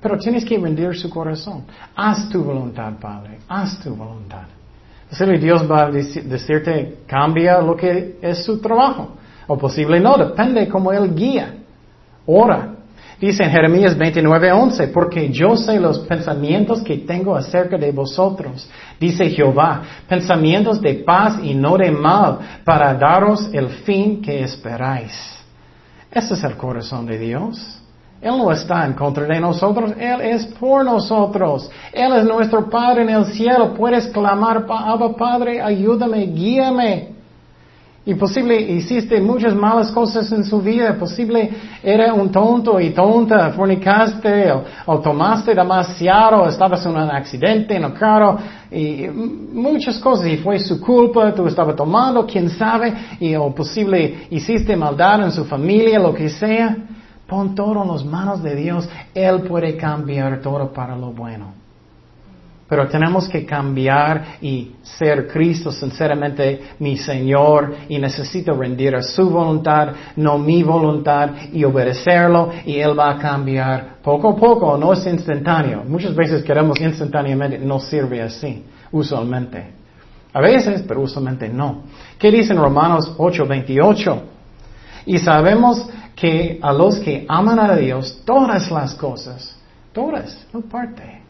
Pero 0.01 0.17
tienes 0.17 0.43
que 0.43 0.57
rendir 0.57 0.97
su 0.97 1.09
corazón. 1.09 1.63
Haz 1.95 2.29
tu 2.29 2.43
voluntad, 2.43 2.93
Padre. 2.99 3.39
Haz 3.47 3.79
tu 3.79 3.95
voluntad. 3.95 4.43
Posible 5.09 5.37
Dios 5.37 5.69
va 5.69 5.85
a 5.85 5.91
decirte, 5.91 7.03
cambia 7.05 7.61
lo 7.61 7.75
que 7.75 8.17
es 8.21 8.43
su 8.43 8.59
trabajo. 8.59 9.11
O 9.47 9.57
posible 9.57 9.99
no, 9.99 10.17
depende 10.17 10.67
cómo 10.67 10.91
Él 10.91 11.13
guía. 11.13 11.53
Ora. 12.25 12.72
Dice 13.23 13.41
en 13.45 13.51
Jeremías 13.51 13.97
29:11, 13.97 14.91
porque 14.91 15.29
yo 15.29 15.55
sé 15.55 15.79
los 15.79 15.99
pensamientos 15.99 16.81
que 16.81 16.97
tengo 16.97 17.37
acerca 17.37 17.77
de 17.77 17.89
vosotros, 17.93 18.69
dice 18.99 19.29
Jehová, 19.29 19.81
pensamientos 20.09 20.81
de 20.81 20.95
paz 20.95 21.39
y 21.41 21.53
no 21.53 21.77
de 21.77 21.89
mal, 21.89 22.39
para 22.65 22.93
daros 22.95 23.49
el 23.53 23.69
fin 23.69 24.21
que 24.21 24.43
esperáis. 24.43 25.13
Ese 26.11 26.33
es 26.33 26.43
el 26.43 26.57
corazón 26.57 27.05
de 27.05 27.17
Dios. 27.17 27.79
Él 28.19 28.37
no 28.37 28.51
está 28.51 28.85
en 28.85 28.91
contra 28.91 29.23
de 29.23 29.39
nosotros, 29.39 29.93
Él 29.97 30.19
es 30.19 30.45
por 30.45 30.83
nosotros. 30.83 31.71
Él 31.93 32.11
es 32.17 32.25
nuestro 32.25 32.69
Padre 32.69 33.03
en 33.03 33.09
el 33.09 33.25
cielo. 33.27 33.73
Puedes 33.73 34.07
clamar, 34.07 34.65
Abba 34.67 35.15
Padre, 35.15 35.61
ayúdame, 35.61 36.25
guíame. 36.25 37.12
Y 38.05 38.15
posible 38.15 38.59
hiciste 38.59 39.21
muchas 39.21 39.55
malas 39.55 39.89
cosas 39.89 40.29
en 40.33 40.43
su 40.43 40.61
vida, 40.61 40.93
posible 40.95 41.49
era 41.81 42.13
un 42.13 42.29
tonto 42.29 42.77
y 42.77 42.89
tonta, 42.89 43.51
fornicaste 43.51 44.51
o, 44.85 44.99
tomaste 44.99 45.55
demasiado, 45.55 46.45
estabas 46.49 46.85
en 46.85 46.91
un 46.91 46.97
accidente 46.97 47.77
en 47.77 47.85
el 47.85 47.93
carro 47.93 48.37
y 48.69 49.07
muchas 49.07 49.99
cosas 49.99 50.27
y 50.27 50.37
fue 50.37 50.59
su 50.59 50.81
culpa, 50.81 51.33
tú 51.33 51.47
estabas 51.47 51.77
tomando, 51.77 52.27
quién 52.27 52.49
sabe, 52.49 52.93
y 53.21 53.35
o 53.35 53.55
posible 53.55 54.27
hiciste 54.31 54.75
maldad 54.75 55.23
en 55.23 55.31
su 55.31 55.45
familia, 55.45 55.97
lo 55.97 56.13
que 56.13 56.27
sea. 56.27 56.75
Pon 57.25 57.55
todo 57.55 57.83
en 57.83 57.87
las 57.87 58.03
manos 58.03 58.43
de 58.43 58.53
Dios. 58.53 58.89
Él 59.15 59.43
puede 59.43 59.77
cambiar 59.77 60.41
todo 60.41 60.73
para 60.73 60.97
lo 60.97 61.13
bueno. 61.13 61.62
Pero 62.73 62.87
tenemos 62.87 63.29
que 63.29 63.45
cambiar 63.45 64.37
y 64.41 64.71
ser 64.81 65.27
Cristo 65.27 65.71
sinceramente 65.71 66.59
mi 66.79 66.97
Señor 66.97 67.75
y 67.87 67.99
necesito 67.99 68.55
rendir 68.55 68.95
a 68.95 69.03
su 69.03 69.29
voluntad, 69.29 69.89
no 70.15 70.39
mi 70.39 70.63
voluntad 70.63 71.29
y 71.51 71.63
obedecerlo 71.63 72.49
y 72.65 72.79
Él 72.79 72.97
va 72.97 73.11
a 73.11 73.19
cambiar 73.19 73.97
poco 74.01 74.29
a 74.29 74.35
poco, 74.35 74.75
no 74.75 74.91
es 74.91 75.05
instantáneo. 75.05 75.83
Muchas 75.87 76.15
veces 76.15 76.43
queremos 76.43 76.81
instantáneamente, 76.81 77.59
no 77.59 77.79
sirve 77.79 78.23
así, 78.23 78.63
usualmente. 78.91 79.67
A 80.33 80.41
veces, 80.41 80.83
pero 80.87 81.01
usualmente 81.01 81.49
no. 81.49 81.83
¿Qué 82.17 82.31
dice 82.31 82.53
en 82.53 82.59
Romanos 82.59 83.13
8:28? 83.19 84.19
Y 85.05 85.19
sabemos 85.19 85.87
que 86.15 86.57
a 86.59 86.73
los 86.73 86.97
que 86.97 87.23
aman 87.29 87.59
a 87.59 87.75
Dios, 87.75 88.23
todas 88.25 88.71
las 88.71 88.95
cosas, 88.95 89.55
todas, 89.93 90.47
no 90.51 90.61
parte, 90.61 91.22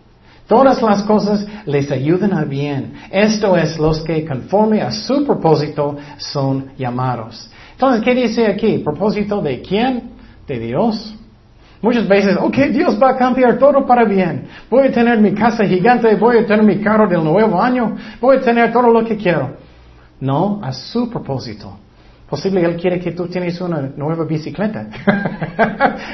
todas 0.47 0.81
las 0.81 1.03
cosas 1.03 1.45
les 1.65 1.91
ayudan 1.91 2.33
a 2.33 2.43
bien. 2.43 2.93
Esto 3.11 3.55
es 3.57 3.77
los 3.77 4.01
que 4.01 4.25
conforme 4.25 4.81
a 4.81 4.91
su 4.91 5.25
propósito 5.25 5.97
son 6.17 6.71
llamados. 6.77 7.49
Entonces, 7.71 8.03
¿qué 8.03 8.13
dice 8.15 8.47
aquí? 8.47 8.79
¿Propósito 8.79 9.41
de 9.41 9.61
quién? 9.61 10.11
De 10.47 10.59
Dios. 10.59 11.15
Muchas 11.81 12.07
veces, 12.07 12.37
ok, 12.39 12.55
Dios 12.71 12.97
va 13.01 13.09
a 13.09 13.17
cambiar 13.17 13.57
todo 13.57 13.85
para 13.85 14.05
bien. 14.05 14.47
Voy 14.69 14.87
a 14.87 14.91
tener 14.91 15.19
mi 15.19 15.33
casa 15.33 15.65
gigante, 15.65 16.15
voy 16.15 16.37
a 16.37 16.45
tener 16.45 16.63
mi 16.63 16.79
carro 16.79 17.09
del 17.09 17.21
nuevo 17.23 17.61
año, 17.61 17.97
voy 18.21 18.37
a 18.37 18.39
tener 18.39 18.71
todo 18.71 18.89
lo 18.89 19.03
que 19.03 19.17
quiero. 19.17 19.57
No, 20.21 20.61
a 20.63 20.71
su 20.71 21.09
propósito. 21.09 21.77
Posible 22.29 22.63
Él 22.63 22.77
quiere 22.77 22.99
que 22.99 23.11
tú 23.11 23.27
tienes 23.27 23.59
una 23.59 23.81
nueva 23.97 24.23
bicicleta. 24.23 24.87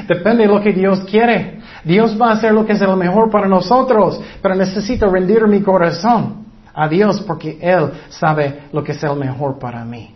Depende 0.07 0.43
de 0.43 0.49
lo 0.49 0.59
que 0.59 0.73
Dios 0.73 1.01
quiere. 1.01 1.58
Dios 1.83 2.19
va 2.19 2.29
a 2.29 2.33
hacer 2.33 2.53
lo 2.53 2.65
que 2.65 2.73
es 2.73 2.81
lo 2.81 2.95
mejor 2.95 3.29
para 3.29 3.47
nosotros, 3.47 4.21
pero 4.41 4.55
necesito 4.55 5.09
rendir 5.09 5.47
mi 5.47 5.61
corazón 5.61 6.45
a 6.73 6.87
Dios 6.87 7.21
porque 7.21 7.57
Él 7.61 7.91
sabe 8.09 8.63
lo 8.71 8.83
que 8.83 8.93
es 8.93 9.03
el 9.03 9.15
mejor 9.15 9.59
para 9.59 9.83
mí. 9.83 10.15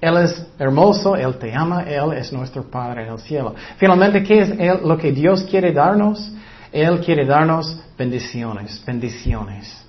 Él 0.00 0.18
es 0.18 0.46
hermoso, 0.58 1.16
Él 1.16 1.38
te 1.38 1.54
ama, 1.54 1.82
Él 1.82 2.12
es 2.12 2.32
nuestro 2.32 2.62
Padre 2.62 3.06
en 3.06 3.12
el 3.12 3.18
cielo. 3.18 3.54
Finalmente, 3.78 4.22
¿qué 4.22 4.40
es 4.40 4.82
lo 4.82 4.98
que 4.98 5.12
Dios 5.12 5.44
quiere 5.44 5.72
darnos? 5.72 6.30
Él 6.70 7.00
quiere 7.00 7.24
darnos 7.24 7.80
bendiciones, 7.96 8.82
bendiciones. 8.84 9.82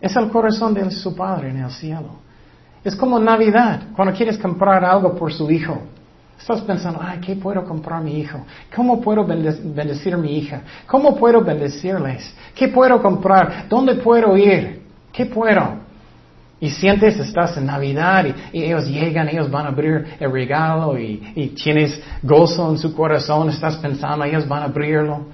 Es 0.00 0.16
el 0.16 0.30
corazón 0.30 0.72
de 0.72 0.90
su 0.90 1.14
Padre 1.14 1.50
en 1.50 1.58
el 1.58 1.70
cielo. 1.70 2.20
Es 2.82 2.96
como 2.96 3.18
Navidad, 3.18 3.82
cuando 3.94 4.14
quieres 4.14 4.38
comprar 4.38 4.84
algo 4.84 5.14
por 5.14 5.32
su 5.32 5.50
hijo. 5.50 5.78
Estás 6.38 6.60
pensando, 6.62 7.00
ay, 7.00 7.20
¿qué 7.20 7.36
puedo 7.36 7.64
comprar 7.64 8.02
mi 8.02 8.18
hijo? 8.18 8.44
¿Cómo 8.74 9.00
puedo 9.00 9.24
bendecir 9.24 10.14
a 10.14 10.16
mi 10.16 10.38
hija? 10.38 10.62
¿Cómo 10.86 11.16
puedo 11.16 11.40
bendecirles? 11.40 12.34
¿Qué 12.54 12.68
puedo 12.68 13.00
comprar? 13.00 13.66
¿Dónde 13.68 13.94
puedo 13.94 14.36
ir? 14.36 14.82
¿Qué 15.12 15.26
puedo? 15.26 15.82
Y 16.58 16.70
sientes, 16.70 17.18
estás 17.18 17.56
en 17.56 17.66
Navidad 17.66 18.24
y, 18.52 18.62
ellos 18.62 18.86
llegan, 18.86 19.28
ellos 19.28 19.50
van 19.50 19.66
a 19.66 19.68
abrir 19.70 20.16
el 20.18 20.30
regalo 20.30 20.98
y, 20.98 21.54
tienes 21.60 22.00
gozo 22.22 22.70
en 22.70 22.78
su 22.78 22.94
corazón, 22.94 23.48
estás 23.48 23.76
pensando, 23.78 24.24
ellos 24.24 24.46
van 24.46 24.62
a 24.62 24.64
abrirlo. 24.66 25.26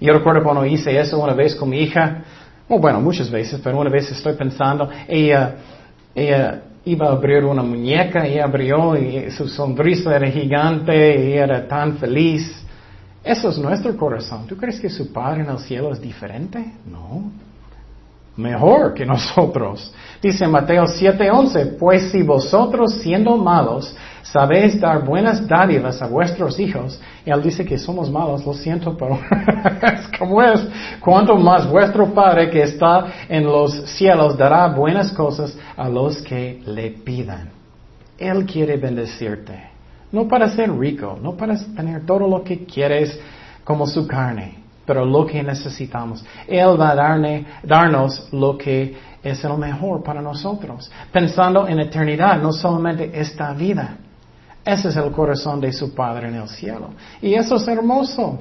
Yo 0.00 0.12
recuerdo 0.12 0.42
cuando 0.42 0.64
hice 0.64 0.98
eso 0.98 1.18
una 1.18 1.34
vez 1.34 1.54
con 1.54 1.70
mi 1.70 1.80
hija, 1.80 2.22
bueno, 2.68 3.00
muchas 3.00 3.30
veces, 3.30 3.60
pero 3.64 3.78
una 3.78 3.90
vez 3.90 4.10
estoy 4.10 4.34
pensando, 4.34 4.88
ella, 5.08 5.56
ella 6.14 6.62
iba 6.84 7.06
a 7.06 7.12
abrir 7.12 7.44
una 7.44 7.62
muñeca 7.62 8.26
y 8.26 8.38
abrió 8.38 8.96
y 8.96 9.30
su 9.30 9.48
sonrisa 9.48 10.16
era 10.16 10.30
gigante 10.30 11.28
y 11.28 11.32
era 11.32 11.66
tan 11.68 11.98
feliz. 11.98 12.64
Eso 13.22 13.50
es 13.50 13.58
nuestro 13.58 13.96
corazón. 13.96 14.46
¿Tú 14.46 14.56
crees 14.56 14.80
que 14.80 14.88
su 14.88 15.12
Padre 15.12 15.42
en 15.42 15.50
el 15.50 15.58
cielo 15.58 15.92
es 15.92 16.00
diferente? 16.00 16.72
No. 16.86 17.30
Mejor 18.40 18.94
que 18.94 19.04
nosotros. 19.04 19.92
Dice 20.22 20.46
Mateo 20.46 20.86
7:11, 20.86 21.76
pues 21.78 22.10
si 22.10 22.22
vosotros 22.22 22.94
siendo 22.94 23.36
malos 23.36 23.94
sabéis 24.22 24.80
dar 24.80 25.04
buenas 25.04 25.46
dádivas 25.46 26.00
a 26.00 26.06
vuestros 26.06 26.58
hijos, 26.58 27.00
él 27.24 27.42
dice 27.42 27.64
que 27.64 27.78
somos 27.78 28.10
malos, 28.10 28.44
lo 28.46 28.54
siento, 28.54 28.96
pero 28.96 29.18
es 29.82 30.18
como 30.18 30.42
es, 30.42 30.60
cuanto 31.00 31.36
más 31.36 31.70
vuestro 31.70 32.06
Padre 32.14 32.50
que 32.50 32.62
está 32.62 33.06
en 33.28 33.44
los 33.44 33.72
cielos 33.90 34.36
dará 34.36 34.68
buenas 34.68 35.12
cosas 35.12 35.56
a 35.76 35.88
los 35.88 36.22
que 36.22 36.62
le 36.66 36.90
pidan. 36.90 37.50
Él 38.18 38.46
quiere 38.46 38.76
bendecirte, 38.76 39.70
no 40.12 40.28
para 40.28 40.48
ser 40.48 40.70
rico, 40.70 41.18
no 41.20 41.36
para 41.36 41.56
tener 41.74 42.06
todo 42.06 42.26
lo 42.26 42.42
que 42.42 42.64
quieres 42.64 43.18
como 43.64 43.86
su 43.86 44.06
carne, 44.06 44.59
pero 44.90 45.04
lo 45.04 45.24
que 45.24 45.40
necesitamos. 45.40 46.24
Él 46.48 46.74
va 46.80 46.90
a 46.90 47.44
darnos 47.62 48.28
lo 48.32 48.58
que 48.58 48.96
es 49.22 49.44
lo 49.44 49.56
mejor 49.56 50.02
para 50.02 50.20
nosotros, 50.20 50.90
pensando 51.12 51.68
en 51.68 51.78
eternidad, 51.78 52.42
no 52.42 52.52
solamente 52.52 53.08
esta 53.14 53.52
vida. 53.52 53.98
Ese 54.64 54.88
es 54.88 54.96
el 54.96 55.12
corazón 55.12 55.60
de 55.60 55.72
su 55.72 55.94
Padre 55.94 56.26
en 56.26 56.34
el 56.34 56.48
cielo. 56.48 56.88
Y 57.22 57.34
eso 57.34 57.54
es 57.54 57.68
hermoso. 57.68 58.40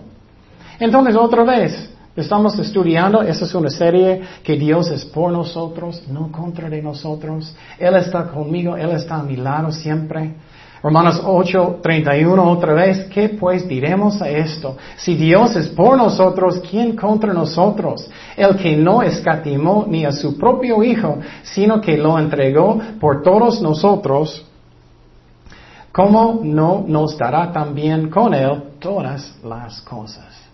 Entonces, 0.79 1.15
otra 1.15 1.43
vez, 1.43 1.87
estamos 2.15 2.57
estudiando, 2.57 3.21
esa 3.21 3.45
es 3.45 3.53
una 3.53 3.69
serie 3.69 4.19
que 4.43 4.57
Dios 4.57 4.89
es 4.89 5.05
por 5.05 5.31
nosotros, 5.31 6.01
no 6.09 6.31
contra 6.31 6.67
de 6.67 6.81
nosotros. 6.81 7.55
Él 7.77 7.95
está 7.95 8.23
conmigo, 8.23 8.75
Él 8.75 8.89
está 8.89 9.17
a 9.17 9.23
mi 9.23 9.35
lado 9.35 9.71
siempre. 9.71 10.33
Romanos 10.81 11.21
8, 11.25 11.79
31 11.83 12.41
otra 12.51 12.73
vez, 12.73 13.05
¿qué 13.09 13.29
pues 13.29 13.67
diremos 13.67 14.21
a 14.21 14.29
esto? 14.29 14.77
Si 14.95 15.15
Dios 15.15 15.55
es 15.57 15.67
por 15.67 15.97
nosotros, 15.97 16.61
¿quién 16.69 16.95
contra 16.95 17.33
nosotros? 17.33 18.09
El 18.37 18.55
que 18.55 18.77
no 18.77 19.01
escatimó 19.01 19.85
ni 19.89 20.05
a 20.05 20.13
su 20.13 20.37
propio 20.37 20.81
Hijo, 20.81 21.19
sino 21.43 21.81
que 21.81 21.97
lo 21.97 22.17
entregó 22.17 22.79
por 22.97 23.21
todos 23.23 23.61
nosotros, 23.61 24.45
¿cómo 25.91 26.39
no 26.43 26.85
nos 26.87 27.17
dará 27.17 27.51
también 27.51 28.09
con 28.09 28.33
Él 28.33 28.63
todas 28.79 29.37
las 29.43 29.81
cosas? 29.81 30.49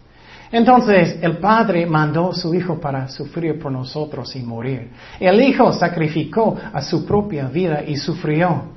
Entonces 0.51 1.19
el 1.21 1.37
Padre 1.37 1.85
mandó 1.85 2.31
a 2.31 2.33
su 2.33 2.55
Hijo 2.55 2.79
para 2.79 3.07
sufrir 3.09 3.59
por 3.59 3.71
nosotros 3.71 4.35
y 4.35 4.41
morir. 4.41 4.89
El 5.19 5.39
Hijo 5.39 5.71
sacrificó 5.71 6.55
a 6.73 6.81
su 6.81 7.05
propia 7.05 7.45
vida 7.47 7.83
y 7.85 7.95
sufrió. 7.95 8.73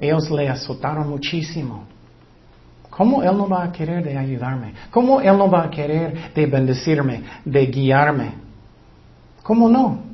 Ellos 0.00 0.30
le 0.30 0.48
azotaron 0.48 1.08
muchísimo. 1.08 1.84
¿Cómo 2.90 3.22
Él 3.22 3.36
no 3.36 3.48
va 3.48 3.64
a 3.64 3.72
querer 3.72 4.02
de 4.04 4.16
ayudarme? 4.16 4.74
¿Cómo 4.90 5.20
Él 5.20 5.36
no 5.38 5.50
va 5.50 5.64
a 5.64 5.70
querer 5.70 6.32
de 6.34 6.46
bendecirme, 6.46 7.22
de 7.44 7.66
guiarme? 7.66 8.32
¿Cómo 9.42 9.68
no? 9.68 10.08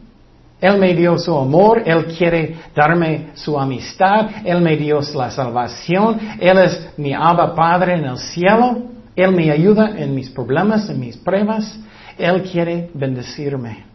Él 0.60 0.78
me 0.78 0.94
dio 0.94 1.18
su 1.18 1.36
amor, 1.36 1.82
Él 1.84 2.06
quiere 2.16 2.56
darme 2.74 3.30
su 3.34 3.58
amistad, 3.58 4.28
Él 4.44 4.60
me 4.60 4.76
dio 4.76 5.00
la 5.14 5.30
salvación, 5.30 6.18
Él 6.40 6.58
es 6.58 6.90
mi 6.96 7.12
Abba 7.12 7.54
Padre 7.54 7.94
en 7.94 8.04
el 8.04 8.18
cielo, 8.18 8.78
Él 9.14 9.32
me 9.32 9.50
ayuda 9.50 9.92
en 9.96 10.14
mis 10.14 10.30
problemas, 10.30 10.88
en 10.88 11.00
mis 11.00 11.16
pruebas, 11.16 11.78
Él 12.16 12.42
quiere 12.44 12.90
bendecirme. 12.94 13.93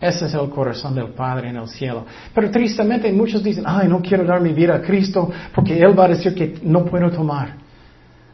Ese 0.00 0.26
es 0.26 0.34
el 0.34 0.48
corazón 0.48 0.94
del 0.94 1.08
Padre 1.08 1.50
en 1.50 1.56
el 1.56 1.68
cielo. 1.68 2.06
Pero 2.34 2.50
tristemente 2.50 3.12
muchos 3.12 3.42
dicen, 3.42 3.64
ay, 3.66 3.86
no 3.86 4.00
quiero 4.00 4.24
dar 4.24 4.40
mi 4.40 4.52
vida 4.52 4.76
a 4.76 4.80
Cristo 4.80 5.30
porque 5.54 5.78
Él 5.78 5.98
va 5.98 6.06
a 6.06 6.08
decir 6.08 6.34
que 6.34 6.58
no 6.62 6.84
puedo 6.84 7.10
tomar. 7.10 7.56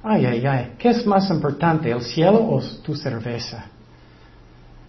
Ay, 0.02 0.24
ay, 0.24 0.46
ay, 0.46 0.72
¿qué 0.78 0.90
es 0.90 1.04
más 1.04 1.28
importante, 1.30 1.90
el 1.90 2.02
cielo 2.02 2.38
o 2.38 2.62
tu 2.84 2.94
cerveza? 2.94 3.64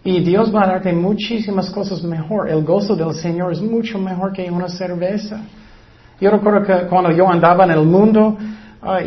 Y 0.03 0.19
Dios 0.19 0.53
va 0.53 0.63
a 0.63 0.67
darte 0.67 0.93
muchísimas 0.93 1.71
cosas 1.71 2.03
mejor. 2.03 2.47
El 2.49 2.63
gozo 2.63 2.95
del 2.95 3.13
Señor 3.15 3.51
es 3.51 3.61
mucho 3.61 3.97
mejor 3.97 4.31
que 4.31 4.49
una 4.49 4.69
cerveza. 4.69 5.41
Yo 6.21 6.29
recuerdo 6.29 6.63
que 6.63 6.87
cuando 6.87 7.11
yo 7.11 7.27
andaba 7.27 7.65
en 7.65 7.71
el 7.71 7.83
mundo, 7.83 8.37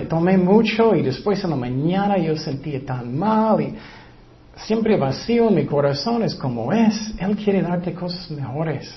tomé 0.08 0.36
mucho 0.36 0.94
y 0.94 1.02
después 1.02 1.42
en 1.44 1.50
la 1.50 1.56
mañana 1.56 2.18
yo 2.18 2.36
sentía 2.36 2.84
tan 2.84 3.16
mal 3.16 3.74
siempre 4.64 4.96
vacío 4.96 5.50
mi 5.50 5.66
corazón 5.66 6.22
es 6.22 6.34
como 6.34 6.72
es. 6.72 7.14
Él 7.18 7.36
quiere 7.36 7.62
darte 7.62 7.94
cosas 7.94 8.30
mejores. 8.30 8.92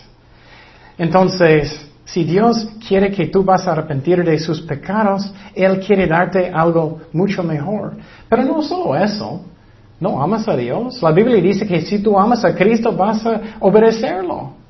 Entonces, 0.97 1.89
si 2.05 2.24
Dios 2.24 2.68
quiere 2.86 3.11
que 3.11 3.28
tú 3.28 3.43
vas 3.43 3.68
a 3.68 3.72
arrepentir 3.72 4.24
de 4.24 4.38
sus 4.38 4.61
pecados, 4.61 5.34
Él 5.55 5.80
quiere 5.80 6.07
darte 6.07 6.49
algo 6.49 7.01
mucho 7.14 7.43
mejor. 7.43 7.95
Pero 8.30 8.43
no 8.43 8.61
solo 8.61 8.95
eso. 8.95 9.45
No 9.99 10.22
amas 10.22 10.47
a 10.47 10.57
Dios. 10.57 11.01
La 11.01 11.11
Biblia 11.11 11.41
dice 11.41 11.66
que 11.66 11.82
si 11.82 11.99
tú 11.99 12.20
amas 12.20 12.43
a 12.43 12.53
Cristo 12.53 12.91
vas 12.91 13.26
a 13.26 13.41
obedecerlo. 13.59 14.62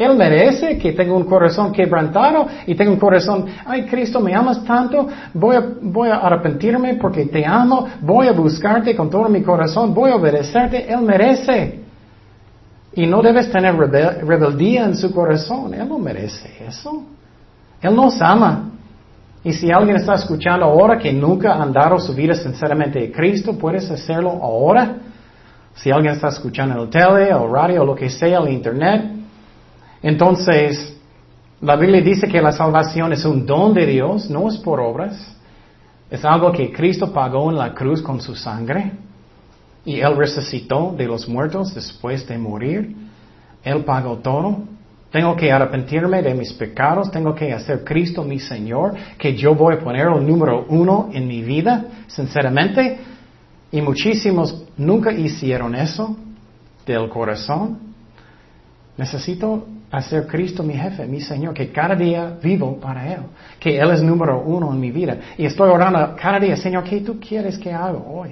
Él 0.00 0.16
merece 0.16 0.78
que 0.78 0.92
tenga 0.92 1.12
un 1.12 1.24
corazón 1.24 1.72
quebrantado 1.72 2.46
y 2.66 2.74
tenga 2.74 2.90
un 2.90 2.98
corazón, 2.98 3.44
ay 3.66 3.84
Cristo, 3.84 4.18
me 4.18 4.34
amas 4.34 4.64
tanto, 4.64 5.06
voy 5.34 5.56
a, 5.56 5.62
voy 5.82 6.08
a 6.08 6.14
arrepentirme 6.16 6.94
porque 6.94 7.26
te 7.26 7.44
amo, 7.44 7.86
voy 8.00 8.26
a 8.26 8.32
buscarte 8.32 8.96
con 8.96 9.10
todo 9.10 9.28
mi 9.28 9.42
corazón, 9.42 9.92
voy 9.92 10.10
a 10.10 10.16
obedecerte. 10.16 10.90
Él 10.90 11.02
merece. 11.02 11.80
Y 12.94 13.06
no 13.06 13.20
debes 13.20 13.52
tener 13.52 13.76
rebeldía 13.76 14.86
en 14.86 14.96
su 14.96 15.12
corazón. 15.12 15.74
Él 15.74 15.86
no 15.86 15.98
merece 15.98 16.48
eso. 16.66 17.04
Él 17.82 17.94
nos 17.94 18.22
ama. 18.22 18.70
Y 19.44 19.52
si 19.52 19.70
alguien 19.70 19.96
está 19.96 20.14
escuchando 20.14 20.64
ahora 20.64 20.96
que 20.96 21.12
nunca 21.12 21.52
ha 21.52 21.62
andado 21.62 21.98
su 21.98 22.14
vida 22.14 22.32
sinceramente 22.32 23.00
de 23.00 23.12
Cristo, 23.12 23.52
puedes 23.58 23.90
hacerlo 23.90 24.30
ahora. 24.30 24.96
Si 25.74 25.90
alguien 25.90 26.14
está 26.14 26.28
escuchando 26.28 26.74
en 26.74 26.80
el 26.80 26.88
tele, 26.88 27.34
o 27.34 27.46
radio, 27.52 27.82
o 27.82 27.84
lo 27.84 27.94
que 27.94 28.08
sea, 28.08 28.38
el 28.38 28.48
internet. 28.48 29.19
Entonces, 30.02 30.96
la 31.60 31.76
Biblia 31.76 32.00
dice 32.00 32.26
que 32.26 32.40
la 32.40 32.52
salvación 32.52 33.12
es 33.12 33.24
un 33.24 33.44
don 33.44 33.74
de 33.74 33.86
Dios, 33.86 34.30
no 34.30 34.48
es 34.48 34.56
por 34.56 34.80
obras. 34.80 35.36
Es 36.10 36.24
algo 36.24 36.50
que 36.52 36.72
Cristo 36.72 37.12
pagó 37.12 37.50
en 37.50 37.58
la 37.58 37.74
cruz 37.74 38.00
con 38.00 38.20
su 38.20 38.34
sangre. 38.34 38.92
Y 39.84 40.00
Él 40.00 40.16
resucitó 40.16 40.94
de 40.96 41.06
los 41.06 41.28
muertos 41.28 41.74
después 41.74 42.26
de 42.26 42.38
morir. 42.38 42.96
Él 43.62 43.84
pagó 43.84 44.16
todo. 44.18 44.62
Tengo 45.10 45.36
que 45.36 45.50
arrepentirme 45.50 46.22
de 46.22 46.34
mis 46.34 46.52
pecados, 46.52 47.10
tengo 47.10 47.34
que 47.34 47.52
hacer 47.52 47.82
Cristo 47.82 48.22
mi 48.22 48.38
Señor, 48.38 48.94
que 49.18 49.36
yo 49.36 49.54
voy 49.54 49.74
a 49.74 49.80
poner 49.80 50.06
el 50.06 50.24
número 50.24 50.66
uno 50.68 51.10
en 51.12 51.26
mi 51.26 51.42
vida, 51.42 51.84
sinceramente. 52.06 52.98
Y 53.72 53.82
muchísimos 53.82 54.64
nunca 54.76 55.12
hicieron 55.12 55.74
eso 55.74 56.16
del 56.86 57.08
corazón. 57.08 57.78
Necesito 58.96 59.66
hacer 59.90 60.26
Cristo 60.26 60.62
mi 60.62 60.74
jefe, 60.74 61.06
mi 61.06 61.20
Señor, 61.20 61.54
que 61.54 61.72
cada 61.72 61.94
día 61.94 62.36
vivo 62.42 62.78
para 62.78 63.12
Él, 63.12 63.20
que 63.58 63.78
Él 63.78 63.90
es 63.90 64.02
número 64.02 64.40
uno 64.40 64.72
en 64.72 64.80
mi 64.80 64.90
vida. 64.90 65.16
Y 65.36 65.46
estoy 65.46 65.68
orando 65.68 66.14
cada 66.20 66.38
día, 66.38 66.56
Señor, 66.56 66.84
¿qué 66.84 67.00
tú 67.00 67.18
quieres 67.18 67.58
que 67.58 67.72
haga 67.72 67.98
hoy? 67.98 68.30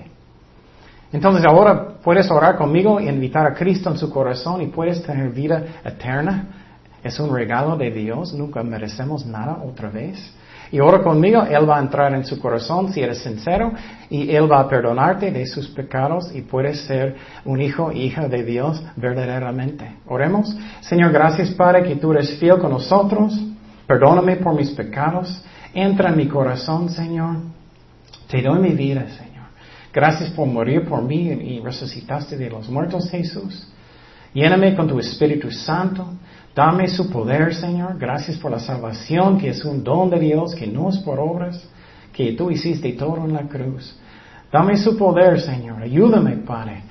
Entonces 1.13 1.45
ahora 1.45 1.95
puedes 2.03 2.31
orar 2.31 2.57
conmigo 2.57 3.01
y 3.01 3.09
invitar 3.09 3.47
a 3.47 3.55
Cristo 3.55 3.91
en 3.91 3.97
su 3.97 4.11
corazón 4.11 4.61
y 4.61 4.67
puedes 4.67 5.03
tener 5.03 5.31
vida 5.31 5.63
eterna 5.85 6.47
es 7.03 7.19
un 7.21 7.33
regalo 7.33 7.77
de 7.77 7.91
Dios, 7.91 8.33
nunca 8.35 8.63
merecemos 8.63 9.25
nada 9.25 9.63
otra 9.65 9.89
vez. 9.89 10.19
Y 10.71 10.81
ora 10.81 11.03
conmigo, 11.03 11.43
Él 11.45 11.69
va 11.69 11.79
a 11.79 11.81
entrar 11.81 12.15
en 12.15 12.25
su 12.25 12.39
corazón 12.39 12.93
si 12.93 13.01
eres 13.01 13.19
sincero 13.19 13.73
y 14.11 14.31
Él 14.31 14.51
va 14.51 14.61
a 14.61 14.69
perdonarte 14.69 15.31
de 15.31 15.47
sus 15.47 15.69
pecados 15.69 16.31
y 16.35 16.43
puedes 16.43 16.81
ser 16.83 17.17
un 17.45 17.61
hijo, 17.61 17.91
hija 17.93 18.29
de 18.29 18.45
Dios 18.45 18.83
verdaderamente. 18.97 19.97
Oremos. 20.07 20.55
Señor, 20.81 21.13
gracias 21.13 21.51
Padre 21.53 21.85
que 21.85 21.97
tú 21.97 22.13
eres 22.13 22.39
fiel 22.39 22.59
con 22.59 22.71
nosotros. 22.71 23.39
Perdóname 23.87 24.37
por 24.37 24.55
mis 24.55 24.71
pecados. 24.73 25.43
Entra 25.73 26.11
en 26.11 26.17
mi 26.17 26.29
corazón, 26.29 26.91
Señor. 26.91 27.37
Te 28.29 28.43
doy 28.43 28.59
mi 28.59 28.75
vida, 28.75 29.09
Señor. 29.09 29.29
Gracias 29.93 30.31
por 30.31 30.47
morir 30.47 30.85
por 30.87 31.03
mí 31.03 31.29
y 31.29 31.61
resucitaste 31.61 32.37
de 32.37 32.51
los 32.51 32.69
muertos, 32.69 33.09
Jesús. 33.11 33.69
Lléname 34.35 34.77
con 34.77 34.87
tu 34.87 34.99
Espíritu 34.99 35.51
Santo. 35.51 36.07
Dame 36.59 36.89
su 36.89 37.09
poder, 37.09 37.55
Señor. 37.55 37.97
Gracias 38.01 38.37
por 38.37 38.51
la 38.51 38.59
salvación, 38.59 39.39
que 39.39 39.51
es 39.51 39.65
un 39.65 39.85
don 39.85 40.11
de 40.11 40.19
Dios, 40.19 40.57
que 40.57 40.67
no 40.67 40.89
es 40.89 40.99
por 40.99 41.21
obras, 41.21 41.65
que 42.13 42.33
tú 42.33 42.51
hiciste 42.51 42.95
todo 42.95 43.25
en 43.25 43.33
la 43.33 43.43
cruz. 43.43 43.97
Dame 44.51 44.77
su 44.77 44.97
poder, 44.97 45.41
Señor. 45.41 45.81
Ayúdame, 45.81 46.39
Padre, 46.39 46.83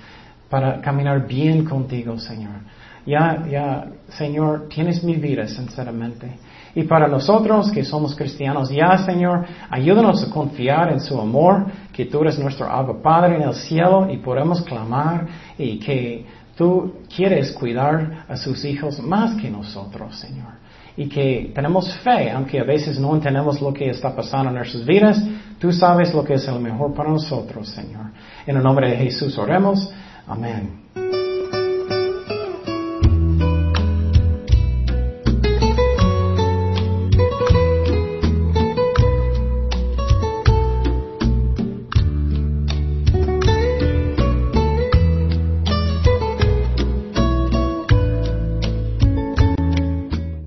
para 0.49 0.79
caminar 0.79 1.27
bien 1.27 1.65
contigo, 1.65 2.17
Señor. 2.17 2.61
Ya, 3.05 3.45
ya, 3.45 3.87
Señor, 4.07 4.69
tienes 4.69 5.03
mi 5.03 5.17
vida, 5.17 5.45
sinceramente. 5.47 6.37
Y 6.73 6.83
para 6.83 7.09
nosotros 7.09 7.69
que 7.69 7.83
somos 7.83 8.15
cristianos, 8.15 8.69
ya, 8.69 8.97
Señor, 8.99 9.47
ayúdanos 9.69 10.23
a 10.23 10.29
confiar 10.29 10.93
en 10.93 11.01
su 11.01 11.19
amor, 11.19 11.65
que 11.91 12.05
tú 12.05 12.21
eres 12.21 12.39
nuestro 12.39 12.67
Abba 12.67 13.01
Padre 13.01 13.35
en 13.35 13.41
el 13.41 13.53
cielo 13.53 14.09
y 14.09 14.17
podemos 14.17 14.61
clamar 14.61 15.27
y 15.57 15.77
que 15.77 16.25
Tú 16.57 16.93
quieres 17.15 17.51
cuidar 17.51 18.25
a 18.27 18.35
sus 18.35 18.65
hijos 18.65 18.99
más 18.99 19.39
que 19.39 19.49
nosotros, 19.49 20.17
Señor. 20.17 20.53
Y 20.95 21.07
que 21.07 21.51
tenemos 21.53 21.95
fe, 21.99 22.31
aunque 22.31 22.59
a 22.59 22.63
veces 22.63 22.99
no 22.99 23.13
entendemos 23.13 23.61
lo 23.61 23.71
que 23.71 23.91
está 23.91 24.15
pasando 24.15 24.49
en 24.49 24.55
nuestras 24.55 24.83
vidas, 24.83 25.21
tú 25.59 25.71
sabes 25.71 26.11
lo 26.15 26.23
que 26.23 26.33
es 26.33 26.47
el 26.47 26.59
mejor 26.59 26.95
para 26.95 27.11
nosotros, 27.11 27.69
Señor. 27.69 28.07
En 28.47 28.57
el 28.57 28.63
nombre 28.63 28.89
de 28.89 28.97
Jesús 28.97 29.37
oremos. 29.37 29.91
Amén. 30.25 30.86